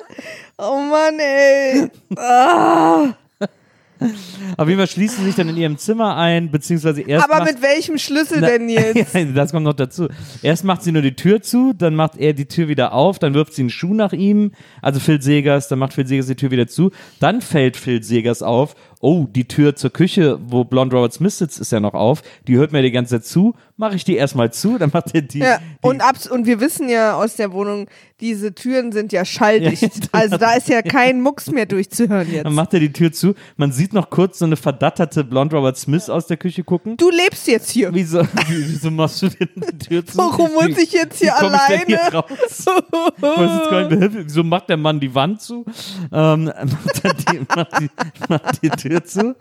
Oh 0.57 0.79
Mann, 0.79 1.19
ey. 1.19 1.89
Ah. 2.17 3.13
Auf 4.57 4.67
jeden 4.67 4.79
Fall 4.79 4.87
schließt 4.87 5.17
sie 5.17 5.23
sich 5.25 5.35
dann 5.35 5.49
in 5.49 5.57
ihrem 5.57 5.77
Zimmer 5.77 6.15
ein, 6.15 6.51
beziehungsweise 6.51 7.01
erst 7.01 7.25
Aber 7.29 7.39
macht- 7.43 7.53
mit 7.53 7.61
welchem 7.61 7.97
Schlüssel 7.97 8.39
Na, 8.41 8.47
denn 8.47 8.69
jetzt? 8.69 9.13
Ja, 9.13 9.25
das 9.25 9.51
kommt 9.51 9.63
noch 9.65 9.73
dazu. 9.73 10.07
Erst 10.41 10.63
macht 10.63 10.83
sie 10.83 10.91
nur 10.91 11.01
die 11.01 11.15
Tür 11.15 11.41
zu, 11.41 11.73
dann 11.77 11.95
macht 11.95 12.17
er 12.17 12.33
die 12.33 12.45
Tür 12.47 12.67
wieder 12.67 12.93
auf, 12.93 13.19
dann 13.19 13.33
wirft 13.33 13.53
sie 13.53 13.63
einen 13.63 13.69
Schuh 13.69 13.93
nach 13.93 14.13
ihm, 14.13 14.51
also 14.81 14.99
Phil 14.99 15.21
Segers, 15.21 15.67
dann 15.67 15.79
macht 15.79 15.93
Phil 15.93 16.05
Segers 16.07 16.27
die 16.27 16.35
Tür 16.35 16.51
wieder 16.51 16.67
zu, 16.67 16.91
dann 17.19 17.41
fällt 17.41 17.77
Phil 17.77 18.03
Segers 18.03 18.41
auf 18.43 18.75
oh, 19.01 19.27
die 19.29 19.47
Tür 19.47 19.75
zur 19.75 19.91
Küche, 19.91 20.39
wo 20.41 20.63
Blonde 20.63 20.95
Robert 20.95 21.13
Smith 21.13 21.37
sitzt, 21.37 21.59
ist 21.59 21.71
ja 21.71 21.79
noch 21.79 21.93
auf. 21.93 22.21
Die 22.47 22.55
hört 22.55 22.71
mir 22.71 22.81
die 22.81 22.91
ganze 22.91 23.15
Zeit 23.15 23.25
zu. 23.25 23.53
Mache 23.75 23.95
ich 23.95 24.03
die 24.03 24.15
erstmal 24.15 24.51
zu, 24.51 24.77
dann 24.77 24.89
macht 24.91 25.13
er 25.13 25.21
die. 25.21 25.39
Ja, 25.39 25.59
die 25.59 25.87
und, 25.87 26.01
abs 26.01 26.27
und 26.27 26.47
wir 26.47 26.59
wissen 26.59 26.89
ja 26.89 27.15
aus 27.15 27.35
der 27.35 27.51
Wohnung, 27.51 27.87
diese 28.19 28.55
Türen 28.55 28.91
sind 28.91 29.11
ja 29.11 29.23
schalldicht. 29.25 30.09
Also 30.11 30.37
da 30.37 30.53
ist 30.53 30.67
ja 30.67 30.81
kein 30.81 31.21
Mucks 31.21 31.51
mehr 31.51 31.67
durchzuhören 31.67 32.31
jetzt. 32.31 32.45
dann 32.45 32.55
macht 32.55 32.73
er 32.73 32.79
die 32.79 32.91
Tür 32.91 33.11
zu. 33.11 33.35
Man 33.55 33.71
sieht 33.71 33.93
noch 33.93 34.09
kurz 34.09 34.39
so 34.39 34.45
eine 34.45 34.55
verdatterte 34.55 35.23
Blonde 35.23 35.55
Robert 35.55 35.77
Smith 35.77 36.09
aus 36.09 36.25
der 36.25 36.37
Küche 36.37 36.63
gucken. 36.63 36.97
Du 36.97 37.11
lebst 37.11 37.47
jetzt 37.47 37.69
hier. 37.69 37.93
Wieso, 37.93 38.23
wieso 38.47 38.89
machst 38.89 39.21
du 39.21 39.29
denn 39.29 39.49
die 39.55 39.77
Tür 39.77 40.05
zu? 40.05 40.17
Warum 40.17 40.53
muss 40.53 40.77
ich 40.77 40.91
jetzt 40.91 41.19
hier 41.19 41.33
wie 41.33 41.39
komm 41.39 41.53
ich 41.53 41.85
denn 41.85 41.95
alleine? 41.95 42.01
hier 42.01 42.13
raus? 42.13 43.89
Nicht 43.89 43.99
mehr, 43.99 44.25
Wieso 44.25 44.43
macht 44.43 44.69
der 44.69 44.77
Mann 44.77 44.99
die 44.99 45.13
Wand 45.13 45.41
zu? 45.41 45.63
Ähm, 46.11 46.45
macht, 46.45 47.03
er 47.03 47.13
die, 47.13 47.39
macht, 47.55 47.79
die, 47.79 47.89
macht 48.27 48.63
die 48.63 48.69
Tür 48.69 48.86
zu. 48.89 49.35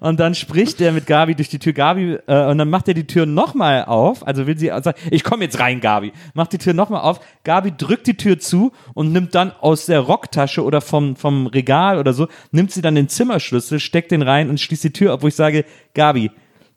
Und 0.00 0.20
dann 0.20 0.34
spricht 0.34 0.80
er 0.80 0.92
mit 0.92 1.06
Gabi 1.06 1.34
durch 1.34 1.48
die 1.48 1.58
Tür. 1.58 1.72
Gabi, 1.72 2.18
äh, 2.26 2.46
und 2.46 2.58
dann 2.58 2.70
macht 2.70 2.88
er 2.88 2.94
die 2.94 3.06
Tür 3.06 3.26
nochmal 3.26 3.84
auf. 3.84 4.26
Also 4.26 4.46
will 4.46 4.58
sie 4.58 4.68
sagen, 4.68 4.98
ich 5.10 5.24
komme 5.24 5.44
jetzt 5.44 5.58
rein, 5.60 5.80
Gabi. 5.80 6.12
Macht 6.34 6.52
die 6.52 6.58
Tür 6.58 6.74
nochmal 6.74 7.02
auf. 7.02 7.20
Gabi 7.44 7.72
drückt 7.76 8.06
die 8.06 8.16
Tür 8.16 8.38
zu 8.38 8.72
und 8.94 9.12
nimmt 9.12 9.34
dann 9.34 9.52
aus 9.60 9.86
der 9.86 10.00
Rocktasche 10.00 10.62
oder 10.64 10.80
vom, 10.80 11.16
vom 11.16 11.46
Regal 11.46 11.98
oder 11.98 12.12
so, 12.12 12.28
nimmt 12.50 12.72
sie 12.72 12.82
dann 12.82 12.94
den 12.94 13.08
Zimmerschlüssel, 13.08 13.80
steckt 13.80 14.10
den 14.10 14.22
rein 14.22 14.50
und 14.50 14.60
schließt 14.60 14.84
die 14.84 14.92
Tür 14.92 15.12
ab, 15.12 15.22
wo 15.22 15.28
ich 15.28 15.34
sage, 15.34 15.64
Gabi, 15.94 16.30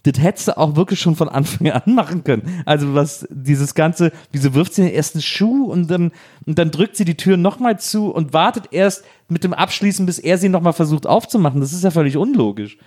das 0.04 0.22
hättest 0.22 0.48
du 0.48 0.58
auch 0.58 0.76
wirklich 0.76 1.00
schon 1.00 1.16
von 1.16 1.30
Anfang 1.30 1.70
an 1.72 1.82
machen 1.94 2.24
können. 2.24 2.64
Also 2.66 2.96
was 2.96 3.28
dieses 3.30 3.76
ganze, 3.76 4.12
wieso 4.32 4.54
wirft 4.54 4.74
sie 4.74 4.84
den 4.84 4.94
ersten 4.94 5.22
Schuh 5.22 5.66
und 5.66 5.90
dann, 5.90 6.12
und 6.46 6.58
dann 6.58 6.72
drückt 6.72 6.96
sie 6.96 7.06
die 7.06 7.18
Tür 7.18 7.38
nochmal 7.38 7.80
zu 7.80 8.12
und 8.12 8.34
wartet 8.34 8.66
erst 8.72 9.04
mit 9.28 9.44
dem 9.44 9.54
Abschließen, 9.54 10.06
bis 10.06 10.20
er 10.20 10.38
sie 10.38 10.50
nochmal 10.50 10.74
versucht 10.74 11.06
aufzumachen. 11.06 11.62
Das 11.62 11.74
ist 11.74 11.84
ja 11.84 11.92
völlig 11.92 12.18
unlogisch. 12.18 12.78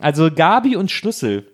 Also 0.00 0.30
Gabi 0.30 0.76
und 0.76 0.90
Schlüssel 0.90 1.46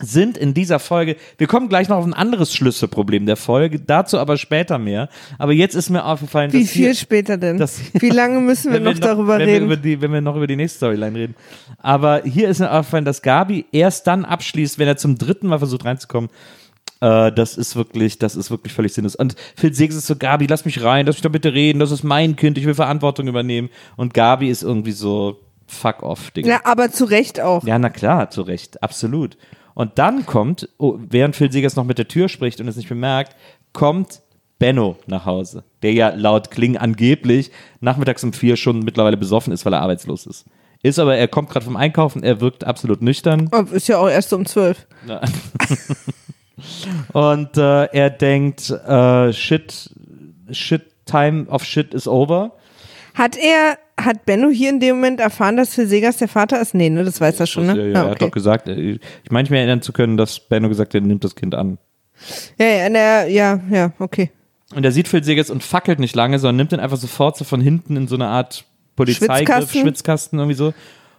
sind 0.00 0.36
in 0.36 0.54
dieser 0.54 0.80
Folge, 0.80 1.16
wir 1.38 1.46
kommen 1.46 1.68
gleich 1.68 1.88
noch 1.88 1.98
auf 1.98 2.04
ein 2.04 2.14
anderes 2.14 2.52
Schlüsselproblem 2.54 3.26
der 3.26 3.36
Folge, 3.36 3.78
dazu 3.78 4.18
aber 4.18 4.36
später 4.36 4.78
mehr. 4.78 5.08
Aber 5.38 5.52
jetzt 5.52 5.74
ist 5.76 5.88
mir 5.88 6.04
aufgefallen, 6.04 6.52
Wie 6.52 6.62
dass 6.62 6.70
hier, 6.72 6.86
viel 6.86 6.94
später 6.96 7.36
denn? 7.36 7.58
das- 7.58 7.80
Wie 7.92 8.10
lange 8.10 8.40
müssen 8.40 8.72
wir 8.72 8.78
wenn 8.84 8.92
noch, 8.92 8.98
darüber 8.98 9.38
wenn 9.38 9.48
reden? 9.48 9.68
Wir 9.68 9.76
die, 9.76 10.00
wenn 10.00 10.12
wir 10.12 10.20
noch 10.20 10.34
über 10.36 10.48
die 10.48 10.56
nächste 10.56 10.78
Storyline 10.78 11.16
reden. 11.18 11.34
Aber 11.78 12.22
hier 12.24 12.48
ist 12.48 12.58
mir 12.58 12.72
aufgefallen, 12.72 13.04
dass 13.04 13.22
Gabi 13.22 13.66
erst 13.70 14.06
dann 14.08 14.24
abschließt, 14.24 14.78
wenn 14.80 14.88
er 14.88 14.96
zum 14.96 15.16
dritten 15.16 15.46
Mal 15.46 15.58
versucht 15.58 15.84
reinzukommen. 15.84 16.28
Äh, 17.00 17.30
das 17.30 17.56
ist 17.56 17.76
wirklich, 17.76 18.18
das 18.18 18.34
ist 18.34 18.50
wirklich 18.50 18.72
völlig 18.72 18.92
sinnlos. 18.94 19.14
Und 19.14 19.36
Phil 19.56 19.74
Segs 19.74 19.94
ist 19.94 20.08
so, 20.08 20.16
Gabi, 20.16 20.46
lass 20.46 20.64
mich 20.64 20.82
rein, 20.82 21.06
lass 21.06 21.14
mich 21.16 21.22
doch 21.22 21.30
bitte 21.30 21.52
reden, 21.54 21.78
das 21.78 21.92
ist 21.92 22.02
mein 22.02 22.34
Kind, 22.34 22.58
ich 22.58 22.66
will 22.66 22.74
Verantwortung 22.74 23.28
übernehmen. 23.28 23.70
Und 23.96 24.12
Gabi 24.12 24.48
ist 24.50 24.64
irgendwie 24.64 24.92
so, 24.92 25.38
fuck 25.68 26.02
off, 26.02 26.32
Digga. 26.32 26.48
ja, 26.48 26.60
aber 26.64 26.90
zu 26.90 27.04
Recht 27.04 27.40
auch. 27.40 27.64
Ja, 27.64 27.78
na 27.78 27.90
klar, 27.90 28.30
zu 28.30 28.42
Recht, 28.42 28.82
absolut. 28.82 29.36
Und 29.74 29.98
dann 29.98 30.24
kommt, 30.24 30.68
oh, 30.78 30.96
während 30.98 31.36
Phil 31.36 31.50
Segers 31.50 31.76
noch 31.76 31.84
mit 31.84 31.98
der 31.98 32.08
Tür 32.08 32.28
spricht 32.28 32.60
und 32.60 32.68
es 32.68 32.76
nicht 32.76 32.88
bemerkt, 32.88 33.36
kommt 33.72 34.22
Benno 34.58 34.96
nach 35.06 35.26
Hause, 35.26 35.64
der 35.82 35.92
ja 35.92 36.14
laut 36.14 36.50
Kling 36.50 36.76
angeblich 36.76 37.50
nachmittags 37.80 38.22
um 38.22 38.32
vier 38.32 38.56
schon 38.56 38.80
mittlerweile 38.80 39.16
besoffen 39.16 39.52
ist, 39.52 39.66
weil 39.66 39.72
er 39.72 39.82
arbeitslos 39.82 40.26
ist. 40.26 40.44
Ist 40.82 40.98
aber, 40.98 41.16
er 41.16 41.28
kommt 41.28 41.50
gerade 41.50 41.64
vom 41.64 41.76
Einkaufen, 41.76 42.22
er 42.22 42.40
wirkt 42.40 42.64
absolut 42.64 43.02
nüchtern. 43.02 43.48
Oh, 43.52 43.62
Ist 43.72 43.88
ja 43.88 43.98
auch 43.98 44.08
erst 44.08 44.32
um 44.32 44.46
zwölf. 44.46 44.86
Und 47.12 47.56
äh, 47.56 47.84
er 47.86 48.10
denkt, 48.10 48.70
äh, 48.70 49.32
shit, 49.32 49.90
shit, 50.50 50.82
time 51.06 51.46
of 51.48 51.64
shit 51.64 51.94
is 51.94 52.06
over. 52.06 52.52
Hat 53.14 53.36
er, 53.36 53.78
hat 53.98 54.26
Benno 54.26 54.48
hier 54.50 54.70
in 54.70 54.80
dem 54.80 54.96
Moment 54.96 55.20
erfahren, 55.20 55.56
dass 55.56 55.74
Phil 55.74 55.86
Segers 55.86 56.16
der 56.18 56.28
Vater 56.28 56.60
ist? 56.60 56.74
Nee, 56.74 56.90
ne, 56.90 57.04
das 57.04 57.20
weiß 57.20 57.40
er 57.40 57.46
schon, 57.46 57.66
Ja, 57.66 57.74
ne? 57.74 57.92
ja, 57.92 58.02
Ah, 58.02 58.04
Er 58.06 58.10
hat 58.10 58.22
doch 58.22 58.30
gesagt, 58.30 58.68
äh, 58.68 58.98
ich 59.22 59.30
meine 59.30 59.48
mich 59.48 59.56
erinnern 59.58 59.82
zu 59.82 59.92
können, 59.92 60.16
dass 60.16 60.40
Benno 60.40 60.68
gesagt 60.68 60.94
hat, 60.94 61.00
er 61.02 61.06
nimmt 61.06 61.24
das 61.24 61.34
Kind 61.36 61.54
an. 61.54 61.78
ja, 62.58 62.66
ja, 62.66 62.88
na, 62.90 63.26
ja, 63.26 63.60
ja, 63.70 63.92
okay. 63.98 64.30
Und 64.74 64.84
er 64.84 64.92
sieht 64.92 65.06
Phil 65.08 65.22
Segers 65.22 65.50
und 65.50 65.62
fackelt 65.62 66.00
nicht 66.00 66.16
lange, 66.16 66.38
sondern 66.38 66.56
nimmt 66.56 66.72
ihn 66.72 66.80
einfach 66.80 66.96
sofort 66.96 67.36
so 67.36 67.44
von 67.44 67.60
hinten 67.60 67.96
in 67.96 68.08
so 68.08 68.16
eine 68.16 68.26
Art 68.26 68.64
Polizeigriff, 68.96 69.36
Schwitzkasten. 69.46 69.80
Schwitzkasten 69.82 70.38
irgendwie 70.38 70.56
so. 70.56 70.74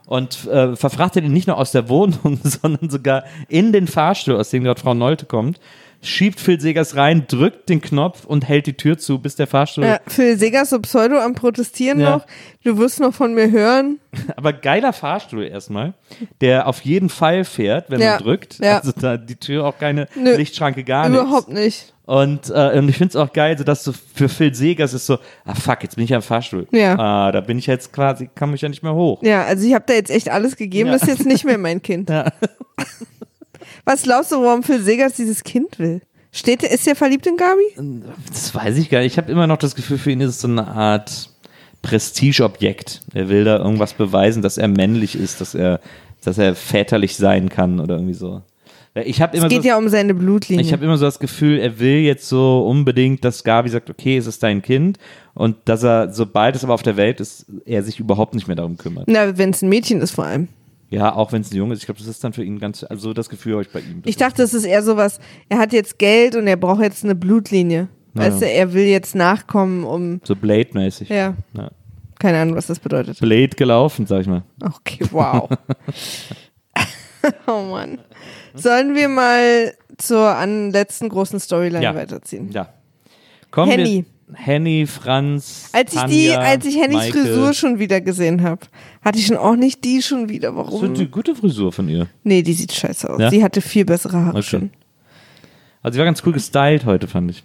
Und 0.07 0.45
äh, 0.47 0.75
verfrachtet 0.75 1.23
ihn 1.23 1.31
nicht 1.33 1.47
nur 1.47 1.57
aus 1.57 1.71
der 1.71 1.87
Wohnung, 1.89 2.39
sondern 2.43 2.89
sogar 2.89 3.23
in 3.47 3.71
den 3.71 3.87
Fahrstuhl, 3.87 4.35
aus 4.35 4.49
dem 4.49 4.63
gerade 4.63 4.79
Frau 4.81 4.93
Nolte 4.93 5.25
kommt, 5.25 5.59
schiebt 6.05 6.39
Phil 6.39 6.59
Segers 6.61 6.95
rein, 6.95 7.25
drückt 7.27 7.69
den 7.69 7.81
Knopf 7.81 8.25
und 8.25 8.47
hält 8.47 8.67
die 8.67 8.73
Tür 8.77 8.97
zu, 8.97 9.19
bis 9.19 9.35
der 9.35 9.47
Fahrstuhl. 9.47 9.83
Ja, 9.85 9.99
Phil 10.07 10.37
Segers 10.39 10.69
so 10.69 10.79
Pseudo 10.79 11.17
am 11.19 11.33
Protestieren 11.35 11.99
Ja. 11.99 12.11
noch. 12.11 12.25
Du 12.63 12.77
wirst 12.77 12.99
noch 12.99 13.13
von 13.13 13.33
mir 13.33 13.51
hören. 13.51 13.99
Aber 14.37 14.53
geiler 14.53 14.93
Fahrstuhl 14.93 15.43
erstmal, 15.43 15.93
der 16.41 16.67
auf 16.67 16.81
jeden 16.81 17.09
Fall 17.09 17.43
fährt, 17.43 17.89
wenn 17.89 17.99
Ja, 18.01 18.11
man 18.11 18.19
drückt. 18.23 18.59
ja. 18.59 18.77
Also 18.79 18.91
da 18.99 19.17
die 19.17 19.35
Tür 19.35 19.65
auch 19.65 19.77
keine 19.77 20.07
Nö, 20.15 20.35
Lichtschranke 20.35 20.83
gar 20.83 21.09
nichts. 21.09 21.23
Überhaupt 21.23 21.49
nicht. 21.49 21.91
Und, 22.07 22.51
äh, 22.51 22.77
und 22.77 22.87
ich 22.87 22.97
finde 22.97 23.09
es 23.09 23.15
auch 23.15 23.33
geil, 23.33 23.57
so 23.57 23.63
dass 23.63 23.83
so 23.83 23.91
für 23.91 24.29
Phil 24.29 24.53
Segers 24.53 24.93
ist 24.93 25.07
so, 25.07 25.17
ah 25.43 25.55
fuck, 25.55 25.81
jetzt 25.81 25.95
bin 25.95 26.05
ich 26.05 26.13
am 26.13 26.21
Fahrstuhl. 26.21 26.67
Ja. 26.71 26.97
Ah, 26.99 27.31
da 27.31 27.41
bin 27.41 27.57
ich 27.57 27.65
jetzt 27.65 27.91
quasi, 27.93 28.29
kann 28.35 28.51
mich 28.51 28.61
ja 28.61 28.69
nicht 28.69 28.83
mehr 28.83 28.93
hoch. 28.93 29.23
Ja, 29.23 29.43
also 29.43 29.65
ich 29.67 29.73
habe 29.73 29.85
da 29.87 29.93
jetzt 29.95 30.11
echt 30.11 30.29
alles 30.29 30.55
gegeben. 30.55 30.87
Ja. 30.87 30.93
Das 30.93 31.01
ist 31.01 31.07
jetzt 31.17 31.25
nicht 31.25 31.45
mehr 31.45 31.57
mein 31.57 31.81
Kind. 31.81 32.09
Ja. 32.11 32.31
Was 33.85 34.03
glaubst 34.03 34.31
du, 34.31 34.41
warum 34.41 34.63
Phil 34.63 34.81
Segers 34.81 35.13
dieses 35.13 35.43
Kind 35.43 35.79
will? 35.79 36.01
Steht, 36.31 36.63
er- 36.63 36.71
ist 36.71 36.87
er 36.87 36.95
verliebt 36.95 37.25
in 37.27 37.37
Gabi? 37.37 38.01
Das 38.29 38.53
weiß 38.53 38.77
ich 38.77 38.89
gar 38.89 38.99
nicht. 38.99 39.13
Ich 39.13 39.17
habe 39.17 39.31
immer 39.31 39.47
noch 39.47 39.57
das 39.57 39.75
Gefühl, 39.75 39.97
für 39.97 40.11
ihn 40.11 40.19
ist 40.21 40.29
es 40.31 40.41
so 40.41 40.47
eine 40.47 40.67
Art 40.67 41.29
Prestigeobjekt. 41.81 43.01
Er 43.13 43.29
will 43.29 43.43
da 43.43 43.57
irgendwas 43.57 43.93
beweisen, 43.93 44.41
dass 44.41 44.57
er 44.57 44.67
männlich 44.67 45.15
ist, 45.17 45.39
dass 45.39 45.55
er, 45.55 45.79
dass 46.23 46.37
er 46.37 46.55
väterlich 46.55 47.15
sein 47.15 47.49
kann 47.49 47.79
oder 47.79 47.95
irgendwie 47.95 48.13
so. 48.13 48.41
Ich 48.95 49.21
habe 49.21 49.35
immer 49.35 49.47
Es 49.47 49.49
geht 49.51 49.61
so 49.63 49.67
ja 49.67 49.77
um 49.77 49.89
seine 49.89 50.13
Blutlinie. 50.13 50.63
Ich 50.63 50.71
habe 50.71 50.85
immer 50.85 50.97
so 50.97 51.05
das 51.05 51.19
Gefühl, 51.19 51.59
er 51.59 51.79
will 51.79 51.97
jetzt 51.99 52.27
so 52.29 52.65
unbedingt, 52.65 53.25
dass 53.25 53.43
Gabi 53.43 53.69
sagt, 53.69 53.89
okay, 53.89 54.17
es 54.17 54.25
ist 54.25 54.41
dein 54.41 54.61
Kind 54.61 54.97
und 55.33 55.57
dass 55.65 55.83
er, 55.83 56.13
sobald 56.13 56.55
es 56.55 56.63
aber 56.63 56.73
auf 56.73 56.83
der 56.83 56.95
Welt 56.97 57.19
ist, 57.19 57.45
er 57.65 57.83
sich 57.83 57.99
überhaupt 57.99 58.35
nicht 58.35 58.47
mehr 58.47 58.55
darum 58.55 58.77
kümmert. 58.77 59.05
Na, 59.07 59.37
wenn 59.37 59.49
es 59.49 59.61
ein 59.61 59.69
Mädchen 59.69 60.01
ist 60.01 60.11
vor 60.11 60.25
allem. 60.25 60.47
Ja, 60.89 61.13
auch 61.15 61.31
wenn 61.31 61.41
es 61.41 61.51
ein 61.51 61.55
Junge 61.57 61.73
ist. 61.73 61.79
Ich 61.79 61.85
glaube, 61.85 61.99
das 61.99 62.07
ist 62.07 62.23
dann 62.23 62.33
für 62.33 62.43
ihn 62.43 62.59
ganz, 62.59 62.83
also 62.83 63.13
das 63.13 63.27
Gefühl 63.29 63.53
habe 63.53 63.63
ich 63.63 63.69
bei 63.69 63.79
ihm. 63.79 64.01
Ich 64.05 64.17
dachte, 64.17 64.43
es 64.43 64.53
ist 64.53 64.65
eher 64.65 64.83
sowas, 64.83 65.19
er 65.49 65.57
hat 65.57 65.73
jetzt 65.73 65.97
Geld 65.99 66.35
und 66.35 66.47
er 66.47 66.57
braucht 66.57 66.81
jetzt 66.81 67.03
eine 67.03 67.15
Blutlinie. 67.15 67.87
Weißt 68.13 68.41
du, 68.41 68.49
er 68.49 68.71
will 68.73 68.85
jetzt 68.85 69.13
nachkommen, 69.13 69.83
um, 69.83 70.21
so 70.23 70.35
Blade-mäßig. 70.37 71.09
ja, 71.09 71.35
Ja. 71.53 71.69
keine 72.17 72.39
Ahnung, 72.39 72.55
was 72.55 72.67
das 72.67 72.79
bedeutet. 72.79 73.19
Blade 73.19 73.49
gelaufen, 73.57 74.05
sag 74.07 74.21
ich 74.21 74.27
mal. 74.27 74.43
Okay, 74.63 75.05
wow. 75.11 75.49
oh 77.47 77.61
Mann. 77.71 77.99
Sollen 78.53 78.95
wir 78.95 79.09
mal 79.09 79.73
zur 79.97 80.29
an 80.29 80.71
letzten 80.71 81.09
großen 81.09 81.39
Storyline 81.41 81.83
Ja. 81.83 81.93
weiterziehen? 81.95 82.51
Ja. 82.53 82.69
Kommen 83.51 83.71
Henny. 83.71 84.05
Henny, 84.33 84.87
Franz. 84.87 85.69
Als 85.71 85.93
ich 85.93 85.99
Tanja, 85.99 86.09
die, 86.17 86.31
als 86.31 86.65
ich 86.65 86.77
Hennys. 86.77 87.05
Frisur 87.09 87.53
schon 87.53 87.77
wieder 87.79 88.01
gesehen 88.01 88.41
habe, 88.41 88.61
hatte 89.03 89.19
ich 89.19 89.27
schon 89.27 89.37
auch 89.37 89.55
nicht 89.55 89.83
die 89.83 90.01
schon 90.01 90.29
wieder. 90.29 90.51
Das 90.51 90.67
ist 90.67 90.73
Warum? 90.73 90.95
eine 90.95 91.07
gute 91.07 91.35
Frisur 91.35 91.71
von 91.71 91.87
ihr. 91.87 92.07
Nee, 92.23 92.41
die 92.41 92.53
sieht 92.53 92.71
scheiße 92.73 93.09
aus. 93.09 93.19
Ja? 93.19 93.29
Sie 93.29 93.43
hatte 93.43 93.61
viel 93.61 93.85
bessere 93.85 94.17
Haare 94.17 94.37
Okay. 94.37 94.43
schon. 94.43 94.69
Also 95.83 95.93
sie 95.95 95.99
war 95.99 96.05
ganz 96.05 96.23
cool 96.25 96.33
gestylt 96.33 96.85
heute, 96.85 97.07
fand 97.07 97.29
ich. 97.31 97.43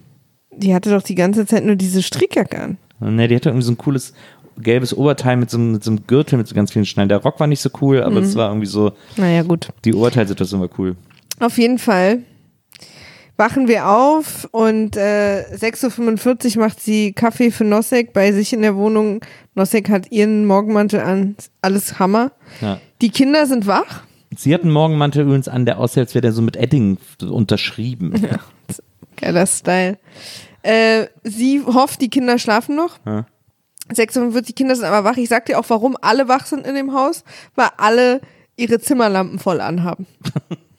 Die 0.51 0.73
hatte 0.73 0.89
doch 0.89 1.03
die 1.03 1.15
ganze 1.15 1.45
Zeit 1.45 1.63
nur 1.65 1.75
diese 1.75 2.01
Strickjacke 2.01 2.59
an. 2.59 2.77
Ne, 2.99 3.27
die 3.27 3.35
hatte 3.35 3.49
irgendwie 3.49 3.65
so 3.65 3.71
ein 3.71 3.77
cooles 3.77 4.13
gelbes 4.57 4.95
Oberteil 4.95 5.37
mit 5.37 5.49
so, 5.49 5.57
einem- 5.57 5.71
mit 5.73 5.83
so 5.83 5.91
einem 5.91 6.05
Gürtel 6.07 6.37
mit 6.37 6.47
so 6.47 6.55
ganz 6.55 6.71
vielen 6.71 6.85
Schneiden. 6.85 7.09
Der 7.09 7.19
Rock 7.19 7.39
war 7.39 7.47
nicht 7.47 7.61
so 7.61 7.69
cool, 7.81 8.01
aber 8.01 8.19
Mhm. 8.19 8.25
es 8.25 8.35
war 8.35 8.49
irgendwie 8.49 8.67
so, 8.67 8.91
Naja, 9.17 9.43
gut. 9.43 9.69
die 9.85 9.93
Oberteilsituation 9.93 10.59
war 10.61 10.69
cool. 10.77 10.95
Auf 11.39 11.57
jeden 11.57 11.77
Fall 11.79 12.19
wachen 13.41 13.67
wir 13.67 13.87
auf 13.87 14.47
und 14.51 14.95
äh, 14.95 15.43
6.45 15.51 16.57
Uhr 16.57 16.63
macht 16.63 16.79
sie 16.79 17.11
Kaffee 17.11 17.49
für 17.49 17.63
Nosek 17.63 18.13
bei 18.13 18.31
sich 18.33 18.53
in 18.53 18.61
der 18.61 18.75
Wohnung. 18.75 19.25
Nosek 19.55 19.89
hat 19.89 20.11
ihren 20.11 20.45
Morgenmantel 20.45 20.99
an. 20.99 21.35
Alles 21.59 21.97
Hammer. 21.97 22.33
Ja. 22.61 22.79
Die 23.01 23.09
Kinder 23.09 23.47
sind 23.47 23.65
wach. 23.65 24.03
Sie 24.37 24.53
hat 24.53 24.61
einen 24.61 24.71
Morgenmantel 24.71 25.23
übrigens 25.23 25.47
an, 25.47 25.65
der 25.65 25.79
aussieht, 25.79 26.01
als 26.01 26.13
wäre 26.13 26.21
der 26.21 26.33
so 26.33 26.43
mit 26.43 26.55
Edding 26.55 26.99
unterschrieben. 27.19 28.13
Geiler 29.17 29.47
Style. 29.47 29.97
Äh, 30.61 31.07
sie 31.23 31.63
hofft, 31.65 31.99
die 32.01 32.09
Kinder 32.11 32.37
schlafen 32.37 32.75
noch. 32.75 32.99
Ja. 33.07 33.25
46 33.91 34.53
Kinder 34.53 34.75
sind 34.75 34.85
aber 34.85 35.03
wach. 35.03 35.17
Ich 35.17 35.29
sag 35.29 35.47
dir 35.47 35.57
auch, 35.57 35.65
warum 35.67 35.97
alle 35.99 36.27
wach 36.27 36.45
sind 36.45 36.67
in 36.67 36.75
dem 36.75 36.93
Haus, 36.93 37.23
weil 37.55 37.69
alle 37.77 38.21
ihre 38.55 38.79
Zimmerlampen 38.79 39.39
voll 39.39 39.61
anhaben. 39.61 40.05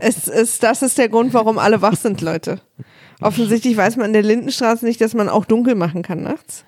es 0.00 0.28
ist, 0.28 0.62
das 0.62 0.82
ist 0.82 0.98
der 0.98 1.08
Grund, 1.08 1.34
warum 1.34 1.58
alle 1.58 1.82
wach 1.82 1.96
sind, 1.96 2.20
Leute. 2.20 2.60
Offensichtlich 3.20 3.76
weiß 3.76 3.96
man 3.96 4.06
in 4.06 4.12
der 4.14 4.22
Lindenstraße 4.22 4.84
nicht, 4.84 5.00
dass 5.00 5.14
man 5.14 5.28
auch 5.28 5.44
dunkel 5.44 5.74
machen 5.74 6.02
kann 6.02 6.22
nachts. 6.22 6.64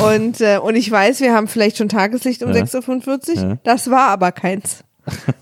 Und, 0.00 0.40
äh, 0.40 0.58
und 0.58 0.76
ich 0.76 0.90
weiß, 0.90 1.20
wir 1.20 1.34
haben 1.34 1.48
vielleicht 1.48 1.76
schon 1.76 1.88
Tageslicht 1.88 2.42
um 2.42 2.52
Ja. 2.52 2.62
6.45 2.62 3.36
Uhr. 3.36 3.42
Ja. 3.42 3.58
Das 3.64 3.90
war 3.90 4.08
aber 4.08 4.32
keins. 4.32 4.84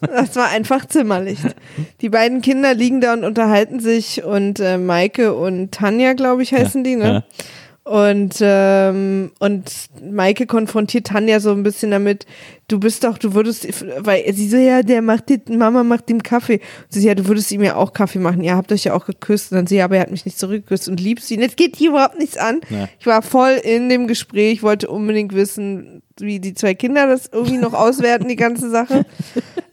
Das 0.01 0.37
war 0.37 0.49
einfach 0.49 0.87
Zimmerlicht. 0.87 1.57
Die 2.01 2.09
beiden 2.09 2.41
Kinder 2.41 2.73
liegen 2.75 3.01
da 3.01 3.13
und 3.15 3.25
unterhalten 3.25 3.81
sich 3.81 4.23
und 4.23 4.61
äh, 4.61 4.79
Maike 4.79 5.35
und 5.35 5.73
Tanja, 5.73 6.13
glaube 6.13 6.43
ich, 6.45 6.53
heißen 6.53 6.85
die, 6.85 6.95
ne? 6.97 7.25
Und, 7.87 8.39
ähm, 8.41 9.31
und 9.39 9.71
Maike 10.03 10.47
konfrontiert 10.47 11.07
Tanja 11.07 11.39
so 11.39 11.53
ein 11.53 11.63
bisschen 11.63 11.93
damit, 11.93 12.27
du 12.67 12.81
bist 12.81 13.05
doch, 13.05 13.17
du 13.17 13.33
würdest, 13.33 13.65
weil 13.99 14.25
sie 14.35 14.49
so, 14.49 14.57
ja, 14.57 14.83
der 14.83 15.03
macht 15.03 15.29
die, 15.29 15.41
Mama 15.55 15.85
macht 15.85 16.11
ihm 16.11 16.21
Kaffee. 16.21 16.55
Und 16.55 16.63
sie 16.93 17.03
so, 17.03 17.07
ja, 17.07 17.15
du 17.15 17.29
würdest 17.29 17.53
ihm 17.53 17.63
ja 17.63 17.77
auch 17.77 17.93
Kaffee 17.93 18.19
machen. 18.19 18.43
Ihr 18.43 18.57
habt 18.57 18.73
euch 18.73 18.83
ja 18.83 18.93
auch 18.93 19.07
geküsst. 19.07 19.53
Und 19.53 19.59
dann 19.59 19.67
sie, 19.69 19.77
ja, 19.77 19.85
aber 19.85 19.99
er 19.99 20.03
hat 20.03 20.11
mich 20.11 20.25
nicht 20.25 20.37
zurückgeküsst 20.37 20.89
und 20.89 20.99
liebst 20.99 21.31
ihn. 21.31 21.41
Jetzt 21.41 21.57
geht 21.57 21.77
hier 21.77 21.91
überhaupt 21.91 22.19
nichts 22.19 22.37
an. 22.37 22.61
Ja. 22.71 22.89
Ich 22.99 23.07
war 23.07 23.23
voll 23.23 23.53
in 23.63 23.89
dem 23.89 24.09
Gespräch, 24.09 24.65
wollte 24.65 24.89
unbedingt 24.89 25.33
wissen, 25.33 26.03
wie 26.19 26.41
die 26.41 26.55
zwei 26.55 26.75
Kinder 26.75 27.07
das 27.07 27.31
irgendwie 27.33 27.59
noch 27.59 27.73
auswerten, 27.73 28.27
die 28.27 28.35
ganze 28.35 28.69
Sache. 28.69 29.07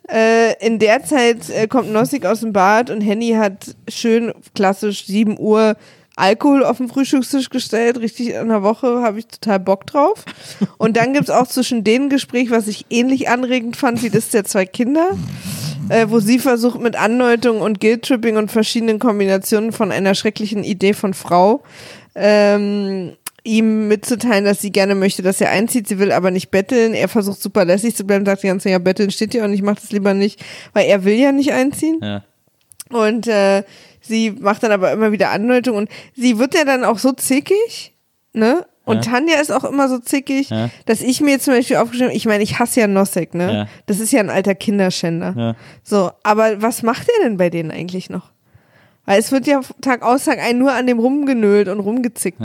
Äh, 0.09 0.53
in 0.59 0.80
der 0.80 1.05
Zeit 1.05 1.49
äh, 1.49 1.66
kommt 1.66 1.91
Nossig 1.91 2.26
aus 2.26 2.41
dem 2.41 2.51
Bad 2.51 2.89
und 2.89 2.99
Henny 2.99 3.32
hat 3.32 3.74
schön 3.88 4.34
klassisch 4.53 5.05
7 5.05 5.39
Uhr 5.39 5.78
Alkohol 6.16 6.64
auf 6.64 6.78
den 6.78 6.89
Frühstückstisch 6.89 7.49
gestellt, 7.49 7.99
richtig 7.99 8.30
in 8.30 8.49
der 8.49 8.61
Woche, 8.61 9.01
habe 9.01 9.20
ich 9.20 9.28
total 9.28 9.59
Bock 9.59 9.88
drauf. 9.88 10.26
Und 10.78 10.95
dann 10.95 11.14
gibt's 11.14 11.32
auch 11.32 11.47
zwischen 11.47 11.84
denen 11.84 12.09
Gespräch, 12.09 12.51
was 12.51 12.68
ich 12.68 12.86
ähnlich 12.89 13.30
anregend 13.30 13.76
fand 13.76 14.03
wie 14.03 14.09
das 14.09 14.30
der 14.30 14.43
zwei 14.43 14.66
Kinder, 14.66 15.09
äh, 15.89 16.07
wo 16.09 16.20
sie 16.20 16.38
versucht 16.38 16.80
mit 16.80 16.95
Andeutung 16.95 17.61
und 17.61 17.80
Guilt-Tripping 17.80 18.38
und 18.38 18.51
verschiedenen 18.51 18.99
Kombinationen 18.99 19.72
von 19.72 19.91
einer 19.91 20.14
schrecklichen 20.14 20.64
Idee 20.64 20.93
von 20.93 21.16
Frau 21.16 21.64
ähm, 22.16 23.14
ihm 23.43 23.88
mitzuteilen, 23.88 24.45
dass 24.45 24.61
sie 24.61 24.72
gerne 24.72 24.95
möchte, 24.95 25.22
dass 25.22 25.41
er 25.41 25.49
einzieht. 25.49 25.88
Sie 25.88 25.99
will 25.99 26.11
aber 26.11 26.32
nicht 26.32 26.49
betteln. 26.49 26.93
Er 26.93 27.09
versucht 27.09 27.41
super 27.41 27.66
lässig 27.66 27.95
zu 27.95 28.05
bleiben, 28.05 28.26
sagt 28.26 28.43
die 28.43 28.47
ganze 28.47 28.66
Zeit, 28.66 28.72
ja, 28.72 28.80
betteln 28.80 29.11
steht 29.11 29.34
ja 29.34 29.43
und 29.43 29.53
ich 29.53 29.61
mach 29.61 29.76
das 29.76 29.91
lieber 29.91 30.14
nicht, 30.14 30.43
weil 30.74 30.86
er 30.86 31.03
will 31.03 31.16
ja 31.16 31.32
nicht 31.32 31.51
einziehen. 31.51 31.99
Ja. 32.01 32.24
Und 32.89 33.28
äh, 33.28 33.64
sie 34.04 34.32
macht 34.32 34.62
dann 34.62 34.72
aber 34.72 34.91
immer 34.91 35.12
wieder 35.12 35.32
Andeutung 35.32 35.76
und 35.78 35.89
sie 36.16 36.38
wird 36.38 36.54
ja 36.54 36.66
dann 36.66 36.84
auch 36.84 36.99
so 36.99 37.12
zickig, 37.14 37.93
ne? 38.34 38.66
Und 38.86 39.06
Ja. 39.06 39.14
Tanja 39.14 39.36
ist 39.39 39.49
auch 39.51 39.64
immer 39.64 39.88
so 39.88 39.97
zickig, 39.97 40.49
Ja. 40.49 40.70
dass 40.86 41.01
ich 41.01 41.22
mir 41.22 41.39
zum 41.39 41.54
Beispiel 41.54 41.78
aufgeschrieben 41.78 42.10
habe, 42.10 42.18
ich 42.18 42.26
meine, 42.26 42.43
ich 42.43 42.60
hasse 42.60 42.82
ja 42.82 42.88
Nosek, 42.88 43.34
ne? 43.34 43.54
Ja. 43.54 43.68
Das 43.86 43.99
ist 44.01 44.12
ja 44.12 44.20
ein 44.20 44.30
alter 44.30 44.56
Kinderschänder. 44.56 45.34
Ja. 45.38 45.56
So, 45.84 46.12
aber 46.24 46.62
was 46.62 46.84
macht 46.84 47.08
er 47.08 47.24
denn 47.24 47.38
bei 47.38 47.49
denen 47.49 47.72
eigentlich 47.72 48.10
noch? 48.10 48.32
Weil 49.06 49.20
es 49.20 49.32
wird 49.32 49.47
ja 49.47 49.62
Tag 49.82 50.01
aus, 50.01 50.26
Tag 50.26 50.39
ein 50.39 50.58
nur 50.60 50.74
an 50.74 50.86
dem 50.88 50.99
rumgenölt 50.99 51.68
und 51.70 51.80
rumgezickt. 51.80 52.39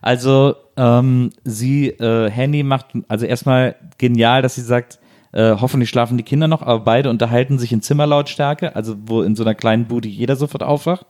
Also, 0.00 0.54
ähm, 0.76 1.32
sie, 1.44 1.88
äh, 1.88 2.30
Henny 2.30 2.62
macht, 2.62 2.86
also 3.08 3.26
erstmal 3.26 3.74
genial, 3.98 4.42
dass 4.42 4.54
sie 4.54 4.62
sagt, 4.62 4.98
äh, 5.32 5.56
hoffentlich 5.60 5.90
schlafen 5.90 6.16
die 6.16 6.22
Kinder 6.24 6.48
noch, 6.48 6.62
aber 6.62 6.80
beide 6.80 7.10
unterhalten 7.10 7.58
sich 7.58 7.72
in 7.72 7.82
Zimmerlautstärke, 7.82 8.74
also 8.74 8.96
wo 9.06 9.22
in 9.22 9.36
so 9.36 9.44
einer 9.44 9.54
kleinen 9.54 9.86
Bude 9.86 10.08
jeder 10.08 10.36
sofort 10.36 10.62
aufwacht, 10.62 11.06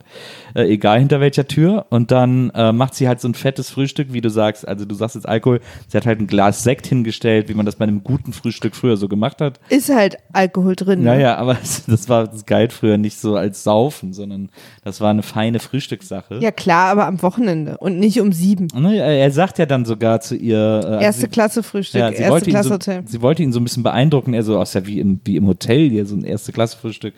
äh, 0.55 0.63
egal 0.63 0.99
hinter 0.99 1.21
welcher 1.21 1.47
Tür. 1.47 1.87
Und 1.91 2.11
dann 2.11 2.51
äh, 2.51 2.73
macht 2.73 2.95
sie 2.95 3.07
halt 3.09 3.21
so 3.21 3.29
ein 3.29 3.35
fettes 3.35 3.71
Frühstück, 3.71 4.13
wie 4.13 4.21
du 4.21 4.31
sagst. 4.31 4.67
Also 4.67 4.85
du 4.85 4.95
sagst 4.95 5.15
jetzt 5.15 5.29
Alkohol, 5.29 5.61
sie 5.87 5.97
hat 5.97 6.07
halt 6.07 6.21
ein 6.21 6.27
Glas 6.27 6.63
Sekt 6.63 6.87
hingestellt, 6.87 7.49
wie 7.49 7.55
man 7.55 7.67
das 7.67 7.77
bei 7.77 7.85
einem 7.85 8.03
guten 8.03 8.33
Frühstück 8.33 8.75
früher 8.75 8.97
so 8.97 9.09
gemacht 9.09 9.41
hat. 9.41 9.61
Ist 9.69 9.89
halt 9.89 10.17
Alkohol 10.33 10.75
drin. 10.77 11.01
ne? 11.01 11.07
Naja, 11.07 11.37
aber 11.37 11.57
das 11.87 12.09
war, 12.09 12.27
das 12.27 12.45
galt 12.47 12.73
früher 12.73 12.99
nicht 12.99 13.19
so 13.19 13.37
als 13.37 13.63
Saufen, 13.63 14.13
sondern 14.13 14.51
das 14.85 15.01
war 15.01 15.11
eine 15.11 15.23
feine 15.23 15.61
Frühstückssache. 15.61 16.39
Ja 16.41 16.51
klar, 16.51 16.91
aber 16.91 17.07
am 17.07 17.23
Wochenende 17.23 17.79
und 17.79 17.99
nicht 17.99 18.21
um 18.21 18.33
sieben. 18.33 18.69
Ne, 18.75 18.97
Er 18.97 19.31
sagt 19.31 19.59
ja 19.59 19.67
dann 19.67 19.85
sogar 19.85 20.21
zu 20.21 20.35
ihr. 20.37 20.99
Äh, 21.01 21.05
Erste 21.05 21.23
sie, 21.23 21.29
Klasse 21.29 21.63
Frühstück, 21.63 22.01
ja, 22.01 22.11
erste 22.11 22.51
Klasse 22.51 22.69
so, 22.69 22.75
Hotel. 22.75 23.03
sie 23.07 23.23
wollte 23.23 23.43
ihn 23.43 23.53
so 23.53 23.61
ein 23.61 23.65
bisschen 23.65 23.83
beeindrucken. 23.83 24.08
Er 24.35 24.43
so, 24.43 24.59
aus 24.59 24.75
ja 24.75 24.87
wie 24.87 25.01
im, 25.01 25.21
wie 25.25 25.37
im 25.37 25.47
Hotel 25.47 25.89
hier, 25.91 26.07
so 26.07 26.15
ein 26.17 26.25
erste 26.25 26.53
Klasse 26.53 26.77
Frühstück. 26.77 27.15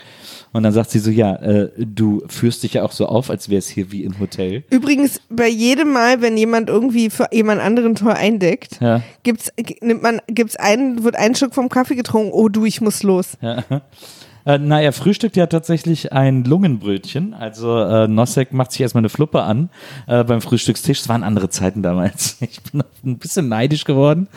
Und 0.53 0.62
dann 0.62 0.72
sagt 0.72 0.91
sie 0.91 0.99
so, 0.99 1.11
ja, 1.11 1.34
äh, 1.36 1.70
du 1.78 2.22
führst 2.28 2.62
dich 2.62 2.74
ja 2.74 2.82
auch 2.84 2.93
so 2.93 3.07
auf, 3.07 3.30
als 3.30 3.49
wäre 3.49 3.59
es 3.59 3.68
hier 3.68 3.93
wie 3.93 4.05
im 4.05 4.18
Hotel. 4.18 4.64
Übrigens, 4.70 5.20
bei 5.28 5.49
jedem 5.49 5.93
Mal, 5.93 6.20
wenn 6.22 6.36
jemand 6.36 6.68
irgendwie 6.68 7.11
für 7.11 7.26
jemand 7.32 7.61
anderen 7.61 7.95
Tor 7.95 8.14
eindeckt, 8.14 8.80
Ja. 8.80 9.03
gibt's, 9.22 9.51
nimmt 9.80 10.03
man, 10.03 10.20
gibt's 10.26 10.57
einen, 10.57 11.05
wird 11.05 11.16
ein 11.16 11.34
Schluck 11.34 11.55
vom 11.55 11.68
Kaffee 11.68 11.95
getrunken, 11.95 12.30
oh 12.32 12.49
du, 12.49 12.64
ich 12.64 12.80
muss 12.80 13.03
los. 13.03 13.36
Äh, 14.45 14.59
na, 14.59 14.80
er 14.80 14.93
frühstückt 14.93 15.36
ja 15.36 15.47
tatsächlich 15.47 16.12
ein 16.12 16.45
Lungenbrötchen. 16.45 17.34
Also 17.34 17.78
äh, 17.78 18.09
Nosek 18.09 18.53
macht 18.53 18.72
sich 18.72 18.80
erstmal 18.80 19.03
eine 19.03 19.09
Fluppe 19.09 19.43
an 19.43 19.70
äh, 20.07 20.24
beim 20.24 20.41
Frühstückstisch. 20.41 21.01
Es 21.01 21.09
waren 21.09 21.22
andere 21.22 21.49
Zeiten 21.49 21.82
damals. 21.82 22.38
Ich 22.51 22.61
bin 22.62 22.82
ein 23.05 23.18
bisschen 23.18 23.49
neidisch 23.49 23.84
geworden. 23.84 24.28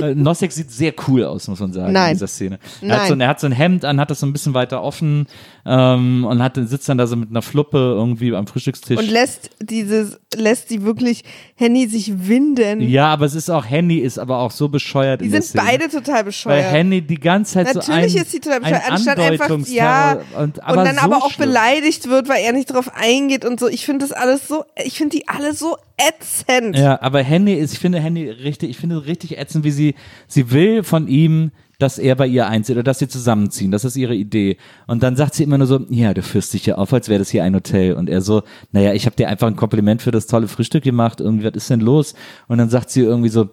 äh, 0.00 0.14
Nosek 0.14 0.52
sieht 0.52 0.70
sehr 0.70 0.92
cool 1.06 1.24
aus, 1.24 1.48
muss 1.48 1.60
man 1.60 1.72
sagen, 1.72 1.92
Nein. 1.92 2.10
in 2.10 2.14
dieser 2.16 2.26
Szene. 2.26 2.58
Er 2.82 2.88
hat, 2.90 2.98
Nein. 2.98 3.08
so, 3.08 3.14
er 3.24 3.28
hat 3.28 3.40
so 3.40 3.46
ein 3.46 3.52
Hemd 3.52 3.84
an, 3.84 3.98
hat 3.98 4.10
das 4.10 4.20
so 4.20 4.26
ein 4.26 4.32
bisschen 4.32 4.52
weiter 4.52 4.82
offen 4.82 5.26
ähm, 5.64 6.24
und 6.24 6.42
hat, 6.42 6.56
sitzt 6.56 6.88
dann 6.88 6.98
da 6.98 7.06
so 7.06 7.16
mit 7.16 7.30
einer 7.30 7.42
Fluppe 7.42 7.78
irgendwie 7.78 8.34
am 8.34 8.46
Frühstückstisch. 8.46 8.98
Und 8.98 9.08
lässt 9.08 9.50
dieses, 9.60 10.18
lässt 10.34 10.70
die 10.70 10.82
wirklich 10.82 11.22
Henny 11.54 11.86
sich 11.86 12.28
winden. 12.28 12.80
ja, 12.80 13.06
aber 13.12 13.26
es 13.26 13.34
ist 13.34 13.50
auch, 13.50 13.64
Henny 13.68 13.98
ist 13.98 14.18
aber 14.18 14.38
auch 14.38 14.50
so 14.50 14.68
bescheuert 14.68 15.20
die 15.20 15.28
sind 15.28 15.52
beide 15.54 15.88
total 15.88 16.16
Weil 16.16 16.24
bescheuert. 16.24 16.72
Henny 16.72 17.02
die 17.02 17.20
ganze 17.20 17.54
Zeit 17.54 17.68
so 17.68 17.80
ein, 17.80 17.86
Natürlich 17.86 18.16
ist 18.16 18.30
sie 18.32 18.40
total 18.40 18.60
bescheuert, 18.60 18.84
ein 18.84 18.92
anstatt 18.92 19.18
einfach, 19.18 19.58
ja, 19.68 20.20
und, 20.36 20.58
und 20.58 20.64
aber 20.64 20.84
dann 20.84 20.96
so 20.96 21.00
aber 21.02 21.16
auch 21.18 21.30
schlimm. 21.32 21.48
beleidigt 21.48 22.08
wird, 22.08 22.28
weil 22.28 22.42
er 22.42 22.52
nicht 22.52 22.72
drauf 22.72 22.90
eingeht 22.94 23.44
und 23.44 23.60
so. 23.60 23.68
Ich 23.68 23.86
finde 23.86 24.06
das 24.06 24.12
alles 24.12 24.48
so, 24.48 24.64
ich 24.84 24.98
finde 24.98 25.16
die 25.16 25.28
alle 25.28 25.54
so 25.54 25.76
ätzend. 25.96 26.76
Ja, 26.76 27.00
aber 27.00 27.22
Henny 27.22 27.54
ist, 27.54 27.72
ich 27.72 27.78
finde 27.78 28.00
Henny 28.00 28.28
richtig, 28.28 28.70
ich 28.70 28.78
finde 28.78 29.06
richtig 29.06 29.38
ätzend, 29.38 29.64
wie 29.64 29.70
sie, 29.70 29.94
sie 30.26 30.50
will 30.50 30.82
von 30.82 31.06
ihm, 31.06 31.52
dass 31.82 31.98
er 31.98 32.14
bei 32.14 32.26
ihr 32.26 32.46
einzieht 32.46 32.76
oder 32.76 32.82
dass 32.84 32.98
sie 33.00 33.08
zusammenziehen. 33.08 33.70
Das 33.72 33.84
ist 33.84 33.96
ihre 33.96 34.14
Idee. 34.14 34.56
Und 34.86 35.02
dann 35.02 35.16
sagt 35.16 35.34
sie 35.34 35.42
immer 35.42 35.58
nur 35.58 35.66
so, 35.66 35.80
ja, 35.90 36.14
du 36.14 36.22
führst 36.22 36.54
dich 36.54 36.64
ja 36.66 36.76
auf, 36.76 36.92
als 36.92 37.08
wäre 37.08 37.18
das 37.18 37.30
hier 37.30 37.44
ein 37.44 37.54
Hotel. 37.54 37.94
Und 37.94 38.08
er 38.08 38.20
so, 38.22 38.42
naja, 38.70 38.92
ich 38.94 39.04
habe 39.06 39.16
dir 39.16 39.28
einfach 39.28 39.48
ein 39.48 39.56
Kompliment 39.56 40.00
für 40.00 40.10
das 40.12 40.26
tolle 40.26 40.48
Frühstück 40.48 40.84
gemacht. 40.84 41.20
Irgendwie, 41.20 41.44
was 41.44 41.54
ist 41.54 41.70
denn 41.70 41.80
los? 41.80 42.14
Und 42.48 42.58
dann 42.58 42.70
sagt 42.70 42.90
sie 42.90 43.00
irgendwie 43.00 43.28
so, 43.28 43.50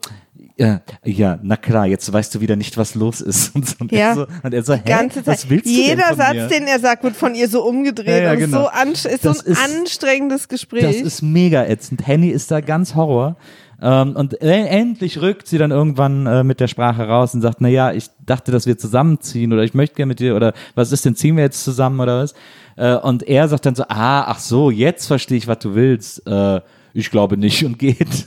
ja, 0.58 0.82
ja, 1.06 1.40
na 1.42 1.56
klar, 1.56 1.86
jetzt 1.88 2.12
weißt 2.12 2.36
du 2.36 2.42
wieder 2.42 2.58
nicht, 2.58 2.78
was 2.78 2.94
los 2.96 3.22
ist. 3.22 3.56
Und, 3.56 3.66
so. 3.68 3.76
und, 3.80 3.92
Ja. 3.94 4.10
er, 4.10 4.16
so, 4.16 4.28
und 4.44 4.54
er 4.54 4.64
so, 4.64 4.74
hä, 4.74 4.82
ganze 4.86 5.24
Zeit. 5.24 5.28
was 5.28 5.50
willst 5.50 5.66
du 5.66 5.70
denn 5.70 5.82
Jeder 5.84 6.16
Satz, 6.16 6.34
mir? 6.34 6.48
den 6.48 6.68
er 6.68 6.80
sagt, 6.80 7.04
wird 7.04 7.16
von 7.16 7.34
ihr 7.34 7.48
so 7.48 7.64
umgedreht. 7.66 8.08
Ja, 8.08 8.18
ja, 8.18 8.32
und 8.34 8.40
genau. 8.40 8.64
so 8.64 8.68
anst 8.68 9.06
ist 9.06 9.24
Das 9.26 9.40
so 9.40 9.46
ein 9.46 9.52
ist- 9.54 9.64
anstrengendes 9.80 10.48
Gespräch. 10.50 10.84
Das 10.84 10.96
ist 10.98 11.22
mega 11.22 11.66
ätzend. 11.66 12.06
Henny 12.06 12.30
ist 12.30 12.52
da 12.52 12.60
ganz 12.62 12.94
Horror. 12.96 13.38
Ähm, 13.82 14.16
und 14.16 14.34
e- 14.42 14.68
endlich 14.68 15.22
rückt 15.22 15.48
sie 15.48 15.58
dann 15.58 15.72
irgendwann 15.72 16.26
äh, 16.26 16.44
mit 16.44 16.60
der 16.60 16.68
Sprache 16.68 17.08
raus 17.08 17.34
und 17.34 17.42
sagt, 17.42 17.62
na 17.62 17.70
ja, 17.70 17.92
ich 17.94 18.10
dachte, 18.26 18.52
dass 18.52 18.66
wir 18.66 18.78
zusammenziehen 18.78 19.54
oder 19.54 19.64
ich 19.64 19.74
möchte 19.74 19.96
gerne 19.96 20.10
mit 20.10 20.20
dir 20.20 20.36
oder 20.36 20.54
was 20.76 20.92
ist 20.92 21.06
denn, 21.06 21.16
ziehen 21.16 21.38
wir 21.38 21.44
jetzt 21.44 21.64
zusammen 21.64 22.00
oder 22.00 22.22
was? 22.24 22.34
Äh, 22.76 22.96
und 22.96 23.24
er 23.24 23.48
sagt 23.48 23.66
dann 23.66 23.76
so, 23.76 23.84
ah, 23.84 24.24
ach 24.28 24.40
so, 24.40 24.70
jetzt 24.72 25.08
verstehe 25.08 25.38
ich, 25.38 25.48
was 25.48 25.60
du 25.60 25.76
willst. 25.76 26.28
Äh, 26.28 26.62
ich 26.94 27.12
glaube 27.12 27.38
nicht 27.38 27.64
und 27.64 27.80
geht. 27.80 28.26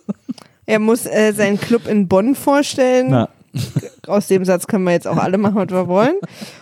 er 0.66 0.78
muss 0.78 1.06
äh, 1.06 1.32
seinen 1.32 1.58
Club 1.58 1.88
in 1.88 2.08
Bonn 2.08 2.34
vorstellen. 2.34 3.08
Na, 3.10 3.28
Aus 4.06 4.28
dem 4.28 4.44
Satz 4.44 4.66
können 4.66 4.84
wir 4.84 4.92
jetzt 4.92 5.06
auch 5.06 5.18
alle 5.18 5.38
machen, 5.38 5.56
was 5.56 5.68
wir 5.68 5.88
wollen. 5.88 6.14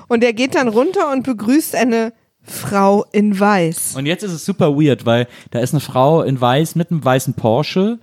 Und 0.08 0.24
er 0.24 0.32
geht 0.32 0.54
dann 0.54 0.68
runter 0.68 1.12
und 1.12 1.22
begrüßt 1.24 1.76
eine 1.76 2.12
Frau 2.42 3.04
in 3.12 3.38
Weiß. 3.38 3.94
und 3.96 4.06
jetzt 4.06 4.22
ist 4.22 4.32
es 4.32 4.44
super 4.46 4.74
weird, 4.74 5.04
weil 5.04 5.28
da 5.50 5.60
ist 5.60 5.74
eine 5.74 5.80
Frau 5.80 6.22
in 6.22 6.40
weiß 6.40 6.74
mit 6.74 6.90
einem 6.90 7.04
weißen 7.04 7.34
Porsche. 7.34 7.98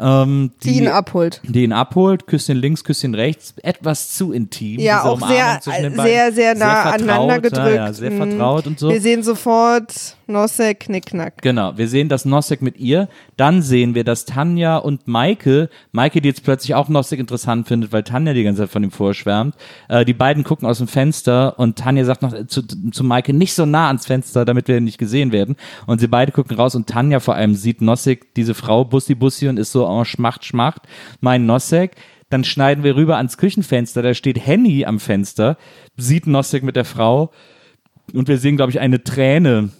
Ähm, 0.00 0.50
Die 0.64 0.78
ihn 0.78 0.88
abholt. 0.88 1.40
die 1.44 1.64
ihn 1.64 1.72
abholt, 1.72 2.26
Küsschen 2.26 2.56
links, 2.56 2.82
Küsschen 2.82 3.14
rechts, 3.14 3.54
etwas 3.62 4.12
zu 4.14 4.32
intim. 4.32 4.80
Ja, 4.80 5.04
auch 5.04 5.20
sehr, 5.28 5.60
den 5.80 5.94
sehr, 5.96 6.32
sehr 6.32 6.54
nah 6.54 6.82
vertraut, 6.82 7.00
aneinander 7.02 7.40
gedrückt. 7.40 7.66
Ja, 7.76 7.86
ja, 7.86 7.92
sehr 7.92 8.10
Mhm. 8.10 8.16
vertraut 8.30 8.66
und 8.66 8.78
so. 8.78 8.88
Wir 8.88 9.00
sehen 9.00 9.22
sofort 9.22 10.16
Nosse, 10.26 10.74
Knickknack. 10.74 11.42
Genau, 11.42 11.76
wir 11.76 11.88
sehen 11.88 12.08
das 12.08 12.24
Nosek 12.24 12.62
mit 12.62 12.78
ihr. 12.78 13.08
Dann 13.36 13.62
sehen 13.62 13.94
wir, 13.94 14.04
dass 14.04 14.24
Tanja 14.24 14.76
und 14.76 15.08
Maike, 15.08 15.68
Maike, 15.92 16.20
die 16.20 16.28
jetzt 16.28 16.44
plötzlich 16.44 16.74
auch 16.74 16.88
Nosek 16.88 17.18
interessant 17.18 17.68
findet, 17.68 17.92
weil 17.92 18.02
Tanja 18.02 18.32
die 18.32 18.44
ganze 18.44 18.62
Zeit 18.62 18.70
von 18.70 18.84
ihm 18.84 18.90
vorschwärmt, 18.90 19.56
äh, 19.88 20.04
die 20.04 20.14
beiden 20.14 20.44
gucken 20.44 20.68
aus 20.68 20.78
dem 20.78 20.88
Fenster 20.88 21.58
und 21.58 21.78
Tanja 21.78 22.04
sagt 22.04 22.22
noch 22.22 22.46
zu, 22.46 22.62
zu 22.62 23.04
Maike, 23.04 23.32
nicht 23.32 23.54
so 23.54 23.66
nah 23.66 23.88
ans 23.88 24.06
Fenster, 24.06 24.44
damit 24.44 24.68
wir 24.68 24.80
nicht 24.80 24.98
gesehen 24.98 25.32
werden. 25.32 25.56
Und 25.86 26.00
sie 26.00 26.08
beide 26.08 26.32
gucken 26.32 26.56
raus 26.56 26.74
und 26.74 26.88
Tanja 26.88 27.20
vor 27.20 27.34
allem 27.34 27.54
sieht 27.54 27.80
Nosek, 27.82 28.34
diese 28.34 28.54
Frau, 28.54 28.84
Bussi 28.84 29.14
Bussi 29.14 29.48
und 29.48 29.58
ist 29.58 29.72
so, 29.72 29.88
oh, 29.88 30.04
schmacht, 30.04 30.44
schmacht, 30.44 30.82
mein 31.20 31.46
Nosek. 31.46 31.96
Dann 32.30 32.44
schneiden 32.44 32.82
wir 32.82 32.96
rüber 32.96 33.18
ans 33.18 33.36
Küchenfenster, 33.36 34.00
da 34.00 34.14
steht 34.14 34.46
Henny 34.46 34.86
am 34.86 35.00
Fenster, 35.00 35.58
sieht 35.98 36.26
Nosek 36.26 36.62
mit 36.62 36.76
der 36.76 36.86
Frau 36.86 37.30
und 38.14 38.28
wir 38.28 38.38
sehen, 38.38 38.56
glaube 38.56 38.70
ich, 38.72 38.80
eine 38.80 39.04
Träne 39.04 39.70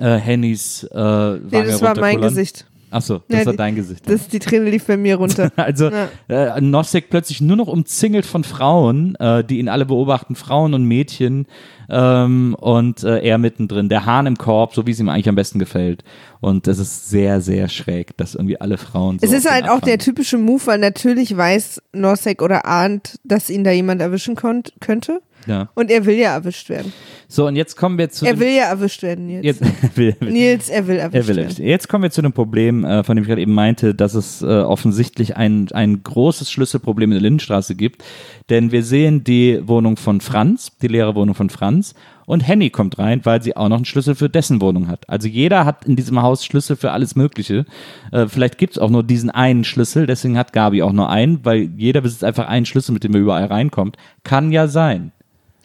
äh, 0.00 0.18
Hennys 0.18 0.84
äh, 0.84 0.96
Wange 0.96 1.40
Nee, 1.50 1.64
das 1.64 1.82
war 1.82 1.98
mein. 1.98 2.20
Gesicht. 2.20 2.66
Achso, 2.94 3.22
das 3.28 3.40
Ja, 3.40 3.46
war 3.46 3.54
dein 3.54 3.74
Gesicht. 3.74 4.08
Das, 4.08 4.28
die 4.28 4.38
Träne 4.38 4.70
lief 4.70 4.86
bei 4.86 4.96
mir 4.96 5.16
runter. 5.16 5.50
also 5.56 5.90
äh, 6.28 6.60
Nosek 6.60 7.10
plötzlich 7.10 7.40
nur 7.40 7.56
noch 7.56 7.66
umzingelt 7.66 8.24
von 8.24 8.44
Frauen, 8.44 9.16
äh, 9.16 9.42
die 9.42 9.58
ihn 9.58 9.68
alle 9.68 9.84
beobachten, 9.84 10.36
Frauen 10.36 10.74
und 10.74 10.84
Mädchen, 10.84 11.46
ähm, 11.90 12.54
und 12.58 13.02
äh, 13.02 13.18
er 13.18 13.38
mittendrin, 13.38 13.88
der 13.88 14.06
Hahn 14.06 14.26
im 14.26 14.36
Korb, 14.36 14.74
so 14.74 14.86
wie 14.86 14.92
es 14.92 15.00
ihm 15.00 15.08
eigentlich 15.08 15.28
am 15.28 15.34
besten 15.34 15.58
gefällt. 15.58 16.04
Und 16.40 16.68
es 16.68 16.78
ist 16.78 17.10
sehr, 17.10 17.40
sehr 17.40 17.68
schräg, 17.68 18.16
dass 18.16 18.36
irgendwie 18.36 18.60
alle 18.60 18.78
Frauen 18.78 19.18
so 19.18 19.26
Es 19.26 19.32
ist 19.32 19.50
halt 19.50 19.68
auch 19.68 19.80
der 19.80 19.98
typische 19.98 20.38
Move, 20.38 20.66
weil 20.66 20.78
natürlich 20.78 21.36
weiß 21.36 21.82
Nosek 21.92 22.42
oder 22.42 22.64
ahnt, 22.66 23.18
dass 23.24 23.50
ihn 23.50 23.64
da 23.64 23.72
jemand 23.72 24.00
erwischen 24.00 24.36
konnt, 24.36 24.72
könnte. 24.80 25.20
Ja. 25.46 25.68
Und 25.74 25.90
er 25.90 26.04
will 26.06 26.16
ja 26.16 26.34
erwischt 26.34 26.68
werden. 26.68 26.92
So, 27.28 27.46
und 27.46 27.56
jetzt 27.56 27.76
kommen 27.76 27.98
wir 27.98 28.10
zu 28.10 28.26
Er 28.26 28.38
will 28.38 28.50
ja 28.50 28.64
erwischt 28.64 29.02
werden, 29.02 29.26
Nils. 29.26 29.44
jetzt, 29.44 29.60
will, 29.96 30.16
will. 30.20 30.30
Nils, 30.30 30.68
er 30.68 30.86
will 30.86 30.96
erwischt 30.96 31.28
Er 31.28 31.36
will 31.36 31.36
werden. 31.44 31.66
Jetzt 31.66 31.88
kommen 31.88 32.02
wir 32.02 32.10
zu 32.10 32.22
dem 32.22 32.32
Problem, 32.32 32.84
äh, 32.84 33.02
von 33.02 33.16
dem 33.16 33.22
ich 33.22 33.28
gerade 33.28 33.40
eben 33.42 33.54
meinte, 33.54 33.94
dass 33.94 34.14
es 34.14 34.42
äh, 34.42 34.46
offensichtlich 34.46 35.36
ein, 35.36 35.68
ein 35.72 36.02
großes 36.02 36.50
Schlüsselproblem 36.50 37.10
in 37.10 37.16
der 37.16 37.22
Lindenstraße 37.22 37.74
gibt. 37.74 38.04
Denn 38.50 38.72
wir 38.72 38.82
sehen 38.82 39.24
die 39.24 39.60
Wohnung 39.66 39.96
von 39.96 40.20
Franz, 40.20 40.72
die 40.80 40.88
leere 40.88 41.14
Wohnung 41.14 41.34
von 41.34 41.50
Franz. 41.50 41.94
Und 42.26 42.40
Henny 42.40 42.70
kommt 42.70 42.98
rein, 42.98 43.20
weil 43.24 43.42
sie 43.42 43.56
auch 43.56 43.68
noch 43.68 43.76
einen 43.76 43.84
Schlüssel 43.84 44.14
für 44.14 44.30
dessen 44.30 44.60
Wohnung 44.60 44.88
hat. 44.88 45.08
Also 45.08 45.28
jeder 45.28 45.64
hat 45.64 45.84
in 45.84 45.96
diesem 45.96 46.22
Haus 46.22 46.44
Schlüssel 46.44 46.76
für 46.76 46.92
alles 46.92 47.16
Mögliche. 47.16 47.66
Äh, 48.12 48.28
vielleicht 48.28 48.58
gibt 48.58 48.74
es 48.74 48.78
auch 48.78 48.90
nur 48.90 49.02
diesen 49.02 49.30
einen 49.30 49.64
Schlüssel, 49.64 50.06
deswegen 50.06 50.38
hat 50.38 50.52
Gabi 50.52 50.82
auch 50.82 50.92
nur 50.92 51.10
einen, 51.10 51.44
weil 51.44 51.70
jeder 51.76 52.00
besitzt 52.00 52.24
einfach 52.24 52.46
einen 52.48 52.66
Schlüssel, 52.66 52.92
mit 52.92 53.04
dem 53.04 53.14
er 53.14 53.20
überall 53.20 53.46
reinkommt. 53.46 53.96
Kann 54.22 54.52
ja 54.52 54.68
sein. 54.68 55.12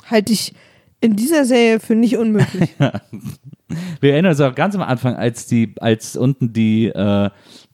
Halte 0.10 0.34
ich 0.34 0.53
in 1.01 1.16
dieser 1.16 1.45
Serie 1.45 1.80
für 1.80 1.95
nicht 1.95 2.18
unmöglich. 2.18 2.70
Wir 4.01 4.14
erinnern 4.14 4.32
uns 4.32 4.41
auch 4.41 4.55
ganz 4.55 4.76
am 4.76 4.82
Anfang, 4.82 5.16
als 5.16 5.45
die, 5.45 5.74
als 5.80 6.18
unten 6.18 6.51
die, 6.53 6.88
äh, 6.88 7.30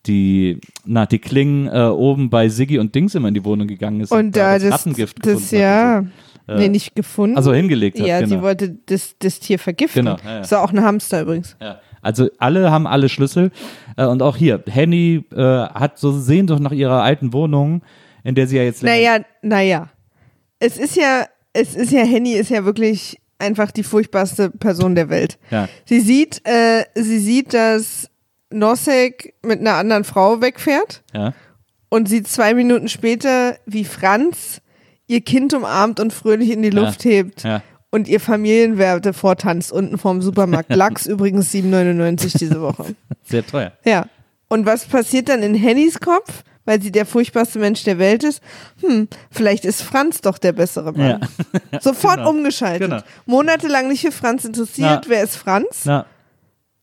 die, 0.06 0.60
na, 0.86 1.06
die 1.06 1.20
Klingen 1.20 1.68
äh, 1.68 1.88
oben 1.88 2.30
bei 2.30 2.50
Siggi 2.50 2.78
und 2.80 2.94
Dings 2.94 3.16
immer 3.16 3.30
in 3.30 3.34
die 3.34 3.46
Wohnung 3.46 3.68
gegangen 3.68 4.02
ist 4.02 4.12
Und 4.12 4.36
da 4.36 4.60
das, 4.60 4.72
Rattengift 4.72 5.18
das 5.26 5.34
gefunden 5.34 5.56
hat 5.56 5.62
ja, 5.62 5.98
und 6.00 6.12
so. 6.48 6.54
nee, 6.56 6.68
nicht 6.70 6.96
gefunden. 6.96 7.38
Also 7.38 7.54
hingelegt 7.54 8.00
hat, 8.00 8.06
Ja, 8.08 8.20
genau. 8.20 8.30
sie 8.36 8.42
wollte 8.42 8.78
das, 8.88 9.16
das 9.20 9.40
Tier 9.40 9.58
vergiften. 9.58 10.04
Genau, 10.06 10.18
ja, 10.24 10.32
ja. 10.34 10.40
Das 10.40 10.52
war 10.52 10.64
auch 10.64 10.74
ein 10.74 10.82
Hamster 10.84 11.22
übrigens. 11.22 11.56
Ja. 11.62 11.80
Also 12.02 12.30
alle 12.38 12.70
haben 12.72 12.86
alle 12.86 13.08
Schlüssel 13.10 13.52
äh, 13.98 14.06
und 14.06 14.22
auch 14.22 14.36
hier, 14.36 14.62
Henny 14.70 15.24
äh, 15.34 15.42
hat 15.42 15.98
so 15.98 16.12
Sehnsucht 16.12 16.60
nach 16.60 16.72
ihrer 16.74 17.02
alten 17.02 17.32
Wohnung, 17.34 17.82
in 18.24 18.36
der 18.36 18.46
sie 18.48 18.58
ja 18.58 18.64
jetzt 18.64 18.84
länger- 18.84 18.96
Naja, 19.20 19.26
naja. 19.42 19.90
Es 20.60 20.78
ist 20.78 20.96
ja, 20.98 21.26
es 21.56 21.74
ist 21.74 21.92
ja, 21.92 22.04
Henny 22.04 22.34
ist 22.34 22.50
ja 22.50 22.66
wirklich 22.66 23.18
einfach 23.40 23.72
die 23.72 23.84
furchtbarste 23.84 24.50
Person 24.50 24.96
der 24.96 25.10
Welt. 25.10 25.38
Ja. 25.52 25.70
Sie 25.86 26.02
sieht, 26.02 26.42
äh, 26.46 26.84
sie 26.96 27.20
sieht, 27.20 27.54
dass 27.54 28.10
Nosek 28.50 29.34
mit 29.42 29.62
einer 29.62 29.76
anderen 29.76 30.04
Frau 30.04 30.42
wegfährt 30.42 31.04
ja. 31.14 31.34
und 31.90 32.10
sieht 32.10 32.28
zwei 32.28 32.54
Minuten 32.54 32.90
später, 32.90 33.58
wie 33.66 33.86
Franz 33.86 34.62
ihr 35.08 35.22
Kind 35.22 35.54
umarmt 35.54 36.00
und 36.00 36.12
fröhlich 36.12 36.52
in 36.52 36.62
die 36.62 36.70
Ja. 36.70 36.82
Luft 36.82 37.06
hebt. 37.06 37.44
Ja. 37.44 37.62
Und 37.90 38.10
ihr 38.10 38.20
Familienwerte 38.20 39.14
vortanzt 39.14 39.72
unten 39.72 39.98
vorm 39.98 40.22
Supermarkt. 40.22 40.70
Lachs 40.76 41.06
übrigens 41.06 41.54
7,99 41.54 42.38
diese 42.38 42.62
Woche. 42.62 42.96
Sehr 43.24 43.46
teuer. 43.46 43.72
Ja. 43.86 44.08
Und 44.50 44.66
was 44.66 44.86
passiert 44.86 45.30
dann 45.30 45.42
in 45.42 45.56
Hennys 45.56 46.02
Kopf? 46.02 46.44
Weil 46.66 46.82
sie 46.82 46.92
der 46.92 47.06
furchtbarste 47.06 47.60
Mensch 47.60 47.84
der 47.84 48.00
Welt 48.00 48.24
ist. 48.24 48.42
Hm, 48.82 49.08
vielleicht 49.32 49.66
ist 49.66 49.82
Franz 49.84 50.22
doch 50.22 50.38
der 50.40 50.52
bessere 50.52 50.92
Mann. 50.94 51.20
Sofort 51.80 52.18
Genau. 52.18 52.30
umgeschaltet. 52.32 52.90
Genau. 52.90 53.02
Monatelang 53.26 53.88
nicht 53.88 54.02
für 54.02 54.12
Franz 54.12 54.46
interessiert. 54.46 55.02
Na. 55.06 55.10
Wer 55.10 55.24
ist 55.24 55.36
Franz? 55.36 55.84
Na, 55.86 56.06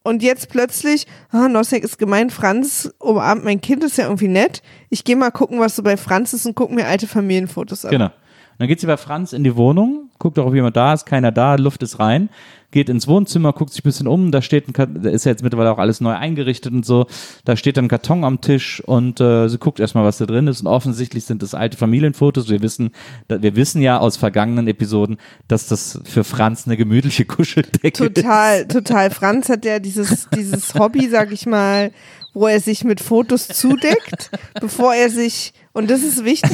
Und 0.05 0.22
jetzt 0.22 0.49
plötzlich, 0.51 1.07
ah, 1.30 1.49
Nosek 1.49 1.83
ist 1.85 1.99
gemein, 1.99 2.30
Franz 2.30 2.93
umarmt 2.99 3.45
mein 3.45 3.61
Kind, 3.61 3.83
ist 3.85 3.99
ja 3.99 4.05
irgendwie 4.05 4.28
nett. 4.28 4.62
Ich 4.89 5.03
gehe 5.05 5.16
mal 5.16 5.30
gucken, 5.30 5.59
was 5.61 5.74
so 5.76 5.83
bei 5.83 5.97
Franz 5.97 6.33
ist 6.33 6.47
und 6.47 6.55
guck 6.55 6.70
mir 6.70 6.87
alte 6.87 7.07
Familienfotos 7.09 7.85
an. 7.85 7.91
Genau. 7.91 8.07
Und 8.07 8.12
dann 8.59 8.68
geht 8.68 8.80
sie 8.80 8.87
bei 8.87 8.97
Franz 8.97 9.33
in 9.33 9.43
die 9.45 9.57
Wohnung, 9.57 10.11
guckt 10.18 10.39
auch, 10.39 10.47
ob 10.47 10.55
jemand 10.55 10.76
da 10.76 10.93
ist, 10.93 11.07
keiner 11.07 11.33
da, 11.33 11.55
Luft 11.57 11.83
ist 11.83 11.99
rein, 11.99 12.28
geht 12.73 12.89
ins 12.89 13.07
Wohnzimmer, 13.07 13.53
guckt 13.53 13.70
sich 13.73 13.81
ein 13.85 13.89
bisschen 13.89 14.09
um, 14.09 14.33
da 14.33 14.43
steht 14.43 14.66
ein, 14.68 14.73
Ka- 14.73 14.87
da 14.87 15.09
ist 15.11 15.25
ja 15.25 15.31
jetzt 15.31 15.45
mittlerweile 15.45 15.70
auch 15.70 15.79
alles 15.79 16.01
neu 16.01 16.12
eingerichtet 16.12 16.73
und 16.73 16.85
so, 16.85 17.07
da 17.45 17.57
steht 17.57 17.77
dann 17.77 17.85
ein 17.85 17.89
Karton 17.89 18.25
am 18.25 18.41
Tisch 18.41 18.83
und 18.85 19.20
äh, 19.20 19.47
sie 19.49 19.59
guckt 19.59 19.79
erstmal, 19.79 20.05
was 20.05 20.18
da 20.18 20.27
drin 20.27 20.49
ist 20.49 20.61
und 20.62 20.66
offensichtlich 20.66 21.25
sind 21.25 21.43
das 21.43 21.55
alte 21.55 21.77
Familienfotos. 21.77 22.49
Wir 22.49 22.61
wissen, 22.62 22.91
wir 23.29 23.55
wissen 23.55 23.81
ja 23.83 23.99
aus 23.99 24.16
vergangenen 24.16 24.66
Episoden, 24.66 25.18
dass 25.47 25.68
das 25.68 26.01
für 26.05 26.25
Franz 26.25 26.66
eine 26.66 26.77
gemütliche 26.77 27.25
Kuscheldecke 27.27 28.05
ist. 28.07 28.14
Total, 28.14 28.66
total. 28.66 29.11
Franz 29.11 29.49
hat 29.49 29.64
ja 29.64 29.79
dieses, 29.79 30.29
dieses 30.35 30.75
Hobby, 30.75 31.09
sag 31.09 31.31
ich 31.31 31.47
mal, 31.47 31.93
wo 32.35 32.47
er 32.47 32.61
sich 32.61 32.83
mit 32.85 33.01
Fotos 33.03 33.47
zudeckt, 33.49 34.31
bevor 34.59 34.95
er 34.95 35.11
sich, 35.11 35.53
und 35.75 35.91
das 35.91 36.03
ist 36.03 36.25
wichtig, 36.25 36.51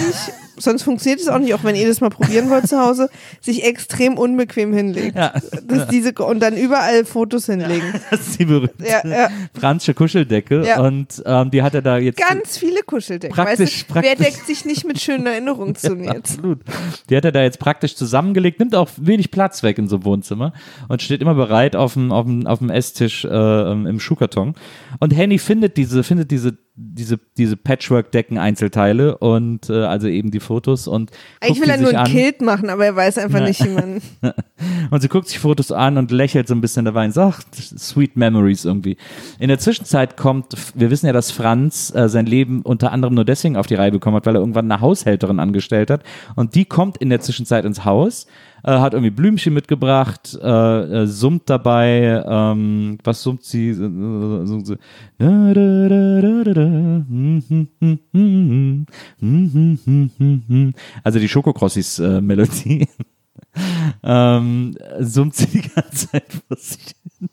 sonst 0.57 0.83
funktioniert 0.83 1.21
es 1.21 1.29
auch 1.29 1.39
nicht, 1.39 1.55
auch 1.55 1.63
wenn 1.63 1.77
ihr 1.77 1.87
das 1.87 2.01
mal 2.01 2.11
probieren 2.11 2.51
wollt 2.51 2.67
zu 2.67 2.81
Hause, 2.81 3.09
sich 3.41 3.63
extrem 3.65 4.19
unbequem 4.19 4.73
hinlegt. 4.73 5.17
Ja. 5.17 5.35
Das 5.69 5.87
diese, 5.87 6.08
und 6.17 6.41
dann 6.41 6.57
überall 6.57 7.05
Fotos 7.05 7.47
hinlegen. 7.47 7.93
Das 8.11 8.21
ist 8.21 8.39
die 8.41 8.45
berühmte 8.45 8.85
Ja, 8.87 9.07
ja. 9.07 9.29
Franzsche 9.59 9.95
Kuscheldecke 9.95 10.65
Ja. 10.67 10.81
und 10.81 11.23
ähm, 11.27 11.51
die 11.51 11.63
hat 11.63 11.75
er 11.75 11.83
da 11.83 11.99
jetzt 11.99 12.19
Ganz 12.19 12.57
viele 12.59 12.83
Kuscheldecken. 12.83 13.35
Praktisch, 13.35 13.59
weißt 13.87 13.91
du, 13.91 13.95
wer 13.95 14.03
praktisch. 14.03 14.27
deckt 14.27 14.47
sich 14.47 14.65
nicht 14.65 14.85
mit 14.87 15.01
schönen 15.01 15.27
Erinnerungen 15.27 15.75
zu 15.77 15.95
jetzt? 15.97 16.39
Absolut. 16.39 16.61
Die 17.11 17.17
hat 17.17 17.25
er 17.25 17.33
da 17.33 17.43
jetzt 17.43 17.59
praktisch 17.59 17.95
zusammengelegt, 17.97 18.59
nimmt 18.61 18.75
auch 18.75 18.89
wenig 18.97 19.31
Platz 19.31 19.63
weg 19.63 19.79
in 19.79 19.89
so 19.89 19.97
einem 19.97 20.05
Wohnzimmer 20.05 20.53
und 20.89 21.03
steht 21.03 21.21
immer 21.21 21.35
bereit 21.35 21.77
auf 21.77 21.95
dem, 21.95 22.13
auf 22.13 22.27
dem, 22.27 22.47
auf 22.47 22.59
dem 22.59 22.71
Esstisch 22.71 23.25
äh, 23.25 23.29
ähm, 23.29 23.87
im 23.87 24.01
Schuhkarton. 24.01 24.55
Und 25.01 25.11
Henny 25.17 25.39
findet 25.39 25.77
diese, 25.77 26.03
findet 26.03 26.31
diese, 26.31 26.57
diese, 26.81 27.19
diese 27.37 27.57
Patchwork-Decken-Einzelteile 27.57 29.19
und 29.19 29.69
äh, 29.69 29.85
also 29.85 30.07
eben 30.07 30.31
die 30.31 30.39
Fotos 30.39 30.87
und 30.87 31.11
Eigentlich 31.41 31.61
will 31.61 31.71
er 31.71 31.77
nur 31.79 31.91
ein 31.91 31.97
an. 31.97 32.07
Kilt 32.07 32.41
machen, 32.41 32.71
aber 32.71 32.87
er 32.87 32.95
weiß 32.95 33.19
einfach 33.19 33.41
nicht, 33.41 33.65
wie 33.65 33.71
man. 33.71 34.01
Und 34.91 35.01
sie 35.01 35.09
guckt 35.09 35.29
sich 35.29 35.39
Fotos 35.39 35.71
an 35.71 35.99
und 35.99 36.11
lächelt 36.11 36.49
so 36.49 36.55
ein 36.55 36.61
bisschen 36.61 36.85
dabei 36.85 37.05
und 37.05 37.13
sagt, 37.13 37.55
sweet 37.55 38.17
memories 38.17 38.65
irgendwie. 38.65 38.97
In 39.39 39.49
der 39.49 39.59
Zwischenzeit 39.59 40.17
kommt, 40.17 40.57
wir 40.75 40.91
wissen 40.91 41.07
ja, 41.07 41.13
dass 41.13 41.31
Franz 41.31 41.95
äh, 41.95 42.09
sein 42.09 42.27
Leben 42.27 42.63
unter 42.63 42.91
anderem 42.91 43.15
nur 43.15 43.25
deswegen 43.25 43.57
auf 43.57 43.67
die 43.67 43.75
Reihe 43.75 43.93
bekommen 43.93 44.17
hat, 44.17 44.27
weil 44.27 44.35
er 44.35 44.41
irgendwann 44.41 44.71
eine 44.71 44.81
Haushälterin 44.81 45.39
angestellt 45.41 45.91
hat. 45.91 46.03
Und 46.35 46.55
die 46.55 46.65
kommt 46.65 46.97
in 46.97 47.11
der 47.11 47.21
Zwischenzeit 47.21 47.65
ins 47.65 47.85
Haus, 47.85 48.27
äh, 48.65 48.79
hat 48.79 48.95
irgendwie 48.95 49.11
Blümchen 49.11 49.55
mitgebracht, 49.55 50.39
äh, 50.41 51.03
äh, 51.03 51.07
summt 51.07 51.49
dabei, 51.49 52.23
ähm, 52.27 52.99
was 53.05 53.23
summt 53.23 53.45
sie? 53.45 53.71
Äh, 53.71 53.73
äh, 53.73 54.47
summt 54.47 54.67
sie 54.67 54.79
also 61.03 61.19
die 61.19 61.29
Schokokrossis-Melodie. 61.29 62.89
ähm, 64.03 64.75
summt 65.01 65.35
sie 65.35 65.47
die 65.47 65.69
ganze 65.69 66.09
Zeit 66.11 66.33
vor 66.33 66.57
sich 66.57 66.95
hin. 67.19 67.29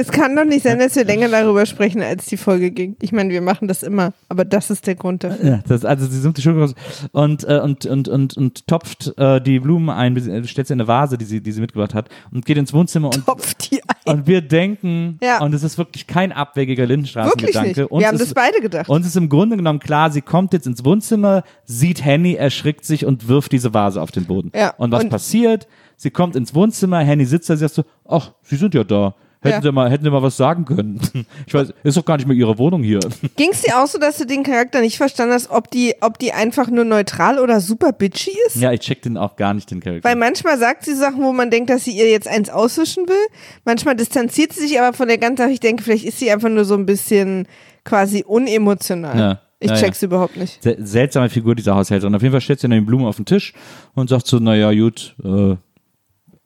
Es 0.00 0.10
kann 0.10 0.34
doch 0.34 0.46
nicht 0.46 0.62
sein, 0.62 0.78
dass 0.78 0.96
wir 0.96 1.04
länger 1.04 1.28
darüber 1.28 1.66
sprechen, 1.66 2.00
als 2.02 2.24
die 2.24 2.38
Folge 2.38 2.70
ging. 2.70 2.96
Ich 3.02 3.12
meine, 3.12 3.28
wir 3.30 3.42
machen 3.42 3.68
das 3.68 3.82
immer, 3.82 4.12
aber 4.30 4.46
das 4.46 4.70
ist 4.70 4.86
der 4.86 4.94
Grund 4.94 5.24
dafür. 5.24 5.46
Ja, 5.46 5.60
das, 5.68 5.84
also 5.84 6.06
sie 6.06 6.18
summt 6.18 6.38
die 6.38 6.42
Schokokrossis 6.42 6.74
und, 7.12 7.44
äh, 7.44 7.58
und, 7.62 7.84
und, 7.84 8.08
und, 8.08 8.34
und 8.36 8.66
topft 8.66 9.12
äh, 9.18 9.42
die 9.42 9.60
Blumen 9.60 9.90
ein, 9.90 10.16
äh, 10.16 10.44
stellt 10.46 10.68
sie 10.68 10.72
in 10.72 10.80
eine 10.80 10.88
Vase, 10.88 11.18
die 11.18 11.26
sie, 11.26 11.42
die 11.42 11.52
sie 11.52 11.60
mitgebracht 11.60 11.92
hat 11.94 12.08
und 12.32 12.46
geht 12.46 12.56
ins 12.56 12.72
Wohnzimmer 12.72 13.08
und, 13.08 13.26
Topf 13.26 13.52
die 13.54 13.82
ein. 13.82 14.14
und 14.16 14.26
wir 14.26 14.40
denken, 14.40 15.18
Ja. 15.22 15.42
und 15.42 15.52
es 15.52 15.62
ist 15.62 15.76
wirklich 15.76 16.06
kein 16.06 16.32
abwegiger 16.32 16.86
Lindenstraßengedanke. 16.86 17.88
Wir 17.90 18.06
haben 18.06 18.14
ist, 18.14 18.22
das 18.22 18.34
beide 18.34 18.60
gedacht. 18.62 18.88
Uns 18.88 19.06
ist 19.06 19.16
im 19.16 19.28
Grunde 19.28 19.56
genommen 19.58 19.80
klar, 19.80 20.10
sie 20.10 20.22
kommt 20.22 20.54
jetzt 20.54 20.66
ins 20.66 20.82
Wohnzimmer, 20.82 21.42
sieht 21.66 22.02
Henny, 22.04 22.34
erschrickt 22.34 22.86
sich 22.86 23.04
und 23.04 23.28
wirft 23.28 23.52
diese 23.52 23.74
Vase 23.74 24.00
auf 24.00 24.12
den 24.12 24.24
Boden. 24.24 24.50
Ja, 24.54 24.72
Und 24.78 24.92
was 24.92 25.04
und- 25.04 25.10
passiert? 25.10 25.66
Sie 25.96 26.10
kommt 26.10 26.34
ins 26.36 26.54
Wohnzimmer, 26.54 27.00
Henny 27.00 27.26
sitzt 27.26 27.50
da, 27.50 27.56
sie 27.56 27.60
sagt 27.68 27.74
so, 27.74 27.84
ach, 28.08 28.32
Sie 28.42 28.56
sind 28.56 28.72
ja 28.72 28.84
da. 28.84 29.14
Hätten, 29.42 29.54
Ja. 29.56 29.62
Sie 29.62 29.72
mal, 29.72 29.90
hätten 29.90 30.04
Sie 30.04 30.10
mal 30.10 30.22
was 30.22 30.36
sagen 30.36 30.64
können. 30.66 31.00
Ich 31.46 31.54
weiß, 31.54 31.72
ist 31.82 31.96
doch 31.96 32.04
gar 32.04 32.18
nicht 32.18 32.26
mehr 32.26 32.36
Ihre 32.36 32.58
Wohnung 32.58 32.82
hier. 32.82 33.00
Ging 33.36 33.50
es 33.52 33.62
dir 33.62 33.82
auch 33.82 33.86
so, 33.86 33.98
dass 33.98 34.18
du 34.18 34.26
den 34.26 34.42
Charakter 34.42 34.80
nicht 34.82 34.98
verstanden 34.98 35.32
hast, 35.34 35.50
ob 35.50 35.70
die, 35.70 35.94
ob 36.02 36.18
die 36.18 36.32
einfach 36.32 36.68
nur 36.68 36.84
neutral 36.84 37.38
oder 37.38 37.60
super 37.60 37.92
bitchy 37.92 38.32
ist? 38.46 38.56
Ja, 38.56 38.70
ich 38.72 38.80
check 38.80 39.00
den 39.02 39.16
auch 39.16 39.36
gar 39.36 39.54
nicht, 39.54 39.70
den 39.70 39.80
Charakter. 39.80 40.06
Weil 40.08 40.16
manchmal 40.16 40.58
sagt 40.58 40.84
sie 40.84 40.94
Sachen, 40.94 41.22
wo 41.22 41.32
man 41.32 41.50
denkt, 41.50 41.70
dass 41.70 41.84
sie 41.84 41.92
ihr 41.92 42.10
jetzt 42.10 42.28
eins 42.28 42.50
auswischen 42.50 43.08
will. 43.08 43.26
Manchmal 43.64 43.96
distanziert 43.96 44.52
sie 44.52 44.66
sich 44.68 44.78
aber 44.80 44.94
von 44.94 45.08
der 45.08 45.16
ganzen 45.18 45.38
Sache. 45.44 45.52
Ich 45.52 45.60
denke, 45.60 45.82
vielleicht 45.82 46.04
ist 46.04 46.18
sie 46.18 46.30
einfach 46.30 46.50
nur 46.50 46.64
so 46.66 46.74
ein 46.74 46.84
bisschen 46.86 47.46
quasi 47.84 48.22
unemotional. 48.26 49.18
Ja. 49.18 49.40
Ich 49.58 49.68
Ja, 49.70 49.76
ja. 49.76 49.80
check's 49.82 50.02
überhaupt 50.02 50.36
nicht. 50.36 50.62
Sel- 50.62 50.76
seltsame 50.86 51.28
Figur, 51.28 51.54
dieser 51.54 51.74
Haushälterin. 51.74 52.14
Auf 52.14 52.22
jeden 52.22 52.32
Fall 52.32 52.40
stellt 52.40 52.60
sie 52.60 52.68
dann 52.68 52.78
die 52.78 52.84
Blumen 52.84 53.06
auf 53.06 53.16
den 53.16 53.26
Tisch 53.26 53.52
und 53.94 54.08
sagt 54.08 54.26
so, 54.26 54.38
naja, 54.38 54.72
gut, 54.72 55.14
äh, 55.22 55.56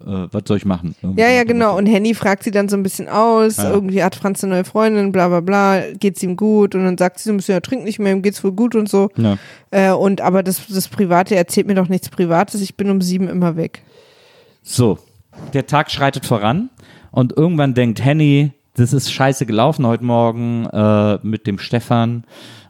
äh, 0.01 0.29
was 0.31 0.43
soll 0.47 0.57
ich 0.57 0.65
machen? 0.65 0.95
Irgendwie 1.03 1.23
Ja, 1.23 1.29
ja, 1.29 1.45
genau. 1.45 1.77
Und 1.77 1.87
Henny 1.87 2.15
fragt 2.15 2.43
sie 2.43 2.51
dann 2.51 2.69
so 2.69 2.77
ein 2.77 2.83
bisschen 2.83 3.09
aus. 3.09 3.57
Ja. 3.59 3.71
Irgendwie 3.71 4.03
hat 4.03 4.17
Franz 4.17 4.43
eine 4.43 4.55
neue 4.55 4.65
Freundin, 4.65 5.13
bla 5.13 5.29
bla 5.29 5.41
bla. 5.41 5.83
Geht's 5.99 6.23
ihm 6.23 6.37
gut? 6.37 6.75
Und 6.75 6.85
dann 6.85 6.99
sagt 6.99 7.19
sie 7.19 7.29
so 7.29 7.33
ein 7.33 7.37
bisschen, 7.37 7.55
er 7.55 7.63
trinkt 7.63 7.85
nicht 7.85 7.99
mehr, 7.99 8.13
ihm 8.13 8.23
geht's 8.23 8.43
wohl 8.43 8.53
gut 8.53 8.75
und 8.75 8.89
so. 8.89 9.11
Ja. 9.17 9.39
Äh, 9.71 9.93
und 9.93 10.21
aber 10.21 10.43
das, 10.43 10.67
das 10.67 10.89
Private 10.89 11.37
erzählt 11.37 11.67
mir 11.67 11.75
doch 11.75 11.89
nichts 11.89 12.09
Privates. 12.09 12.61
Ich 12.61 12.77
bin 12.77 12.91
um 12.91 13.01
sieben 13.01 13.29
immer 13.29 13.57
weg. 13.57 13.83
So, 14.63 14.99
der 15.53 15.67
Tag 15.67 15.91
schreitet 15.91 16.27
voran 16.27 16.71
und 17.11 17.37
irgendwann 17.37 17.75
denkt 17.75 18.05
Henny, 18.05 18.53
das 18.75 18.93
ist 18.93 19.13
scheiße 19.13 19.47
gelaufen 19.47 19.87
heute 19.87 20.05
Morgen 20.05 20.67
äh, 20.67 21.19
mit 21.23 21.47
dem 21.47 21.59
Stefan. 21.59 22.25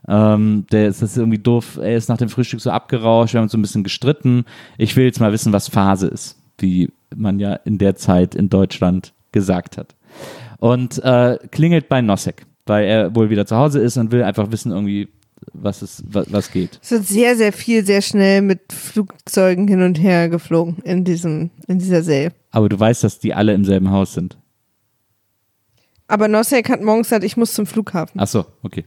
Ähm, 0.07 0.67
der 0.71 0.89
ist 0.89 1.01
das 1.01 1.13
ist 1.13 1.17
irgendwie 1.17 1.39
doof. 1.39 1.79
Er 1.81 1.97
ist 1.97 2.09
nach 2.09 2.19
dem 2.19 2.29
Frühstück 2.29 2.61
so 2.61 2.71
abgerauscht. 2.71 3.33
Wir 3.33 3.39
haben 3.39 3.45
uns 3.45 3.53
so 3.53 3.59
ein 3.59 3.63
bisschen 3.63 3.85
gestritten. 3.85 4.45
Ich 4.77 4.97
will 4.97 5.07
jetzt 5.07 5.21
mal 5.21 5.33
wissen, 5.33 5.53
was 5.53 5.69
Phase 5.69 6.09
ist. 6.09 6.37
Wie, 6.59 6.91
man 7.17 7.39
ja 7.39 7.55
in 7.55 7.79
der 7.79 7.97
Zeit 7.97 8.35
in 8.35 8.49
Deutschland 8.51 9.13
gesagt 9.33 9.77
hat. 9.79 9.95
Und 10.59 11.03
äh, 11.05 11.39
klingelt 11.51 11.89
bei 11.89 12.01
Nosek, 12.01 12.47
weil 12.67 12.85
er 12.87 13.15
wohl 13.15 13.31
wieder 13.31 13.47
zu 13.47 13.57
Hause 13.57 13.81
ist 13.81 13.97
und 13.97 14.13
will 14.13 14.23
einfach 14.23 14.51
wissen 14.51 14.73
irgendwie, 14.73 15.09
was, 15.53 15.83
es, 15.83 16.03
was, 16.09 16.33
was 16.33 16.51
geht. 16.53 16.79
Es 16.83 16.91
wird 16.91 17.05
sehr, 17.07 17.37
sehr 17.37 17.53
viel, 17.53 17.85
sehr 17.85 18.01
schnell 18.01 18.41
mit 18.41 18.73
Flugzeugen 18.73 19.69
hin 19.69 19.83
und 19.83 19.97
her 20.01 20.29
geflogen 20.29 20.79
in, 20.85 21.05
diesem, 21.05 21.51
in 21.67 21.79
dieser 21.79 22.03
Serie. 22.03 22.33
Aber 22.51 22.69
du 22.69 22.79
weißt, 22.81 23.05
dass 23.05 23.19
die 23.19 23.35
alle 23.35 23.53
im 23.53 23.65
selben 23.65 23.91
Haus 23.91 24.15
sind. 24.15 24.39
Aber 26.07 26.29
Nosek 26.29 26.69
hat 26.71 26.83
morgens 26.83 27.09
gesagt, 27.09 27.25
ich 27.25 27.37
muss 27.37 27.53
zum 27.55 27.67
Flughafen. 27.67 28.21
Ach 28.21 28.27
so, 28.29 28.45
okay. 28.63 28.85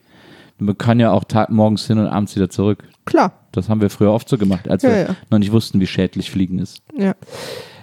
Man 0.60 0.78
kann 0.78 1.00
ja 1.00 1.12
auch 1.12 1.24
tag 1.24 1.50
morgens 1.52 1.86
hin 1.86 2.00
und 2.00 2.08
abends 2.08 2.36
wieder 2.36 2.50
zurück. 2.50 2.84
Klar, 3.06 3.34
Das 3.52 3.70
haben 3.70 3.82
wir 3.82 3.90
früher 3.92 4.12
oft 4.12 4.28
so 4.28 4.38
gemacht, 4.38 4.68
als 4.70 4.84
Ja, 4.84 4.90
wir 4.90 4.98
ja. 5.00 5.16
noch 5.30 5.38
nicht 5.40 5.52
wussten, 5.52 5.80
wie 5.80 5.88
schädlich 5.88 6.32
Fliegen 6.32 6.58
ist. 6.60 6.82
ja. 6.98 7.14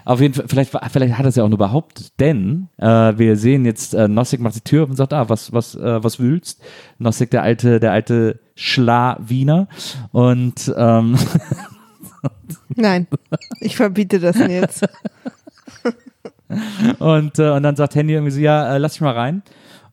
Auf 0.05 0.21
jeden 0.21 0.35
Fall, 0.35 0.45
vielleicht, 0.49 0.71
vielleicht 0.71 1.19
hat 1.19 1.25
er 1.25 1.29
es 1.29 1.37
ja 1.37 1.45
auch 1.45 1.49
nur 1.49 1.59
behauptet, 1.59 2.13
denn 2.21 2.69
äh, 2.77 2.87
wir 2.87 3.37
sehen 3.37 3.65
jetzt, 3.65 3.95
äh, 3.95 4.09
Nossig 4.09 4.41
macht 4.41 4.57
die 4.57 4.61
Tür 4.61 4.85
auf 4.85 4.91
und 4.91 4.97
sagt, 4.97 5.13
ah, 5.13 5.29
was, 5.29 5.53
was, 5.53 5.75
äh, 5.75 6.03
was 6.05 6.19
wühlst? 6.19 6.63
Nossig, 6.99 7.31
der 7.31 7.43
alte, 7.43 7.81
der 7.81 7.93
alte 7.93 8.41
Schla-Wiener. 8.55 9.69
Und 10.13 10.73
ähm, 10.77 11.17
Nein, 12.77 13.07
ich 13.61 13.77
verbiete 13.77 14.19
das 14.19 14.39
jetzt. 14.39 14.87
Und, 16.99 17.39
äh, 17.39 17.51
und 17.51 17.63
dann 17.63 17.75
sagt 17.75 17.95
Henny 17.97 18.13
irgendwie 18.13 18.31
so, 18.31 18.39
ja, 18.39 18.75
äh, 18.75 18.79
lass 18.79 18.95
mich 18.95 19.01
mal 19.01 19.15
rein. 19.15 19.43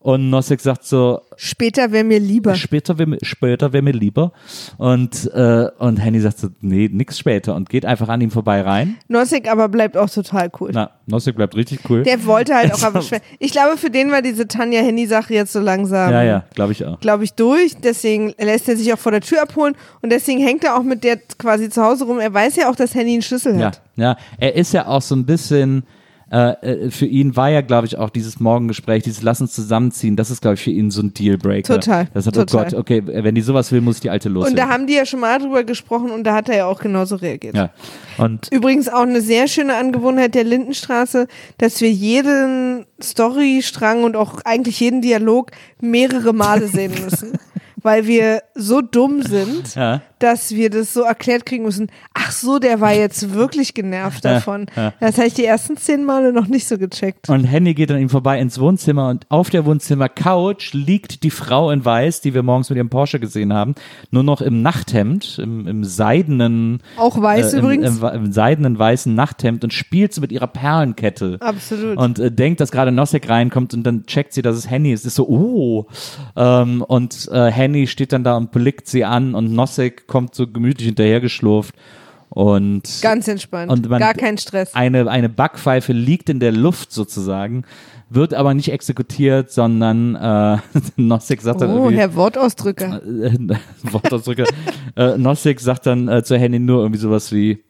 Und 0.03 0.31
Nossig 0.31 0.61
sagt 0.61 0.83
so, 0.83 1.21
Später 1.35 1.91
wäre 1.91 2.03
mir 2.03 2.19
lieber. 2.19 2.55
später 2.55 2.97
wäre 2.97 3.07
mir, 3.09 3.17
später 3.21 3.71
wär 3.71 3.81
mir 3.83 3.93
lieber. 3.93 4.31
Und, 4.77 5.31
äh, 5.33 5.67
und 5.77 5.97
Henny 5.97 6.19
sagt 6.19 6.39
so, 6.39 6.47
nee, 6.61 6.89
nix 6.91 7.19
später. 7.19 7.53
Und 7.55 7.69
geht 7.69 7.85
einfach 7.85 8.09
an 8.09 8.19
ihm 8.21 8.31
vorbei 8.31 8.61
rein. 8.61 8.97
Nossig 9.07 9.47
aber 9.49 9.69
bleibt 9.69 9.97
auch 9.97 10.09
total 10.09 10.49
cool. 10.59 10.71
Na, 10.73 10.89
Nossig 11.05 11.35
bleibt 11.35 11.55
richtig 11.55 11.81
cool. 11.89 12.01
Der 12.03 12.25
wollte 12.25 12.55
halt 12.55 12.73
auch 12.73 12.81
aber 12.83 13.01
schwer. 13.03 13.21
Ich 13.37 13.51
glaube, 13.51 13.77
für 13.77 13.91
den 13.91 14.11
war 14.11 14.21
diese 14.23 14.47
Tanja-Henny-Sache 14.47 15.33
jetzt 15.35 15.53
so 15.53 15.59
langsam. 15.59 16.11
ja, 16.11 16.23
ja, 16.23 16.45
glaube 16.55 16.71
ich 16.71 16.83
auch. 16.85 16.99
glaube 16.99 17.23
ich, 17.23 17.33
durch. 17.33 17.75
Deswegen 17.77 18.33
lässt 18.39 18.67
er 18.69 18.77
sich 18.77 18.91
auch 18.93 18.99
vor 18.99 19.11
der 19.11 19.21
Tür 19.21 19.43
abholen 19.43 19.75
und 20.01 20.11
deswegen 20.11 20.41
hängt 20.41 20.63
er 20.63 20.77
auch 20.77 20.83
mit 20.83 21.03
der 21.03 21.17
quasi 21.37 21.69
zu 21.69 21.83
Hause 21.83 22.05
rum. 22.05 22.19
Er 22.19 22.33
weiß 22.33 22.55
ja 22.55 22.69
auch, 22.71 22.75
dass 22.75 22.95
Henny 22.95 23.13
einen 23.13 23.21
Schlüssel 23.21 23.59
Ja, 23.59 23.67
hat. 23.67 23.81
ja. 23.97 24.17
Er 24.39 24.55
ist 24.55 24.73
ja 24.73 24.87
auch 24.87 25.01
so 25.03 25.15
ein 25.15 25.25
bisschen, 25.27 25.83
äh, 26.31 26.51
äh, 26.61 26.91
für 26.91 27.05
ihn 27.05 27.35
war 27.35 27.49
ja, 27.49 27.59
glaube 27.59 27.87
ich, 27.87 27.97
auch 27.97 28.09
dieses 28.09 28.39
Morgengespräch, 28.39 29.03
dieses 29.03 29.21
Lass 29.21 29.41
uns 29.41 29.51
zusammenziehen, 29.53 30.15
das 30.15 30.31
ist, 30.31 30.41
glaube 30.41 30.55
ich, 30.55 30.61
für 30.61 30.71
ihn 30.71 30.89
so 30.89 31.01
ein 31.01 31.13
Dealbreaker. 31.13 31.79
Total, 31.79 32.07
Das 32.13 32.25
hat, 32.25 32.35
total. 32.35 32.61
oh 32.61 32.69
Gott, 32.69 32.73
okay, 32.73 33.03
wenn 33.05 33.35
die 33.35 33.41
sowas 33.41 33.69
will, 33.73 33.81
muss 33.81 33.99
die 33.99 34.09
alte 34.09 34.29
los. 34.29 34.47
Und 34.47 34.57
da 34.57 34.69
haben 34.69 34.87
die 34.87 34.93
ja 34.93 35.05
schon 35.05 35.19
mal 35.19 35.39
drüber 35.39 35.65
gesprochen 35.65 36.09
und 36.09 36.23
da 36.23 36.33
hat 36.33 36.47
er 36.47 36.55
ja 36.55 36.65
auch 36.67 36.79
genauso 36.79 37.17
reagiert. 37.17 37.55
ja. 37.55 37.71
Und 38.17 38.47
Übrigens 38.51 38.87
auch 38.87 39.01
eine 39.01 39.19
sehr 39.19 39.47
schöne 39.47 39.75
Angewohnheit 39.75 40.35
der 40.35 40.45
Lindenstraße, 40.45 41.27
dass 41.57 41.81
wir 41.81 41.91
jeden 41.91 42.85
Storystrang 43.01 44.03
und 44.03 44.15
auch 44.15 44.39
eigentlich 44.45 44.79
jeden 44.79 45.01
Dialog 45.01 45.51
mehrere 45.81 46.31
Male 46.31 46.67
sehen 46.67 46.93
müssen. 47.03 47.33
Weil 47.83 48.07
wir 48.07 48.41
so 48.55 48.81
dumm 48.81 49.21
sind, 49.23 49.75
Ja. 49.75 50.01
dass 50.19 50.51
wir 50.51 50.69
das 50.69 50.93
so 50.93 51.01
erklärt 51.01 51.45
kriegen 51.45 51.63
müssen. 51.63 51.87
Ach 52.13 52.31
so, 52.31 52.59
der 52.59 52.79
war 52.81 52.93
jetzt 52.93 53.33
wirklich 53.33 53.73
genervt 53.73 54.23
davon. 54.25 54.67
Das 54.99 55.17
habe 55.17 55.27
ich 55.27 55.33
die 55.33 55.45
ersten 55.45 55.77
zehn 55.77 56.03
Male 56.05 56.31
noch 56.33 56.47
nicht 56.47 56.67
so 56.67 56.77
gecheckt. 56.77 57.29
Und 57.29 57.43
Henny 57.45 57.73
geht 57.73 57.91
an 57.91 57.99
ihm 57.99 58.09
vorbei 58.09 58.39
ins 58.39 58.59
Wohnzimmer 58.59 59.09
und 59.09 59.25
auf 59.29 59.49
der 59.49 59.65
Wohnzimmer-Couch 59.65 60.73
liegt 60.73 61.23
die 61.23 61.31
Frau 61.31 61.71
in 61.71 61.83
Weiß, 61.83 62.21
die 62.21 62.33
wir 62.33 62.43
morgens 62.43 62.69
mit 62.69 62.77
ihrem 62.77 62.89
Porsche 62.89 63.19
gesehen 63.19 63.53
haben, 63.53 63.75
nur 64.11 64.23
noch 64.23 64.41
im 64.41 64.61
Nachthemd, 64.61 65.39
im, 65.41 65.67
im 65.67 65.83
seidenen, 65.83 66.81
Auch 66.97 67.19
weiß 67.21 67.53
äh, 67.53 67.57
im, 67.57 67.63
übrigens. 67.63 67.97
Im, 67.99 68.07
im 68.25 68.31
seidenen 68.31 68.77
weißen 68.77 69.13
Nachthemd 69.15 69.63
und 69.63 69.73
spielt 69.73 70.13
so 70.13 70.21
mit 70.21 70.31
ihrer 70.31 70.47
Perlenkette. 70.47 71.37
Absolut. 71.39 71.97
Und 71.97 72.19
äh, 72.19 72.31
denkt, 72.31 72.59
dass 72.59 72.71
gerade 72.71 72.91
Nosek 72.91 73.27
reinkommt 73.29 73.73
und 73.73 73.83
dann 73.83 74.05
checkt 74.05 74.33
sie, 74.33 74.41
dass 74.41 74.55
es 74.57 74.69
Henny 74.69 74.91
ist. 74.91 75.05
Ist 75.05 75.15
so, 75.15 75.27
oh. 75.27 75.87
Ähm, 76.35 76.81
und 76.81 77.27
äh, 77.31 77.49
Henny 77.51 77.70
steht 77.87 78.13
dann 78.13 78.23
da 78.23 78.37
und 78.37 78.51
blickt 78.51 78.87
sie 78.87 79.03
an 79.05 79.35
und 79.35 79.51
Nosek 79.53 80.07
kommt 80.07 80.35
so 80.35 80.47
gemütlich 80.47 80.87
hinterhergeschlurft. 80.87 81.75
Und 82.29 82.83
Ganz 83.01 83.27
entspannt. 83.27 83.71
Und 83.71 83.89
man- 83.89 83.99
Gar 83.99 84.13
kein 84.13 84.37
Stress. 84.37 84.73
eine, 84.73 85.09
eine 85.09 85.27
Backpfeife 85.27 85.91
liegt 85.91 86.29
in 86.29 86.39
der 86.39 86.53
Luft 86.53 86.93
sozusagen, 86.93 87.63
wird 88.09 88.33
aber 88.33 88.53
nicht 88.53 88.71
exekutiert, 88.71 89.51
sondern 89.51 90.15
äh, 90.15 90.57
Nosek 90.95 91.41
sagt 91.41 91.59
dann 91.61 91.71
Oh, 91.71 91.83
irgendwie, 91.85 91.97
Herr 91.97 92.15
Wortausdrücker. 92.15 93.01
äh, 93.23 93.37
Wortausdrücke, 93.83 94.45
äh, 94.95 95.17
Nosek 95.17 95.59
sagt 95.59 95.85
dann 95.85 96.07
äh, 96.07 96.23
zu 96.23 96.37
Henny 96.37 96.59
nur 96.59 96.81
irgendwie 96.83 96.99
sowas 97.01 97.33
wie, 97.33 97.63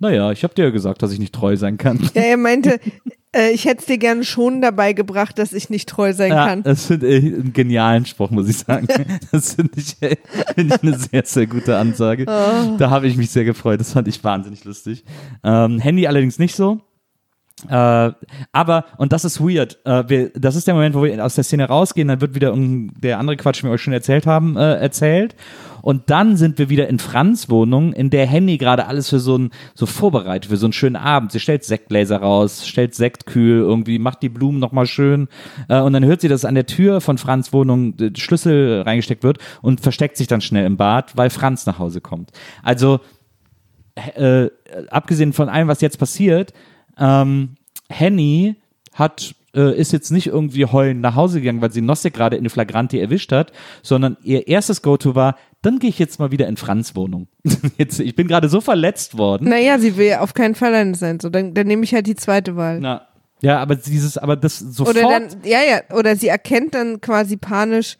naja, 0.00 0.32
ich 0.32 0.42
habe 0.42 0.54
dir 0.54 0.64
ja 0.64 0.70
gesagt, 0.70 1.02
dass 1.02 1.12
ich 1.12 1.18
nicht 1.20 1.34
treu 1.34 1.56
sein 1.56 1.76
kann. 1.78 2.00
Ja, 2.14 2.22
er 2.22 2.36
meinte, 2.36 2.80
äh, 3.34 3.50
ich 3.50 3.64
hätte 3.64 3.80
es 3.80 3.86
dir 3.86 3.98
gerne 3.98 4.24
schon 4.24 4.60
dabei 4.60 4.92
gebracht, 4.92 5.38
dass 5.38 5.52
ich 5.52 5.70
nicht 5.70 5.88
treu 5.88 6.12
sein 6.12 6.32
Ja, 6.32 6.46
kann. 6.46 6.62
das 6.62 6.86
finde 6.86 7.08
ich 7.08 7.24
einen 7.24 7.52
genialen 7.52 8.06
Spruch, 8.06 8.30
muss 8.30 8.48
ich 8.48 8.58
sagen. 8.58 8.86
Das 9.32 9.54
finde 9.54 9.72
ich, 9.76 9.96
find 9.96 10.74
ich 10.74 10.82
eine 10.82 10.98
sehr, 10.98 11.22
sehr 11.24 11.46
gute 11.46 11.76
Ansage. 11.76 12.24
Oh. 12.26 12.76
Da 12.78 12.90
habe 12.90 13.06
ich 13.06 13.16
mich 13.16 13.30
sehr 13.30 13.44
gefreut. 13.44 13.80
Das 13.80 13.92
fand 13.92 14.08
ich 14.08 14.22
wahnsinnig 14.24 14.64
lustig. 14.64 15.04
Ähm, 15.44 15.78
Handy 15.78 16.06
allerdings 16.06 16.38
nicht 16.38 16.54
so. 16.56 16.80
Äh, 17.68 18.12
aber, 18.52 18.84
und 18.96 19.12
das 19.12 19.24
ist 19.24 19.40
weird, 19.40 19.78
äh, 19.84 20.04
wir, 20.08 20.30
das 20.30 20.56
ist 20.56 20.66
der 20.66 20.74
Moment, 20.74 20.94
wo 20.94 21.02
wir 21.04 21.24
aus 21.24 21.34
der 21.34 21.44
Szene 21.44 21.66
rausgehen, 21.66 22.08
dann 22.08 22.20
wird 22.20 22.34
wieder 22.34 22.48
irgendein- 22.48 23.00
der 23.00 23.18
andere 23.18 23.36
Quatsch, 23.36 23.62
den 23.62 23.68
wir 23.68 23.74
euch 23.74 23.82
schon 23.82 23.92
erzählt 23.92 24.26
haben, 24.26 24.56
äh, 24.56 24.74
erzählt. 24.76 25.34
Und 25.82 26.10
dann 26.10 26.36
sind 26.36 26.58
wir 26.58 26.68
wieder 26.68 26.88
in 26.88 26.98
Franz 26.98 27.48
Wohnung, 27.48 27.94
in 27.94 28.10
der 28.10 28.26
Henny 28.26 28.58
gerade 28.58 28.86
alles 28.86 29.08
für 29.08 29.18
so 29.18 29.38
ein, 29.38 29.50
so 29.74 29.86
vorbereitet, 29.86 30.50
für 30.50 30.58
so 30.58 30.66
einen 30.66 30.74
schönen 30.74 30.96
Abend. 30.96 31.32
Sie 31.32 31.40
stellt 31.40 31.64
Sektgläser 31.64 32.18
raus, 32.18 32.66
stellt 32.68 32.94
Sekt 32.94 33.24
kühl, 33.24 33.60
irgendwie 33.60 33.98
macht 33.98 34.20
die 34.22 34.28
Blumen 34.28 34.58
nochmal 34.58 34.86
schön. 34.86 35.28
Äh, 35.68 35.80
und 35.80 35.92
dann 35.94 36.04
hört 36.04 36.20
sie, 36.20 36.28
dass 36.28 36.44
an 36.44 36.54
der 36.54 36.66
Tür 36.66 37.00
von 37.00 37.16
Franz 37.18 37.52
Wohnung 37.52 37.94
Schlüssel 38.16 38.82
reingesteckt 38.82 39.22
wird 39.22 39.38
und 39.62 39.80
versteckt 39.80 40.16
sich 40.18 40.26
dann 40.26 40.42
schnell 40.42 40.66
im 40.66 40.76
Bad, 40.76 41.16
weil 41.16 41.30
Franz 41.30 41.64
nach 41.64 41.78
Hause 41.78 42.00
kommt. 42.00 42.30
Also, 42.62 43.00
äh, 44.16 44.48
abgesehen 44.90 45.32
von 45.32 45.48
allem, 45.48 45.68
was 45.68 45.80
jetzt 45.80 45.98
passiert, 45.98 46.52
ähm, 47.00 47.56
Henny 47.88 48.56
hat 48.92 49.34
äh, 49.54 49.76
ist 49.76 49.92
jetzt 49.92 50.10
nicht 50.10 50.28
irgendwie 50.28 50.66
heulend 50.66 51.00
nach 51.00 51.16
Hause 51.16 51.40
gegangen, 51.40 51.60
weil 51.60 51.72
sie 51.72 51.80
Nosse 51.80 52.10
gerade 52.10 52.36
in 52.36 52.48
Flagranti 52.48 52.98
erwischt 52.98 53.32
hat, 53.32 53.52
sondern 53.82 54.16
ihr 54.22 54.46
erstes 54.46 54.82
Go-To 54.82 55.14
war, 55.14 55.36
dann 55.62 55.78
gehe 55.78 55.90
ich 55.90 55.98
jetzt 55.98 56.18
mal 56.18 56.30
wieder 56.30 56.46
in 56.46 56.56
Franz 56.56 56.94
Wohnung. 56.94 57.28
jetzt, 57.78 58.00
ich 58.00 58.14
bin 58.14 58.28
gerade 58.28 58.48
so 58.48 58.60
verletzt 58.60 59.18
worden. 59.18 59.48
Naja, 59.48 59.78
sie 59.78 59.96
will 59.96 60.14
auf 60.14 60.34
keinen 60.34 60.54
Fall 60.54 60.68
alleine 60.68 60.94
sein. 60.94 61.20
So, 61.20 61.28
dann, 61.30 61.54
dann 61.54 61.66
nehme 61.66 61.84
ich 61.84 61.92
halt 61.94 62.06
die 62.06 62.14
zweite 62.14 62.56
Wahl. 62.56 62.80
Na, 62.80 63.06
ja, 63.42 63.58
aber 63.58 63.76
dieses, 63.76 64.18
aber 64.18 64.36
das 64.36 64.58
sofort. 64.58 64.96
Oder 64.96 65.08
dann, 65.08 65.28
ja, 65.44 65.58
ja, 65.62 65.96
oder 65.96 66.14
sie 66.16 66.28
erkennt 66.28 66.74
dann 66.74 67.00
quasi 67.00 67.36
panisch, 67.36 67.96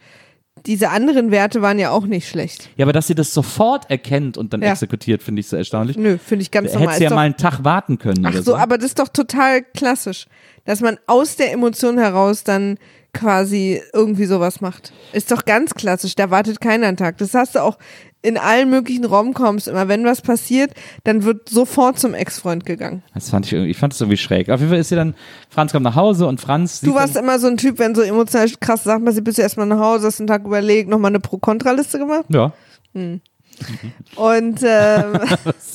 diese 0.66 0.90
anderen 0.90 1.30
Werte 1.30 1.62
waren 1.62 1.78
ja 1.78 1.90
auch 1.90 2.06
nicht 2.06 2.28
schlecht. 2.28 2.70
ja, 2.76 2.84
aber 2.84 2.92
dass 2.92 3.06
sie 3.06 3.14
das 3.14 3.32
sofort 3.34 3.90
erkennt 3.90 4.36
und 4.38 4.52
dann 4.52 4.62
Ja. 4.62 4.72
exekutiert, 4.72 5.22
finde 5.22 5.40
ich 5.40 5.48
so 5.48 5.56
erstaunlich. 5.56 5.96
Nö, 5.96 6.18
finde 6.18 6.42
ich 6.42 6.50
ganz 6.50 6.72
normal. 6.72 6.88
Hättest 6.88 7.00
ja 7.00 7.06
Ist 7.06 7.10
doch- 7.10 7.16
mal 7.16 7.22
einen 7.22 7.36
Tag 7.36 7.64
warten 7.64 7.98
können 7.98 8.26
Ach 8.26 8.34
so, 8.34 8.42
so. 8.42 8.56
aber 8.56 8.76
das 8.76 8.86
ist 8.86 8.98
doch 8.98 9.08
total 9.08 9.62
klassisch, 9.62 10.26
dass 10.64 10.80
man 10.80 10.98
aus 11.06 11.36
der 11.36 11.52
Emotion 11.52 11.98
heraus 11.98 12.44
dann 12.44 12.78
quasi 13.12 13.80
irgendwie 13.92 14.26
sowas 14.26 14.60
macht. 14.60 14.92
Ist 15.12 15.30
doch 15.30 15.44
ganz 15.44 15.74
klassisch, 15.74 16.14
da 16.14 16.30
wartet 16.30 16.60
keiner 16.60 16.86
einen 16.88 16.96
Tag. 16.96 17.18
Das 17.18 17.34
hast 17.34 17.54
du 17.54 17.60
auch 17.60 17.78
in 18.22 18.36
allen 18.36 18.68
möglichen 18.68 19.04
Romcoms 19.04 19.66
immer. 19.66 19.88
Wenn 19.88 20.04
was 20.04 20.20
passiert, 20.20 20.72
dann 21.04 21.24
wird 21.24 21.48
sofort 21.48 21.98
zum 21.98 22.14
Ex-Freund 22.14 22.66
gegangen. 22.66 23.02
Das 23.14 23.30
fand 23.30 23.46
ich 23.46 23.52
irgendwie, 23.52 23.70
ich 23.70 23.78
fand 23.78 23.92
das 23.92 24.00
irgendwie 24.00 24.18
schräg. 24.18 24.50
Auf 24.50 24.60
jeden 24.60 24.70
Fall 24.70 24.80
ist 24.80 24.90
sie 24.90 24.96
dann, 24.96 25.14
Franz 25.48 25.72
kommt 25.72 25.84
nach 25.84 25.96
Hause 25.96 26.26
und 26.26 26.40
Franz 26.40 26.80
Du 26.80 26.94
warst 26.94 27.16
immer 27.16 27.38
so 27.38 27.46
ein 27.46 27.56
Typ, 27.56 27.78
wenn 27.78 27.94
so 27.94 28.02
emotional 28.02 28.50
krass 28.60 28.84
Sachen 28.84 29.04
passiert, 29.04 29.24
bist 29.24 29.38
du 29.38 29.42
erstmal 29.42 29.66
nach 29.66 29.78
Hause, 29.78 30.06
hast 30.06 30.20
einen 30.20 30.26
Tag 30.26 30.44
überlegt, 30.44 30.88
nochmal 30.88 31.10
eine 31.10 31.20
Pro-Kontra-Liste 31.20 31.98
gemacht. 31.98 32.26
ja, 32.28 32.52
Und 32.92 34.60
ähm, 34.62 35.12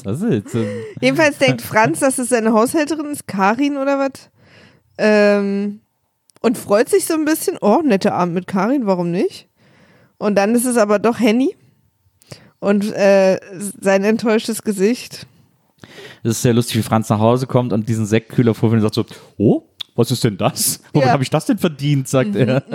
was 0.03 0.21
ist 0.21 0.47
jedenfalls 1.01 1.38
denkt 1.38 1.61
Franz, 1.61 1.99
dass 1.99 2.17
es 2.17 2.29
seine 2.29 2.53
Haushälterin 2.53 3.07
ist, 3.07 3.27
Karin 3.27 3.77
oder 3.77 3.99
was. 3.99 4.29
Ähm, 4.97 5.81
und 6.45 6.59
freut 6.59 6.89
sich 6.89 7.05
so 7.05 7.15
ein 7.15 7.25
bisschen, 7.25 7.57
oh, 7.59 7.81
netter 7.83 8.13
Abend 8.13 8.35
mit 8.35 8.45
Karin, 8.45 8.85
warum 8.85 9.09
nicht? 9.09 9.47
Und 10.19 10.35
dann 10.35 10.53
ist 10.53 10.65
es 10.65 10.77
aber 10.77 10.99
doch 10.99 11.19
Henny. 11.19 11.55
Und 12.59 12.93
äh, 12.93 13.39
sein 13.81 14.03
enttäuschtes 14.03 14.61
Gesicht. 14.61 15.25
Es 16.23 16.33
ist 16.33 16.41
sehr 16.43 16.53
lustig, 16.53 16.77
wie 16.77 16.83
Franz 16.83 17.09
nach 17.09 17.17
Hause 17.17 17.47
kommt 17.47 17.73
und 17.73 17.89
diesen 17.89 18.05
Sektkühler 18.05 18.53
vorfindet 18.53 18.85
und 18.85 18.93
sagt 18.93 19.09
so, 19.09 19.15
oh, 19.39 19.63
was 19.95 20.11
ist 20.11 20.23
denn 20.23 20.37
das? 20.37 20.79
Womit 20.93 21.07
Ja. 21.07 21.13
habe 21.13 21.23
ich 21.23 21.29
das 21.29 21.45
denn 21.45 21.57
verdient, 21.57 22.07
sagt 22.07 22.35
er. 22.35 22.47
Ja, 22.47 22.59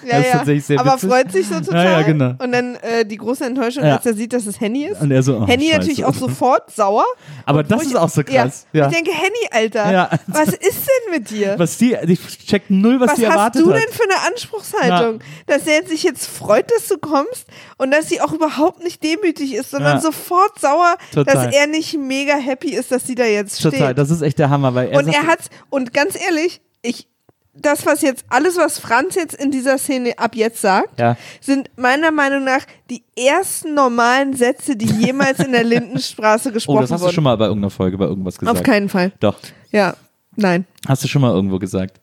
Das 0.00 0.20
ist 0.20 0.26
ja. 0.26 0.32
tatsächlich 0.32 0.64
sehr 0.64 0.78
aber 0.80 0.92
witzig. 0.94 1.10
freut 1.10 1.32
sich 1.32 1.46
so 1.48 1.58
total. 1.60 1.84
Ja, 1.84 1.90
ja, 2.00 2.02
genau. 2.06 2.34
Und 2.38 2.52
dann 2.52 2.76
äh, 2.76 3.04
die 3.04 3.16
große 3.16 3.44
Enttäuschung, 3.44 3.84
Ja. 3.84 3.96
als 3.96 4.06
er 4.06 4.14
sieht, 4.14 4.32
dass 4.32 4.46
es 4.46 4.60
Henny 4.60 4.84
ist. 4.84 5.00
Und 5.00 5.10
er 5.10 5.22
so, 5.24 5.38
oh, 5.38 5.46
Henny 5.46 5.64
scheiße. 5.66 5.78
natürlich 5.78 6.04
auch 6.04 6.14
sofort 6.14 6.70
sauer. 6.70 7.04
Aber 7.46 7.64
das 7.64 7.82
ist 7.82 7.96
auch 7.96 8.08
so 8.08 8.22
krass. 8.22 8.66
Ja. 8.72 8.82
Ja. 8.82 8.86
Ich 8.88 8.94
denke, 8.94 9.10
Henny, 9.10 9.48
Alter, 9.50 9.90
Ja. 9.90 10.10
was 10.28 10.48
ist 10.50 10.60
denn 10.86 11.12
mit 11.12 11.30
dir? 11.30 11.54
Was 11.58 11.78
die, 11.78 11.96
ich 12.06 12.20
check 12.46 12.70
null, 12.70 13.00
was, 13.00 13.10
Was 13.10 13.16
die 13.18 13.26
hast 13.26 13.32
erwartet 13.32 13.62
du 13.62 13.72
hat. 13.72 13.80
denn 13.80 13.92
für 13.92 14.04
eine 14.04 14.26
Anspruchshaltung? 14.28 15.20
Dass 15.46 15.66
er 15.66 15.84
sich 15.86 16.02
jetzt 16.04 16.26
freut, 16.28 16.70
dass 16.70 16.86
du 16.88 16.98
kommst 16.98 17.46
und 17.76 17.90
dass 17.90 18.08
sie 18.08 18.20
auch 18.20 18.32
überhaupt 18.32 18.82
nicht 18.84 19.02
demütig 19.02 19.54
ist, 19.54 19.70
sondern 19.72 19.96
Ja. 19.96 20.00
sofort 20.00 20.60
sauer, 20.60 20.96
Total. 21.12 21.34
dass 21.46 21.54
er 21.54 21.66
nicht 21.66 21.98
mega 21.98 22.36
happy 22.36 22.70
ist, 22.74 22.92
dass 22.92 23.04
sie 23.06 23.14
da 23.16 23.24
jetzt 23.24 23.60
Total, 23.62 23.78
steht. 23.86 23.98
das 23.98 24.10
ist 24.10 24.22
echt 24.22 24.38
der 24.38 24.48
Hammer, 24.50 24.74
weil 24.74 24.90
er 24.90 24.98
und 24.98 25.08
er 25.08 25.26
hat's, 25.26 25.48
und 25.70 25.92
ganz 25.92 26.14
ehrlich, 26.24 26.57
ich, 26.82 27.08
das, 27.54 27.84
was 27.86 28.02
jetzt, 28.02 28.24
alles, 28.28 28.56
was 28.56 28.78
Franz 28.78 29.16
jetzt 29.16 29.34
in 29.34 29.50
dieser 29.50 29.78
Szene 29.78 30.16
ab 30.18 30.36
jetzt 30.36 30.60
sagt, 30.60 30.98
Ja. 31.00 31.16
sind 31.40 31.70
meiner 31.76 32.10
Meinung 32.12 32.44
nach 32.44 32.60
die 32.88 33.02
ersten 33.16 33.74
normalen 33.74 34.34
Sätze, 34.36 34.76
die 34.76 34.86
jemals 34.86 35.40
in 35.40 35.50
der 35.52 35.64
Lindenstraße 35.72 36.52
gesprochen 36.52 36.78
oh, 36.78 36.80
das 36.82 36.90
hast 36.92 37.00
du 37.00 37.04
wurden. 37.06 37.14
schon 37.14 37.24
mal 37.24 37.36
bei 37.36 37.46
irgendeiner 37.46 37.70
Folge, 37.70 37.98
bei 37.98 38.04
irgendwas 38.04 38.38
gesagt. 38.38 38.56
Auf 38.58 38.62
keinen 38.64 38.88
Fall. 38.88 39.12
Doch, 39.20 39.38
Ja, 39.72 39.96
nein. 40.36 40.66
hast 40.86 41.02
du 41.02 41.08
schon 41.08 41.22
mal 41.22 41.32
irgendwo 41.32 41.58
gesagt. 41.58 42.00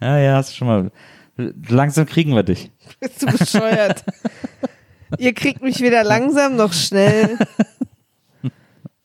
Ja, 0.00 0.18
ja, 0.18 0.36
hast 0.36 0.50
du 0.52 0.56
schon 0.56 0.68
mal. 0.68 0.90
Langsam 1.70 2.04
kriegen 2.04 2.34
wir 2.34 2.42
dich. 2.42 2.70
Bist 3.00 3.22
du 3.22 3.26
bescheuert? 3.26 4.04
Ihr 5.18 5.32
kriegt 5.32 5.62
mich 5.62 5.80
weder 5.80 6.04
langsam 6.04 6.56
noch 6.56 6.72
schnell. 6.74 7.38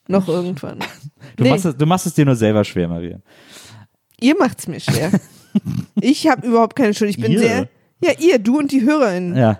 noch 0.08 0.28
irgendwann. 0.28 0.80
Du, 1.38 1.44
Nee. 1.44 1.50
machst 1.50 1.66
es, 1.66 1.76
du 1.78 1.86
machst 1.86 2.06
es 2.06 2.14
dir 2.14 2.26
nur 2.26 2.36
selber 2.36 2.64
schwer, 2.64 2.88
Maria. 2.88 3.20
Ihr 4.20 4.38
macht's 4.38 4.68
mir 4.68 4.80
schwer. 4.80 5.12
Ich 6.02 6.28
habe 6.28 6.46
überhaupt 6.46 6.76
keine 6.76 6.94
Schuld. 6.94 7.12
Ich 7.12 7.18
bin 7.18 7.32
Ihr? 7.32 7.40
sehr. 7.40 7.70
Ja, 8.02 8.12
ihr, 8.20 8.40
du 8.40 8.60
und 8.60 8.74
die 8.74 8.82
HörerInnen. 8.82 9.38
Ja. 9.38 9.60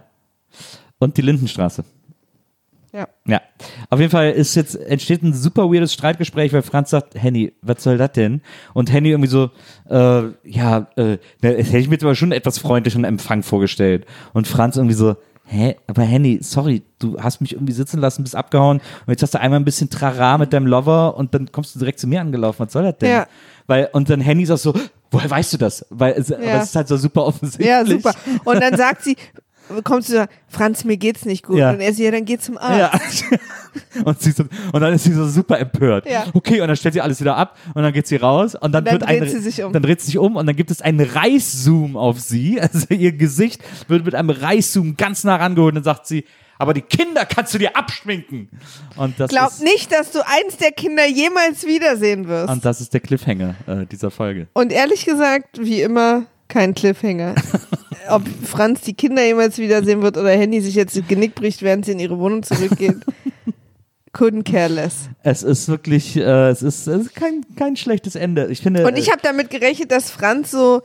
Und 1.00 1.16
die 1.16 1.22
Lindenstraße. 1.22 1.86
Ja. 2.96 3.08
Ja. 3.28 3.42
Auf 3.90 4.00
jeden 4.00 4.12
Fall 4.12 4.32
ist 4.32 4.56
jetzt, 4.56 4.76
entsteht 4.76 5.22
ein 5.22 5.34
super 5.34 5.72
weirdes 5.72 5.94
Streitgespräch, 5.94 6.54
weil 6.54 6.62
Franz 6.62 6.92
sagt, 6.92 7.16
Henny, 7.16 7.54
was 7.62 7.84
soll 7.84 7.98
das 7.98 8.14
denn? 8.14 8.42
Und 8.74 8.92
Henny 8.92 9.10
irgendwie 9.10 9.30
so, 9.30 9.52
äh, 9.90 10.30
ja, 10.44 10.88
äh, 10.96 11.18
das 11.42 11.68
hätte 11.68 11.78
ich 11.78 11.88
mir 11.88 11.96
jetzt 11.96 12.04
aber 12.04 12.16
schon 12.16 12.32
etwas 12.32 12.58
freundlichen 12.58 13.04
Empfang 13.04 13.44
vorgestellt. 13.44 14.06
Und 14.34 14.48
Franz 14.48 14.78
irgendwie 14.78 14.96
so, 14.96 15.16
hä, 15.46 15.76
aber 15.88 16.04
Henny, 16.04 16.40
sorry, 16.42 16.84
du 17.00 17.18
hast 17.20 17.42
mich 17.42 17.54
irgendwie 17.54 17.74
sitzen 17.74 18.00
lassen, 18.00 18.24
bist 18.24 18.36
abgehauen 18.36 18.78
und 18.78 19.12
jetzt 19.12 19.22
hast 19.22 19.34
du 19.34 19.40
einmal 19.40 19.60
ein 19.60 19.66
bisschen 19.66 19.90
Trara 19.90 20.38
mit 20.38 20.54
deinem 20.54 20.68
Lover 20.68 21.16
und 21.18 21.34
dann 21.34 21.52
kommst 21.52 21.76
du 21.76 21.80
direkt 21.80 22.00
zu 22.00 22.08
mir 22.08 22.22
angelaufen. 22.22 22.66
Was 22.66 22.74
soll 22.74 22.84
das 22.84 22.98
denn? 22.98 23.12
Ja. 23.12 23.28
Weil, 23.68 23.90
und 23.94 24.10
dann 24.10 24.22
Henny 24.22 24.46
sagt 24.46 24.62
so, 24.62 24.74
woher 25.12 25.30
weißt 25.30 25.54
du 25.54 25.58
das? 25.58 25.86
Weil 25.90 26.14
es, 26.14 26.32
aber 26.32 26.44
es 26.44 26.66
ist 26.66 26.76
halt 26.76 26.88
so 26.88 26.98
super 26.98 27.26
offensichtlich. 27.26 27.68
Ja, 27.68 27.86
super. 27.86 28.14
Und 28.44 28.62
dann 28.62 28.76
sagt 28.76 29.04
sie, 29.04 29.16
kommst 29.84 30.10
du 30.10 30.14
da, 30.14 30.28
Franz, 30.48 30.84
mir 30.84 30.98
geht's 30.98 31.26
nicht 31.26 31.44
gut. 31.44 31.58
Ja. 31.58 31.72
Und 31.72 31.80
er 31.80 31.92
sagt, 31.92 32.00
ja, 32.00 32.12
dann 32.12 32.26
geh 32.26 32.38
zum 32.38 32.58
Arzt. 32.58 33.26
Ja. 33.32 34.04
und, 34.06 34.22
sie 34.22 34.32
so, 34.32 34.44
und 34.72 34.82
dann 34.82 34.94
ist 34.94 35.04
sie 35.04 35.14
so 35.14 35.28
super 35.28 35.60
empört. 35.60 36.10
Ja. 36.10 36.26
Okay, 36.34 36.62
und 36.62 36.68
dann 36.68 36.78
stellt 36.78 36.94
sie 36.94 37.02
alles 37.02 37.20
wieder 37.20 37.36
ab 37.36 37.58
und 37.74 37.82
dann 37.84 37.94
geht 37.94 38.08
sie 38.08 38.18
raus 38.18 38.56
und 38.56 38.72
dann, 38.72 38.86
Dann 38.86 38.94
wird 38.94 39.04
ein, 39.04 39.20
dreht 39.20 39.32
sie 39.32 39.40
sich 39.40 39.64
um. 39.64 39.74
dann 39.74 39.82
dreht 39.84 40.02
sie 40.02 40.08
sich 40.08 40.18
um 40.18 40.36
und 40.36 40.46
dann 40.46 40.56
gibt 40.56 40.72
es 40.72 40.82
einen 40.82 41.02
Reißzoom 41.02 41.98
auf 41.98 42.20
sie. 42.20 42.60
Also 42.76 42.88
ihr 42.90 43.12
Gesicht 43.12 43.62
wird 43.88 44.06
mit 44.06 44.16
einem 44.16 44.32
Reißzoom 44.32 44.98
ganz 44.98 45.24
nah 45.24 45.36
rangeholt 45.36 45.74
und 45.74 45.76
dann 45.76 45.84
sagt 45.84 46.08
sie, 46.08 46.26
aber 46.58 46.74
die 46.74 46.82
Kinder 46.82 47.26
kannst 47.26 47.54
du 47.54 47.58
dir 47.58 47.76
abschminken. 47.76 48.50
Und 48.96 49.20
das 49.20 49.30
Glaub 49.30 49.50
ist, 49.50 49.64
nicht, 49.64 49.92
dass 49.92 50.12
du 50.12 50.20
eins 50.26 50.58
der 50.58 50.72
Kinder 50.72 51.06
jemals 51.06 51.66
wiedersehen 51.66 52.28
wirst. 52.28 52.52
Und 52.52 52.66
das 52.66 52.82
ist 52.82 52.94
der 52.94 53.02
Cliffhanger 53.02 53.56
äh, 53.68 53.86
dieser 53.86 54.10
Folge. 54.12 54.48
Und 54.54 54.72
ehrlich 54.72 55.06
gesagt, 55.06 55.60
wie 55.60 55.82
immer, 55.82 56.26
kein 56.48 56.74
Cliffhanger. 56.74 57.36
Ob 58.10 58.24
Franz 58.44 58.82
die 58.82 58.94
Kinder 58.94 59.26
jemals 59.26 59.58
wiedersehen 59.58 60.02
wird 60.02 60.18
oder 60.18 60.30
Handy 60.30 60.62
sich 60.62 60.76
jetzt 60.76 60.96
das 60.98 61.08
Genick 61.08 61.36
bricht, 61.36 61.62
während 61.62 61.86
sie 61.86 61.94
in 61.94 62.00
ihre 62.00 62.18
Wohnung 62.20 62.44
zurückgeht. 62.44 62.98
Couldn't 64.14 64.50
care 64.50 64.70
less. 64.70 65.10
Es 65.24 65.44
ist 65.44 65.68
wirklich, 65.68 66.16
äh, 66.16 66.50
es 66.50 66.62
ist, 66.64 66.88
es 66.88 67.08
ist 67.08 67.16
kein, 67.16 67.46
kein 67.58 67.76
schlechtes 67.76 68.16
Ende. 68.16 68.48
Ich 68.48 68.62
finde, 68.62 68.86
Und 68.88 68.98
ich 68.98 69.12
habe 69.12 69.20
damit 69.22 69.50
gerechnet, 69.50 69.92
dass 69.92 70.10
Franz 70.10 70.52
so, 70.52 70.82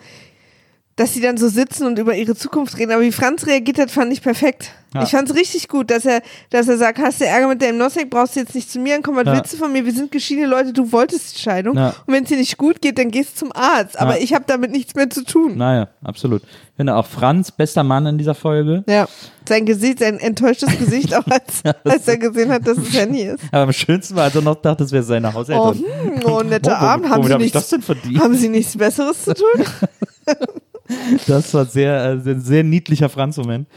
dass 0.96 1.14
sie 1.14 1.20
dann 1.20 1.38
so 1.38 1.48
sitzen 1.48 1.86
und 1.86 1.98
über 1.98 2.14
ihre 2.14 2.34
Zukunft 2.34 2.76
reden. 2.76 2.92
Aber 2.92 3.00
wie 3.02 3.12
Franz 3.12 3.46
reagiert 3.46 3.78
hat, 3.78 3.90
fand 3.90 4.12
ich 4.12 4.20
perfekt. 4.22 4.70
Ja. 4.92 5.04
Ich 5.04 5.10
fand 5.12 5.30
es 5.30 5.36
richtig 5.36 5.68
gut, 5.68 5.88
dass 5.90 6.04
er, 6.04 6.20
dass 6.50 6.66
er 6.68 6.76
sagt, 6.76 6.98
hast 6.98 7.20
du 7.20 7.24
Ärger 7.24 7.46
mit 7.48 7.62
deinem 7.62 7.78
Nosek, 7.78 8.10
brauchst 8.10 8.34
du 8.34 8.40
jetzt 8.40 8.54
nicht 8.56 8.70
zu 8.70 8.80
mir 8.80 8.96
ankommen, 8.96 9.18
was 9.18 9.24
Ja. 9.24 9.34
willst 9.36 9.52
du 9.52 9.56
von 9.56 9.72
mir? 9.72 9.86
Wir 9.86 9.92
sind 9.94 10.10
geschiedene 10.10 10.48
Leute, 10.48 10.72
du 10.72 10.90
wolltest 10.90 11.36
die 11.36 11.40
Scheidung. 11.40 11.76
Ja. 11.76 11.94
Und 12.06 12.12
wenn 12.12 12.24
es 12.24 12.28
dir 12.28 12.36
nicht 12.36 12.58
gut 12.58 12.82
geht, 12.82 12.98
dann 12.98 13.10
gehst 13.12 13.34
du 13.36 13.46
zum 13.46 13.52
Arzt. 13.54 13.98
Aber 13.98 14.16
Ja. 14.18 14.22
ich 14.24 14.34
habe 14.34 14.44
damit 14.48 14.72
nichts 14.72 14.94
mehr 14.96 15.08
zu 15.08 15.24
tun. 15.24 15.56
naja, 15.56 15.88
absolut. 16.02 16.42
Ich 16.42 16.76
finde 16.76 16.96
auch 16.96 17.06
Franz, 17.06 17.52
bester 17.52 17.84
Mann 17.84 18.04
in 18.06 18.18
dieser 18.18 18.34
Folge. 18.34 18.82
Ja, 18.88 19.06
sein 19.48 19.64
Gesicht, 19.64 20.00
sein 20.00 20.18
enttäuschtes 20.18 20.76
Gesicht, 20.78 21.14
auch 21.14 21.26
als, 21.28 21.62
als 21.84 22.08
er 22.08 22.18
gesehen 22.18 22.50
hat, 22.50 22.66
dass 22.66 22.76
es 22.76 22.92
Handy 22.92 23.22
ist. 23.22 23.44
Aber 23.52 23.62
am 23.62 23.72
schönsten 23.72 24.16
war, 24.16 24.24
als 24.24 24.34
er 24.34 24.42
noch 24.42 24.56
dachte, 24.56 24.84
es 24.84 24.90
wäre 24.92 25.04
seine 25.04 25.28
Oh, 25.28 25.34
Haushälterin. 25.34 25.84
hm, 26.16 26.20
oh 26.26 26.42
netter 26.42 26.72
Oh, 26.80 26.84
Abend. 26.84 27.08
Haben 27.08 27.22
Sie, 27.24 27.32
hab 27.32 27.40
ich 27.40 27.54
nichts, 27.54 27.76
verdient? 27.84 28.18
haben 28.20 28.34
Sie 28.34 28.48
nichts 28.48 28.76
Besseres 28.76 29.22
zu 29.24 29.34
tun? 29.34 29.64
Das 31.26 31.52
war 31.54 31.66
sehr, 31.66 32.20
äh, 32.24 32.40
sehr, 32.40 32.64
niedlicher 32.64 33.08
Franz-Moment. 33.08 33.68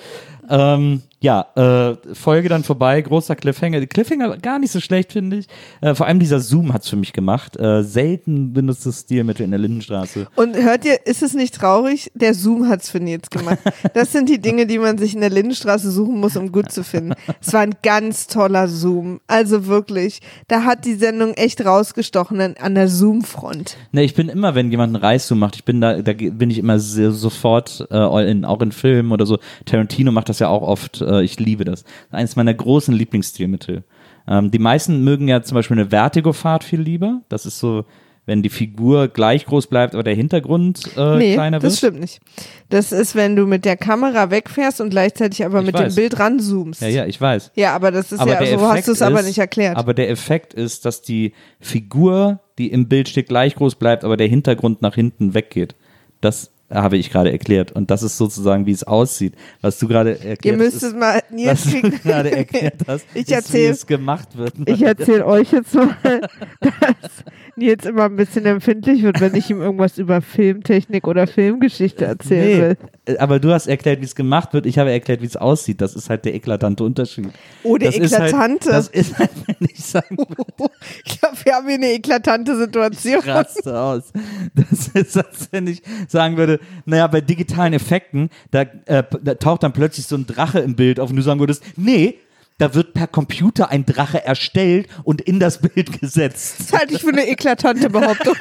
Ähm, 0.50 1.02
ja, 1.24 1.48
äh, 1.56 1.96
Folge 2.14 2.50
dann 2.50 2.66
vorbei, 2.66 3.02
großer 3.02 3.38
Cliffhanger. 3.38 3.80
Die 3.80 3.88
Cliffhanger 3.88 4.38
gar 4.40 4.60
nicht 4.60 4.72
so 4.72 4.82
schlecht, 4.82 5.14
finde 5.14 5.38
ich. 5.38 5.48
Äh, 5.80 5.96
vor 5.96 6.06
allem 6.06 6.20
dieser 6.20 6.42
Zoom 6.42 6.74
hat's 6.74 6.90
für 6.90 6.98
mich 6.98 7.14
gemacht. 7.14 7.58
Äh, 7.58 7.82
selten 7.84 8.52
benutztes 8.52 9.00
Stilmittel 9.02 9.46
in 9.46 9.52
der 9.52 9.60
Lindenstraße. 9.62 10.28
Und 10.36 10.58
hört 10.58 10.84
ihr, 10.84 11.08
ist 11.08 11.24
es 11.24 11.34
nicht 11.34 11.56
traurig? 11.56 12.12
Der 12.14 12.34
Zoom 12.34 12.68
hat's 12.68 12.90
für 12.90 13.00
Nils 13.00 13.30
gemacht. 13.30 13.60
Das 13.94 14.12
sind 14.12 14.28
die 14.28 14.42
Dinge, 14.42 14.66
die 14.66 14.80
man 14.80 14.98
sich 14.98 15.14
in 15.14 15.22
der 15.22 15.30
Lindenstraße 15.30 15.92
suchen 15.92 16.20
muss, 16.20 16.36
um 16.36 16.52
gut 16.52 16.74
zu 16.74 16.84
finden. 16.84 17.14
Es 17.40 17.54
war 17.54 17.62
ein 17.62 17.76
ganz 17.84 18.28
toller 18.28 18.68
Zoom. 18.68 19.22
Also 19.28 19.68
wirklich, 19.68 20.20
da 20.50 20.64
hat 20.66 20.84
die 20.84 20.96
Sendung 20.96 21.36
echt 21.36 21.66
rausgestochen 21.66 22.42
an, 22.42 22.56
an 22.60 22.76
der 22.76 22.90
Zoom-Front. 22.90 23.78
Ne, 23.94 24.04
ich 24.04 24.14
bin 24.14 24.28
immer, 24.28 24.56
wenn 24.56 24.72
jemand 24.72 24.94
einen 24.94 25.04
Reiszoom 25.04 25.40
macht, 25.40 25.56
ich 25.56 25.64
bin 25.64 25.80
da, 25.80 26.02
da 26.02 26.12
bin 26.12 26.50
ich 26.50 26.58
immer 26.58 26.80
sehr, 26.80 27.14
sofort, 27.14 27.88
äh, 27.92 27.96
all 27.96 28.26
in, 28.26 28.44
auch 28.44 28.62
in 28.62 28.74
Filmen 28.74 29.14
oder 29.14 29.26
so. 29.26 29.40
Tarantino 29.64 30.12
macht 30.12 30.28
das 30.28 30.40
ja 30.40 30.50
auch 30.50 30.64
oft. 30.64 31.00
Äh, 31.00 31.13
ich 31.22 31.40
liebe 31.40 31.66
das. 31.66 31.84
Eines 32.12 32.36
meiner 32.36 32.54
großen 32.54 32.94
Lieblingsstilmittel. 32.94 33.84
Ähm, 34.28 34.52
die 34.52 34.60
meisten 34.60 35.04
mögen 35.04 35.28
ja 35.28 35.42
zum 35.44 35.56
Beispiel 35.56 35.78
eine 35.80 35.90
Vertigo-Fahrt 35.90 36.64
viel 36.64 36.82
lieber. 36.82 37.22
Das 37.30 37.46
ist 37.46 37.60
so, 37.60 37.86
wenn 38.26 38.42
die 38.42 38.50
Figur 38.50 39.10
gleich 39.10 39.46
groß 39.46 39.68
bleibt, 39.68 39.96
aber 39.96 40.04
der 40.04 40.16
Hintergrund 40.16 40.80
äh, 40.96 41.18
Nee, 41.18 41.34
kleiner 41.34 41.60
das 41.60 41.74
wird. 41.74 41.78
stimmt 41.92 42.00
nicht. 42.00 42.22
Das 42.70 42.94
ist, 42.94 43.16
wenn 43.16 43.36
du 43.36 43.46
mit 43.46 43.66
der 43.66 43.76
Kamera 43.76 44.32
wegfährst 44.32 44.80
und 44.80 44.92
gleichzeitig 44.92 45.44
aber 45.44 45.60
Ich 45.60 45.66
mit 45.66 45.76
weiß. 45.76 45.94
dem 45.94 45.96
Bild 45.96 46.18
ranzoomst. 46.20 46.82
Ja, 46.82 46.88
ja, 46.88 47.06
ich 47.06 47.20
weiß. 47.20 47.52
Ja, 47.56 47.76
aber 47.76 47.92
das 47.92 48.14
ist 48.14 48.20
aber 48.22 48.42
ja, 48.42 48.58
so 48.58 48.66
hast 48.66 48.72
Effekt 48.72 48.88
du 48.88 48.92
es 48.94 49.02
aber 49.02 49.24
nicht 49.24 49.40
erklärt. 49.40 49.76
Aber 49.76 49.94
der 49.94 50.10
Effekt 50.10 50.54
ist, 50.54 50.86
dass 50.86 51.02
die 51.02 51.34
Figur, 51.60 52.40
die 52.58 52.72
im 52.72 52.88
Bild 52.88 53.10
steht, 53.10 53.28
gleich 53.28 53.56
groß 53.56 53.76
bleibt, 53.76 54.06
aber 54.06 54.16
der 54.16 54.28
Hintergrund 54.28 54.82
nach 54.82 54.96
hinten 54.96 55.34
weggeht. 55.34 55.76
Das 56.22 56.53
habe 56.82 56.98
ich 56.98 57.12
gerade 57.12 57.32
erklärt. 57.32 57.72
Und 57.72 57.92
das 57.92 58.04
ist 58.04 58.18
sozusagen, 58.18 58.66
wie 58.66 58.72
es 58.72 58.84
aussieht. 58.84 59.36
Was 59.62 59.78
du 59.80 59.88
gerade 59.88 60.12
erklärt 60.20 60.46
Ihr 60.46 60.54
hast, 60.54 60.60
müsst 60.60 60.78
ist, 60.78 60.84
es 60.84 60.94
mal, 60.94 61.22
Nils 61.30 61.66
was 61.74 61.82
du 61.82 61.92
gerade 62.00 62.32
erklärt 62.32 62.82
hast, 62.88 63.06
Ich 63.14 63.30
ist, 63.30 63.54
wie 63.54 63.66
es 63.66 63.86
gemacht 63.86 64.38
wird. 64.38 64.54
Ich 64.66 64.82
erzähle 64.82 65.26
euch 65.26 65.52
jetzt 65.52 65.74
mal, 65.74 65.96
dass 66.60 67.24
Nils 67.56 67.86
immer 67.86 68.06
ein 68.06 68.16
bisschen 68.16 68.46
empfindlich 68.46 69.04
wird, 69.04 69.22
wenn 69.22 69.36
ich 69.36 69.50
ihm 69.50 69.62
irgendwas 69.62 69.98
über 69.98 70.22
Filmtechnik 70.22 71.08
oder 71.08 71.28
Filmgeschichte 71.28 72.06
erzählen 72.06 72.62
will. 72.62 72.78
Nee, 73.08 73.18
aber 73.18 73.40
du 73.40 73.52
hast 73.52 73.68
erklärt, 73.68 74.02
wie 74.02 74.06
es 74.06 74.16
gemacht 74.16 74.54
wird. 74.54 74.66
Ich 74.66 74.80
habe 74.80 74.92
erklärt, 74.92 75.22
wie 75.22 75.26
es 75.26 75.36
aussieht. 75.36 75.82
Das 75.82 75.96
ist 75.96 76.10
halt 76.10 76.26
der 76.26 76.34
eklatante 76.34 76.84
Unterschied. 76.84 77.30
Oh, 77.64 77.78
der 77.78 77.92
das 77.92 78.00
Ist 78.00 78.18
halt, 78.18 78.32
eklatante. 78.34 78.70
das 78.70 78.88
ist 78.88 79.18
halt, 79.20 79.30
wenn 79.48 79.68
ich 79.72 79.84
sagen 79.84 80.18
Ich 81.06 81.20
glaube, 81.20 81.38
wir 81.44 81.54
haben 81.54 81.68
hier 81.68 81.76
eine 81.76 81.92
eklatante 81.94 82.58
Situation. 82.58 83.22
raste 83.22 83.80
aus. 83.80 84.12
Das 84.56 84.88
ist, 84.88 85.18
als 85.18 85.50
wenn 85.52 85.68
ich 85.68 85.82
sagen 86.08 86.38
würde, 86.38 86.60
naja, 86.86 87.08
bei 87.08 87.22
digitalen 87.22 87.74
Effekten, 87.74 88.30
da, 88.52 88.62
äh, 88.86 89.04
da 89.22 89.36
taucht 89.36 89.64
dann 89.64 89.74
plötzlich 89.74 90.06
so 90.08 90.16
ein 90.16 90.26
Drache 90.26 90.60
im 90.60 90.76
Bild 90.76 91.00
auf 91.00 91.10
und 91.10 91.16
du 91.16 91.22
sagen 91.22 91.40
würdest, 91.40 91.64
nee, 91.76 92.16
da 92.58 92.74
wird 92.74 92.94
per 92.94 93.08
Computer 93.08 93.70
ein 93.70 93.86
Drache 93.86 94.24
erstellt 94.24 94.88
und 95.04 95.22
in 95.22 95.40
das 95.40 95.60
Bild 95.60 96.00
gesetzt. 96.00 96.56
Das 96.60 96.74
halte 96.80 96.94
ich 96.94 97.02
für 97.02 97.10
eine 97.10 97.28
eklatante 97.28 97.90
Behauptung. 97.90 98.36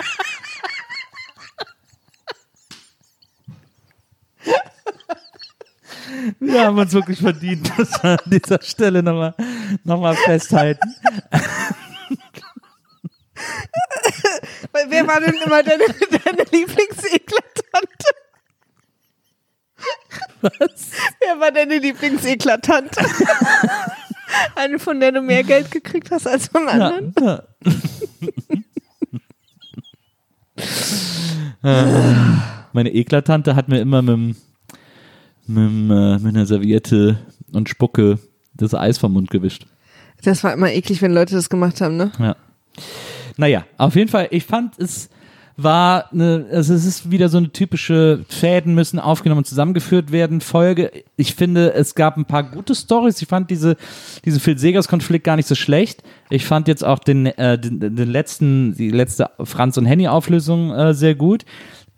Wir 6.41 6.67
haben 6.67 6.79
uns 6.79 6.93
wirklich 6.93 7.21
verdient, 7.21 7.73
das 7.77 8.03
wir 8.03 8.11
an 8.11 8.19
dieser 8.27 8.63
Stelle 8.63 9.03
nochmal 9.03 9.35
noch 9.85 10.01
mal 10.01 10.15
festhalten. 10.15 10.95
Wer 14.89 15.07
war 15.07 15.21
denn 15.21 15.35
immer 15.45 15.63
deine, 15.63 15.85
deine 16.25 16.45
Lieblingseklatante? 16.51 18.07
Was? 20.43 20.91
Wer 21.21 21.41
war 21.41 21.51
deine 21.53 21.79
Lieblingseklatante? 21.79 23.01
Eine, 24.55 24.78
von 24.78 25.01
der 25.01 25.12
du 25.12 25.22
mehr 25.22 25.43
Geld 25.45 25.70
gekriegt 25.70 26.11
hast 26.11 26.26
als 26.26 26.49
von 26.49 26.68
anderen? 26.68 27.14
Ja. 27.20 27.43
Äh, 31.64 31.85
Meine 32.72 32.93
Eklatante 32.93 33.55
hat 33.55 33.68
mir 33.68 33.80
immer 33.80 34.03
mit, 34.03 34.37
mit, 35.47 35.91
äh, 35.91 36.18
mit 36.18 36.26
einer 36.35 36.47
Serviette 36.47 37.18
und 37.53 37.68
Spucke 37.68 38.18
das 38.55 38.74
Eis 38.74 38.99
vom 38.99 39.12
Mund 39.12 39.30
gewischt. 39.30 39.66
Das 40.24 40.43
war 40.45 40.53
immer 40.53 40.70
eklig, 40.72 41.03
wenn 41.03 41.12
Leute 41.12 41.35
das 41.35 41.49
gemacht 41.51 41.80
haben, 41.80 41.97
ne? 41.97 42.12
Ja. 42.18 42.37
Naja, 43.37 43.64
auf 43.78 43.95
jeden 43.97 44.09
Fall, 44.09 44.28
ich 44.30 44.45
fand 44.45 44.78
es 44.78 45.09
war 45.57 46.12
eine, 46.12 46.46
also 46.50 46.74
es 46.74 46.84
ist 46.84 47.11
wieder 47.11 47.28
so 47.28 47.38
eine 47.38 47.50
typische 47.50 48.24
Fäden 48.28 48.74
müssen 48.74 48.98
aufgenommen 48.98 49.38
und 49.38 49.46
zusammengeführt 49.46 50.12
werden 50.12 50.40
Folge. 50.40 50.90
Ich 51.16 51.34
finde, 51.34 51.74
es 51.74 51.94
gab 51.94 52.16
ein 52.16 52.24
paar 52.24 52.42
gute 52.42 52.74
Stories. 52.74 53.20
Ich 53.22 53.28
fand 53.28 53.50
diese, 53.50 53.76
diese 54.24 54.40
Phil 54.40 54.59
Segers 54.59 54.88
Konflikt 54.88 55.24
gar 55.24 55.36
nicht 55.36 55.48
so 55.48 55.55
schlecht. 55.55 56.03
Ich 56.30 56.46
fand 56.46 56.68
jetzt 56.68 56.84
auch 56.84 56.98
den, 56.98 57.26
äh, 57.26 57.59
den, 57.59 57.80
den 57.80 58.11
letzten, 58.11 58.74
die 58.74 58.90
letzte 58.90 59.30
Franz 59.42 59.76
und 59.76 59.86
Henny 59.86 60.09
Auflösung 60.09 60.72
äh, 60.72 60.94
sehr 60.94 61.14
gut. 61.14 61.44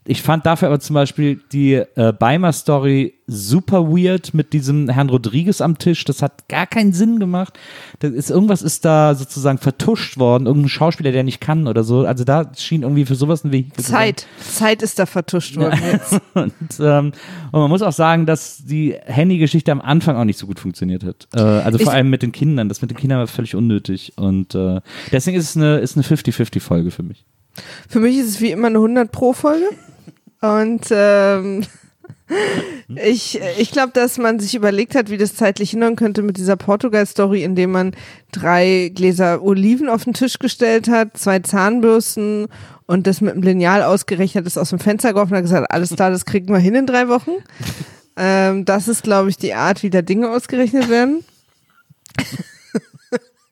Ich 0.07 0.21
fand 0.21 0.45
dafür 0.45 0.69
aber 0.69 0.81
zum 0.81 0.95
Beispiel 0.95 1.41
die 1.53 1.75
äh, 1.75 2.13
Beimer-Story 2.13 3.15
super 3.27 3.89
weird 3.89 4.35
mit 4.35 4.53
diesem 4.53 4.91
Herrn 4.91 5.09
Rodriguez 5.09 5.63
am 5.63 5.79
Tisch. 5.79 6.05
Das 6.05 6.21
hat 6.21 6.47
gar 6.49 6.67
keinen 6.67 6.93
Sinn 6.93 7.19
gemacht. 7.19 7.59
Das 8.01 8.13
ist, 8.13 8.29
irgendwas 8.29 8.61
ist 8.61 8.85
da 8.85 9.15
sozusagen 9.15 9.57
vertuscht 9.57 10.19
worden. 10.19 10.45
Irgendein 10.45 10.69
Schauspieler, 10.69 11.11
der 11.11 11.23
nicht 11.25 11.41
kann 11.41 11.67
oder 11.67 11.85
so. 11.85 12.05
Also 12.05 12.25
da 12.25 12.53
schien 12.55 12.83
irgendwie 12.83 13.07
für 13.07 13.15
sowas 13.15 13.45
ein 13.45 13.53
Weg. 13.53 13.81
Zeit. 13.81 14.27
Zeit 14.41 14.83
ist 14.83 14.99
da 14.99 15.07
vertuscht 15.07 15.57
worden 15.57 15.81
jetzt. 15.91 16.21
Und, 16.35 16.53
ähm, 16.81 17.13
und 17.53 17.61
man 17.61 17.71
muss 17.71 17.81
auch 17.81 17.93
sagen, 17.93 18.27
dass 18.27 18.59
die 18.65 18.95
Handy-Geschichte 19.07 19.73
am 19.73 19.81
Anfang 19.81 20.17
auch 20.17 20.25
nicht 20.25 20.39
so 20.39 20.47
gut 20.47 20.59
funktioniert 20.61 21.03
hat. 21.05 21.29
Äh, 21.35 21.41
also 21.41 21.79
vor 21.79 21.87
Ich- 21.93 21.97
allem 21.97 22.11
mit 22.11 22.23
den 22.23 22.33
Kindern. 22.33 22.69
Das 22.69 22.83
mit 22.83 22.91
den 22.91 22.99
Kindern 22.99 23.21
war 23.21 23.27
völlig 23.27 23.55
unnötig. 23.55 24.13
Und 24.17 24.55
äh, 24.55 24.81
deswegen 25.13 25.39
ist 25.39 25.51
es 25.51 25.57
eine, 25.57 25.79
ist 25.79 25.97
eine 25.97 26.05
50-50-Folge 26.05 26.91
für 26.91 27.03
mich. 27.05 27.25
Für 27.89 28.01
mich 28.01 28.19
ist 28.19 28.29
es 28.29 28.41
wie 28.41 28.51
immer 28.51 28.69
eine 28.69 28.79
100 28.79 29.11
pro 29.11 29.33
Folge. 29.33 29.67
Und 30.41 30.87
ähm, 30.91 31.65
ich, 32.89 33.41
ich 33.59 33.71
glaube, 33.71 33.93
dass 33.93 34.19
man 34.19 34.39
sich 34.39 34.55
überlegt 34.55 34.95
hat, 34.95 35.11
wie 35.11 35.17
das 35.17 35.35
zeitlich 35.35 35.71
hinhauen 35.71 35.97
könnte 35.97 36.23
mit 36.23 36.37
dieser 36.37 36.57
Portugal-Story, 36.57 37.43
indem 37.43 37.73
man 37.73 37.95
drei 38.33 38.91
Gläser 38.95 39.43
Oliven 39.43 39.89
auf 39.89 40.05
den 40.05 40.15
Tisch 40.15 40.39
gestellt 40.39 40.89
hat, 40.89 41.17
zwei 41.17 41.41
Zahnbürsten 41.41 42.49
und 42.87 43.07
das 43.07 43.21
mit 43.21 43.33
einem 43.33 43.43
Lineal 43.43 43.83
ausgerechnet 43.83 44.47
ist 44.47 44.59
aus 44.59 44.71
dem 44.71 44.79
Fenster 44.79 45.11
geworfen 45.11 45.33
und 45.33 45.39
hat 45.39 45.45
gesagt, 45.45 45.71
alles 45.71 45.95
klar, 45.95 46.11
das 46.11 46.25
kriegen 46.25 46.53
wir 46.53 46.59
hin 46.59 46.75
in 46.75 46.87
drei 46.87 47.09
Wochen. 47.09 47.31
Ähm, 48.17 48.65
das 48.65 48.87
ist, 48.87 49.03
glaube 49.03 49.29
ich, 49.29 49.39
die 49.39 49.55
Art, 49.55 49.83
wie 49.83 49.91
da 49.91 50.01
Dinge 50.01 50.31
ausgerechnet 50.31 50.89
werden. 50.89 51.25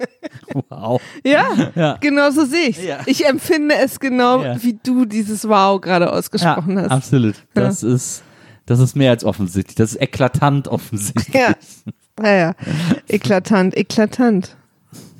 Wow. 0.68 1.00
Ja, 1.24 1.46
Ja. 1.74 1.96
genau 2.00 2.30
so 2.30 2.44
sehe 2.44 2.68
ich 2.68 2.82
Ja. 2.82 3.00
Ich 3.06 3.26
empfinde 3.26 3.74
es 3.76 3.98
genau, 4.00 4.42
Ja. 4.42 4.62
wie 4.62 4.78
du 4.82 5.04
dieses 5.04 5.48
Wow 5.48 5.80
gerade 5.80 6.12
ausgesprochen 6.12 6.76
ja, 6.76 6.82
hast. 6.84 6.90
Absolut. 6.90 7.36
Das 7.54 7.82
ist, 7.82 8.22
das 8.66 8.78
ist 8.80 8.94
mehr 8.96 9.10
als 9.10 9.24
offensichtlich. 9.24 9.76
Das 9.76 9.92
ist 9.92 10.00
eklatant 10.00 10.68
offensichtlich. 10.68 11.34
Ja. 11.34 11.54
Ja, 12.22 12.34
ja. 12.36 12.54
Eklatant, 13.08 13.76
eklatant. 13.76 14.56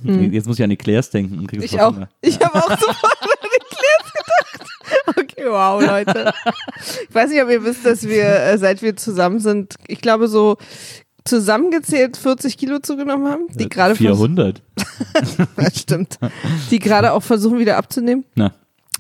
Jetzt 0.05 0.47
muss 0.49 0.59
ich 0.59 0.65
an 0.65 0.71
die 0.71 0.77
Clairs 0.77 1.11
denken. 1.11 1.39
und 1.39 1.53
Ich 1.53 1.81
auch. 1.81 1.95
Hunger. 1.95 2.09
Ich 2.21 2.39
habe 2.41 2.55
auch 2.57 2.69
sofort 2.71 3.23
an 3.23 3.39
die 3.45 3.77
Clairs 3.77 4.13
gedacht. 4.13 5.17
Okay, 5.17 5.45
wow, 5.49 5.81
Leute. 5.83 6.33
Ich 7.09 7.15
weiß 7.15 7.31
nicht, 7.31 7.43
ob 7.43 7.49
ihr 7.51 7.65
wisst, 7.65 7.87
dass 7.87 8.03
wir, 8.07 8.25
äh, 8.25 8.59
seit 8.59 8.83
wir 8.83 8.97
zusammen 8.97 9.39
sind, 9.39 9.75
ich 9.87 10.01
glaube 10.01 10.29
so 10.29 10.57
zusammengezählt 11.25 12.17
40 12.17 12.57
Kilo 12.59 12.79
zugenommen 12.81 13.29
haben. 13.29 13.47
Die 13.55 13.69
gerade 13.69 13.95
vers- 13.95 13.99
400. 14.17 14.63
Ja, 15.59 15.71
stimmt. 15.75 16.19
Die 16.71 16.79
gerade 16.79 17.13
auch 17.13 17.23
versuchen 17.23 17.59
wieder 17.59 17.77
abzunehmen. 17.77 18.25
Na, 18.35 18.53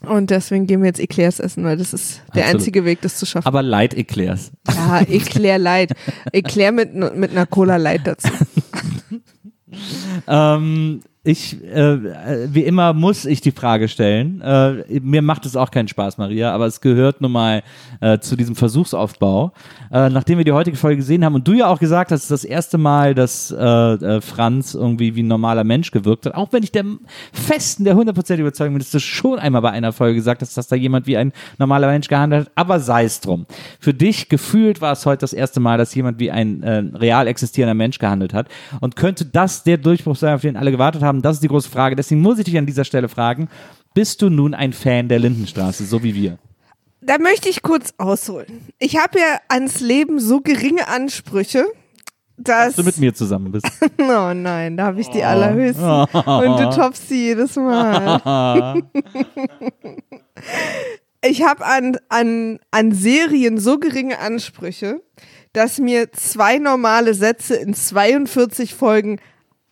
Und 0.06 0.30
deswegen 0.30 0.66
gehen 0.66 0.80
wir 0.82 0.86
jetzt 0.88 1.00
Eclairs 1.00 1.40
essen, 1.40 1.64
weil 1.64 1.76
das 1.76 1.92
ist 1.92 2.22
der 2.34 2.42
Absolut. 2.44 2.60
einzige 2.60 2.84
Weg, 2.84 3.00
das 3.02 3.16
zu 3.16 3.26
schaffen. 3.26 3.46
aber 3.46 3.62
Light 3.62 3.94
Eclairs. 3.94 4.50
Ja, 4.68 5.00
Eclair 5.00 5.58
Light. 5.58 5.92
Eclair 6.32 6.72
mit, 6.72 6.94
mit 6.94 7.30
einer 7.32 7.46
Cola 7.46 7.76
Light 7.76 8.06
dazu. 8.06 8.28
Ähm, 10.26 11.00
ich, 11.24 11.62
äh, 11.62 11.92
äh, 11.94 12.48
wie 12.52 12.64
immer 12.64 12.92
muss 12.94 13.26
ich 13.26 13.40
die 13.40 13.52
Frage 13.52 13.86
stellen. 13.86 14.40
Äh, 14.40 15.00
mir 15.00 15.22
macht 15.22 15.46
es 15.46 15.54
auch 15.54 15.70
keinen 15.70 15.86
Spaß, 15.86 16.18
Maria, 16.18 16.52
aber 16.52 16.66
es 16.66 16.80
gehört 16.80 17.20
nun 17.20 17.30
mal 17.30 17.62
äh, 18.00 18.18
zu 18.18 18.34
diesem 18.34 18.56
Versuchsaufbau. 18.56 19.52
Äh, 19.92 20.10
nachdem 20.10 20.38
wir 20.38 20.44
die 20.44 20.50
heutige 20.50 20.76
Folge 20.76 20.96
gesehen 20.96 21.24
haben 21.24 21.36
und 21.36 21.46
du 21.46 21.52
ja 21.52 21.68
auch 21.68 21.78
gesagt 21.78 22.10
hast, 22.10 22.24
es 22.24 22.30
ist 22.30 22.42
das 22.42 22.44
erste 22.44 22.76
Mal, 22.76 23.14
dass 23.14 23.52
äh, 23.52 23.64
äh, 23.64 24.20
Franz 24.20 24.74
irgendwie 24.74 25.14
wie 25.14 25.22
ein 25.22 25.28
normaler 25.28 25.62
Mensch 25.62 25.92
gewirkt 25.92 26.26
hat, 26.26 26.34
auch 26.34 26.52
wenn 26.52 26.64
ich 26.64 26.72
der 26.72 26.84
festen, 27.32 27.84
der 27.84 27.94
100% 27.94 28.38
Überzeugung 28.38 28.74
bin, 28.74 28.80
dass 28.80 28.90
du 28.90 28.98
schon 28.98 29.38
einmal 29.38 29.62
bei 29.62 29.70
einer 29.70 29.92
Folge 29.92 30.16
gesagt 30.16 30.42
hast, 30.42 30.56
dass 30.56 30.66
da 30.66 30.74
jemand 30.74 31.06
wie 31.06 31.16
ein 31.16 31.32
normaler 31.56 31.86
Mensch 31.86 32.08
gehandelt 32.08 32.46
hat, 32.46 32.52
aber 32.56 32.80
sei 32.80 33.04
es 33.04 33.20
drum. 33.20 33.46
Für 33.78 33.94
dich 33.94 34.28
gefühlt 34.28 34.80
war 34.80 34.92
es 34.92 35.06
heute 35.06 35.20
das 35.20 35.34
erste 35.34 35.60
Mal, 35.60 35.78
dass 35.78 35.94
jemand 35.94 36.18
wie 36.18 36.32
ein 36.32 36.64
äh, 36.64 36.82
real 36.96 37.28
existierender 37.28 37.74
Mensch 37.74 38.00
gehandelt 38.00 38.34
hat 38.34 38.48
und 38.80 38.96
könnte 38.96 39.24
das 39.24 39.62
der 39.62 39.76
Durchbruch 39.76 40.16
sein, 40.16 40.34
auf 40.34 40.40
den 40.40 40.56
alle 40.56 40.72
gewartet 40.72 41.02
haben? 41.02 41.11
Das 41.20 41.36
ist 41.36 41.42
die 41.42 41.48
große 41.48 41.68
Frage. 41.68 41.96
Deswegen 41.96 42.22
muss 42.22 42.38
ich 42.38 42.44
dich 42.44 42.56
an 42.56 42.66
dieser 42.66 42.84
Stelle 42.84 43.08
fragen, 43.08 43.48
bist 43.94 44.22
du 44.22 44.30
nun 44.30 44.54
ein 44.54 44.72
Fan 44.72 45.08
der 45.08 45.18
Lindenstraße, 45.18 45.84
so 45.84 46.02
wie 46.02 46.14
wir? 46.14 46.38
Da 47.02 47.18
möchte 47.18 47.48
ich 47.48 47.62
kurz 47.62 47.92
ausholen. 47.98 48.68
Ich 48.78 48.96
habe 48.96 49.18
ja 49.18 49.40
ans 49.48 49.80
Leben 49.80 50.20
so 50.20 50.40
geringe 50.40 50.86
Ansprüche, 50.86 51.66
dass. 52.36 52.76
Dass 52.76 52.76
du 52.76 52.84
mit 52.84 52.98
mir 52.98 53.12
zusammen 53.14 53.52
bist. 53.52 53.66
Oh 53.98 54.34
nein, 54.34 54.76
da 54.76 54.86
habe 54.86 55.00
ich 55.00 55.08
die 55.08 55.22
allerhöchsten. 55.22 55.84
Und 56.26 56.58
du 56.58 56.70
toppst 56.74 57.08
sie 57.08 57.26
jedes 57.26 57.56
Mal. 57.56 58.82
Ich 61.24 61.44
habe 61.44 61.64
an, 61.64 61.96
an, 62.08 62.58
an 62.72 62.90
Serien 62.90 63.56
so 63.56 63.78
geringe 63.78 64.18
Ansprüche, 64.18 65.02
dass 65.52 65.78
mir 65.78 66.10
zwei 66.10 66.58
normale 66.58 67.14
Sätze 67.14 67.54
in 67.54 67.74
42 67.74 68.74
Folgen 68.74 69.20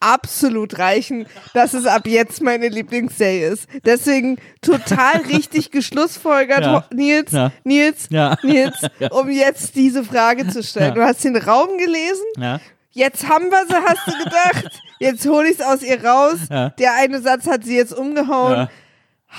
absolut 0.01 0.78
reichen, 0.78 1.26
dass 1.55 1.74
es 1.74 1.86
ab 1.86 2.07
jetzt 2.07 2.42
meine 2.42 2.68
Lieblingsserie 2.68 3.48
ist. 3.48 3.68
Deswegen 3.84 4.38
total 4.62 5.18
richtig 5.28 5.70
geschlussfolgert, 5.70 6.62
Ja. 6.64 6.84
Nils, 6.92 7.32
Ja. 7.32 7.53
Nils, 7.64 8.07
Ja. 8.11 8.36
Nils, 8.42 8.78
um 9.11 9.30
jetzt 9.30 9.76
diese 9.76 10.03
Frage 10.05 10.48
zu 10.48 10.62
stellen. 10.62 10.94
Du 10.94 11.03
hast 11.03 11.22
den 11.24 11.36
Raum 11.36 11.76
gelesen. 11.78 12.61
Jetzt 12.92 13.28
haben 13.28 13.51
wir 13.51 13.64
sie, 13.68 13.74
hast 13.86 14.07
du 14.09 14.24
gedacht. 14.24 14.80
Jetzt 14.98 15.24
hole 15.26 15.48
ich 15.48 15.61
es 15.61 15.64
aus 15.64 15.82
ihr 15.82 16.05
raus. 16.05 16.38
Der 16.51 16.94
eine 16.98 17.20
Satz 17.20 17.46
hat 17.46 17.64
sie 17.64 17.76
jetzt 17.76 17.92
umgehauen. 17.94 18.68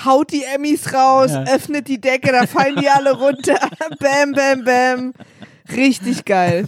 Haut 0.06 0.32
die 0.32 0.44
Emmys 0.44 0.94
raus, 0.94 1.32
Ja. 1.32 1.44
öffnet 1.44 1.86
die 1.86 2.00
Decke, 2.00 2.32
da 2.32 2.46
fallen 2.46 2.76
die 2.76 2.88
alle 2.88 3.12
runter. 3.12 3.58
bam, 4.00 4.32
bam, 4.32 4.64
bam. 4.64 5.12
Richtig 5.76 6.24
geil. 6.24 6.66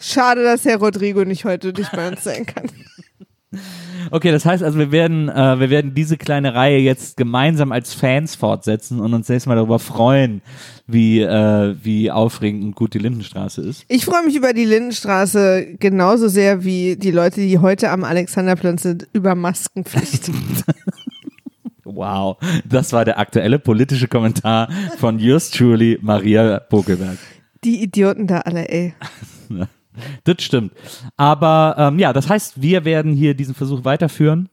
Schade, 0.00 0.44
dass 0.44 0.64
Herr 0.66 0.76
Rodrigo 0.76 1.24
nicht 1.24 1.44
heute 1.46 1.72
nicht 1.72 1.90
bei 1.92 2.06
uns 2.08 2.22
sein 2.22 2.44
kann. 2.44 2.70
Okay, 4.10 4.30
das 4.30 4.44
heißt 4.44 4.62
also, 4.62 4.78
wir 4.78 4.92
werden, 4.92 5.28
äh, 5.28 5.58
wir 5.60 5.70
werden 5.70 5.94
diese 5.94 6.16
kleine 6.16 6.54
Reihe 6.54 6.78
jetzt 6.78 7.16
gemeinsam 7.16 7.72
als 7.72 7.94
Fans 7.94 8.34
fortsetzen 8.34 9.00
und 9.00 9.14
uns 9.14 9.28
nächstes 9.28 9.46
Mal 9.46 9.56
darüber 9.56 9.78
freuen, 9.78 10.42
wie, 10.86 11.20
äh, 11.20 11.74
wie 11.82 12.10
aufregend 12.10 12.64
und 12.64 12.74
gut 12.76 12.94
die 12.94 12.98
Lindenstraße 12.98 13.62
ist. 13.62 13.84
Ich 13.88 14.04
freue 14.04 14.24
mich 14.24 14.36
über 14.36 14.52
die 14.52 14.64
Lindenstraße 14.64 15.76
genauso 15.78 16.28
sehr 16.28 16.64
wie 16.64 16.96
die 16.96 17.10
Leute, 17.10 17.40
die 17.40 17.58
heute 17.58 17.90
am 17.90 18.04
Alexanderplatz 18.04 18.82
sind, 18.82 19.08
über 19.12 19.34
Maskenpflicht. 19.34 20.30
Wow, 21.86 22.38
das 22.64 22.92
war 22.92 23.04
der 23.04 23.20
aktuelle 23.20 23.60
politische 23.60 24.08
Kommentar 24.08 24.68
von 24.98 25.20
yours 25.20 25.50
truly, 25.50 25.96
Maria 26.02 26.58
Bokelberg. 26.58 27.18
Die 27.62 27.82
Idioten 27.82 28.26
da 28.26 28.40
alle, 28.40 28.68
ey. 28.68 28.94
Das 30.24 30.42
stimmt. 30.42 30.72
Aber 31.16 31.76
ähm, 31.78 31.98
ja, 31.98 32.12
das 32.12 32.28
heißt, 32.28 32.60
wir 32.60 32.84
werden 32.84 33.12
hier 33.12 33.34
diesen 33.34 33.54
Versuch 33.54 33.84
weiterführen. 33.84 34.48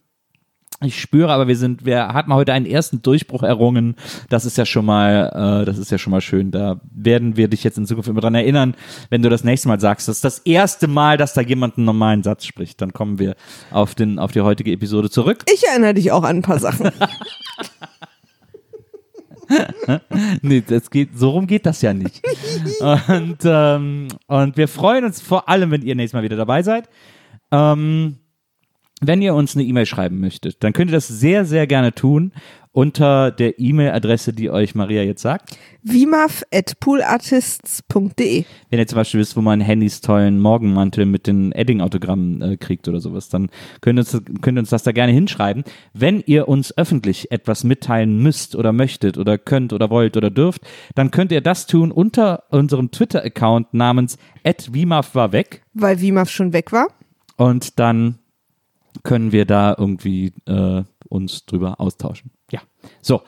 Ich 0.84 1.00
spüre 1.00 1.32
aber, 1.32 1.48
wir 1.48 1.58
sind, 1.58 1.86
wir 1.86 2.08
hatten 2.08 2.34
heute 2.34 2.54
einen 2.54 2.66
ersten 2.66 3.04
Durchbruch 3.04 3.44
errungen. 3.44 3.96
Das 4.30 4.46
ist 4.46 4.58
ja 4.58 4.66
schon 4.66 4.84
mal, 4.84 5.62
äh, 5.62 5.66
das 5.66 5.78
ist 5.78 5.92
ja 5.92 6.00
schon 6.00 6.10
mal 6.10 6.22
schön. 6.22 6.50
Da 6.50 6.82
werden 6.92 7.38
wir 7.38 7.48
dich 7.50 7.64
jetzt 7.64 7.78
in 7.78 7.86
Zukunft 7.86 8.10
immer 8.10 8.22
dran 8.22 8.34
erinnern, 8.34 8.74
wenn 9.12 9.22
du 9.22 9.30
das 9.30 9.44
nächste 9.44 9.68
Mal 9.68 9.80
sagst, 9.80 10.08
das 10.08 10.18
ist 10.18 10.24
das 10.24 10.39
erste 10.39 10.88
Mal, 10.88 11.18
dass 11.18 11.34
da 11.34 11.42
jemand 11.42 11.78
einen 11.78 11.86
normalen 11.86 12.24
Satz 12.24 12.46
spricht. 12.46 12.82
Dann 12.82 12.94
kommen 12.94 13.20
wir 13.20 13.36
auf 13.70 13.94
den, 13.94 14.18
auf 14.18 14.32
die 14.32 14.42
heutige 14.42 14.72
Episode 14.72 15.12
zurück. 15.12 15.44
Ich 15.54 15.64
erinnere 15.68 15.94
dich 15.94 16.12
auch 16.12 16.24
an 16.24 16.38
ein 16.38 16.42
paar 16.42 16.60
Sachen. 16.60 16.89
Nee, 20.41 20.64
das 20.66 20.89
geht, 20.89 21.18
so 21.18 21.32
rum 21.32 21.47
geht 21.47 21.66
das 21.66 21.82
ja 21.82 21.93
nicht. 21.93 22.22
und, 23.08 23.38
ähm, 23.43 24.08
und 24.28 24.58
wir 24.58 24.68
freuen 24.68 25.06
uns 25.06 25.22
vor 25.22 25.49
allem, 25.49 25.72
wenn 25.72 25.82
ihr 25.82 25.95
nächstes 25.95 26.14
Mal 26.18 26.24
wieder 26.24 26.38
dabei 26.38 26.64
seid. 26.64 26.89
Ähm, 27.52 28.18
wenn 29.02 29.22
ihr 29.22 29.34
uns 29.34 29.56
eine 29.56 29.66
E-Mail 29.66 29.88
schreiben 29.88 30.20
möchtet, 30.20 30.64
dann 30.64 30.74
könnt 30.74 30.91
ihr 30.91 30.95
das 30.95 31.08
sehr, 31.08 31.45
sehr 31.45 31.66
gerne 31.68 31.93
tun 31.93 32.34
unter 32.74 33.32
der 33.32 33.60
E-Mail-Adresse, 33.60 34.32
die 34.32 34.49
euch 34.49 34.76
Maria 34.76 35.04
jetzt 35.04 35.22
sagt. 35.22 35.58
vimaf.poolartists.de 35.84 38.45
Wenn 38.70 38.80
ihr 38.80 38.88
zum 38.88 38.95
Beispiel 38.95 39.20
wisst, 39.20 39.36
wo 39.36 39.41
man 39.41 39.60
Handys 39.60 39.99
tollen 39.99 40.39
Morgenmantel 40.39 41.06
mit 41.06 41.28
den 41.28 41.52
Edding-Autogrammen 41.52 42.41
äh, 42.41 42.56
kriegt 42.58 42.88
oder 42.88 43.02
sowas, 43.02 43.28
dann 43.28 43.49
könnt 43.82 43.99
ihr, 43.99 44.04
uns, 44.04 44.22
könnt 44.41 44.58
ihr 44.58 44.62
uns 44.62 44.70
das 44.70 44.84
da 44.84 44.93
gerne 44.93 45.12
hinschreiben. 45.12 45.66
Wenn 45.93 46.24
ihr 46.26 46.47
uns 46.47 46.78
öffentlich 46.78 47.30
etwas 47.32 47.66
mitteilen 47.66 48.24
müsst 48.24 48.56
oder 48.56 48.72
möchtet 48.72 49.18
oder 49.18 49.38
könnt 49.38 49.74
oder 49.74 49.89
wollt 49.89 50.16
oder 50.16 50.30
dürft, 50.30 50.62
dann 50.95 51.12
könnt 51.12 51.34
ihr 51.34 51.41
das 51.41 51.68
tun 51.68 51.91
unter 51.91 52.43
unserem 52.52 52.89
Twitter-Account 52.91 53.74
namens 53.74 54.18
@vimaf 54.43 55.14
war 55.16 55.34
weg 55.34 55.62
weil 55.74 55.99
Vimaf 55.99 56.30
schon 56.30 56.54
weg 56.54 56.72
war. 56.72 56.88
und 57.38 57.80
dann 57.80 58.20
können 59.04 59.32
wir 59.32 59.45
da 59.45 59.76
irgendwie 59.78 60.34
äh, 60.45 60.84
uns 61.10 61.45
drüber 61.45 61.80
austauschen. 61.80 62.32
Ja, 62.52 62.62
so. 63.02 63.22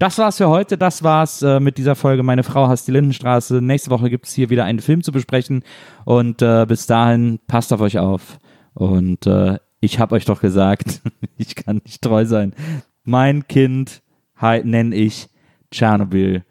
Das 0.00 0.16
war's 0.16 0.36
für 0.36 0.48
heute. 0.48 0.78
Das 0.78 1.02
war's 1.02 1.42
äh, 1.42 1.58
mit 1.58 1.76
dieser 1.76 1.96
Folge. 1.96 2.22
Meine 2.22 2.44
Frau 2.44 2.68
hasst 2.68 2.86
die 2.86 2.92
Lindenstraße. 2.92 3.60
Nächste 3.60 3.90
Woche 3.90 4.10
gibt's 4.10 4.32
hier 4.32 4.48
wieder 4.48 4.64
einen 4.64 4.78
Film 4.78 5.02
zu 5.02 5.10
besprechen. 5.10 5.64
Und 6.04 6.40
äh, 6.40 6.66
bis 6.68 6.86
dahin, 6.86 7.40
passt 7.48 7.72
auf 7.72 7.80
euch 7.80 7.98
auf. 7.98 8.38
Und 8.74 9.26
äh, 9.26 9.58
ich 9.80 9.98
habe 9.98 10.14
euch 10.14 10.24
doch 10.24 10.40
gesagt, 10.40 11.00
ich 11.36 11.56
kann 11.56 11.80
nicht 11.84 12.00
treu 12.00 12.24
sein. 12.26 12.54
Mein 13.02 13.48
Kind 13.48 14.02
nenne 14.40 14.94
ich 14.94 15.28
Tschernobyl. 15.72 16.44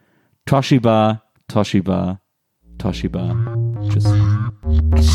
Toshiba, 0.46 1.24
Toshiba, 1.48 2.20
Toshiba. 2.78 3.36
Tschüss. 3.90 4.06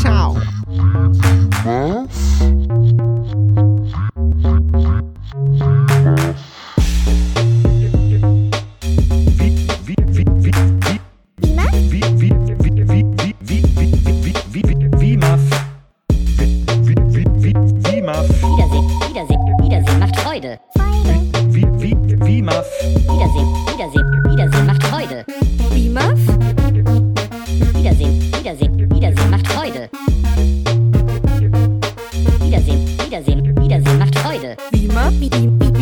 Ciao. 0.01 0.35
Wiedersehen, 23.13 23.47
Wiedersehen, 23.67 24.23
Wiedersehen 24.29 24.65
macht 24.65 24.83
Freude. 24.83 25.25
Vimaf. 25.71 26.62
Wiedersehen, 27.83 28.33
Wiedersehen, 28.39 28.95
Wiedersehen 28.95 29.29
macht 29.29 29.45
Freude. 29.45 29.89
Wiedersehen, 32.39 32.87
Wiedersehen, 33.05 33.61
Wiedersehen 33.61 33.99
macht 33.99 34.17
Freude. 34.19 34.55
Wie, 34.71 34.89
wie, 35.19 35.29
wie. 35.29 35.72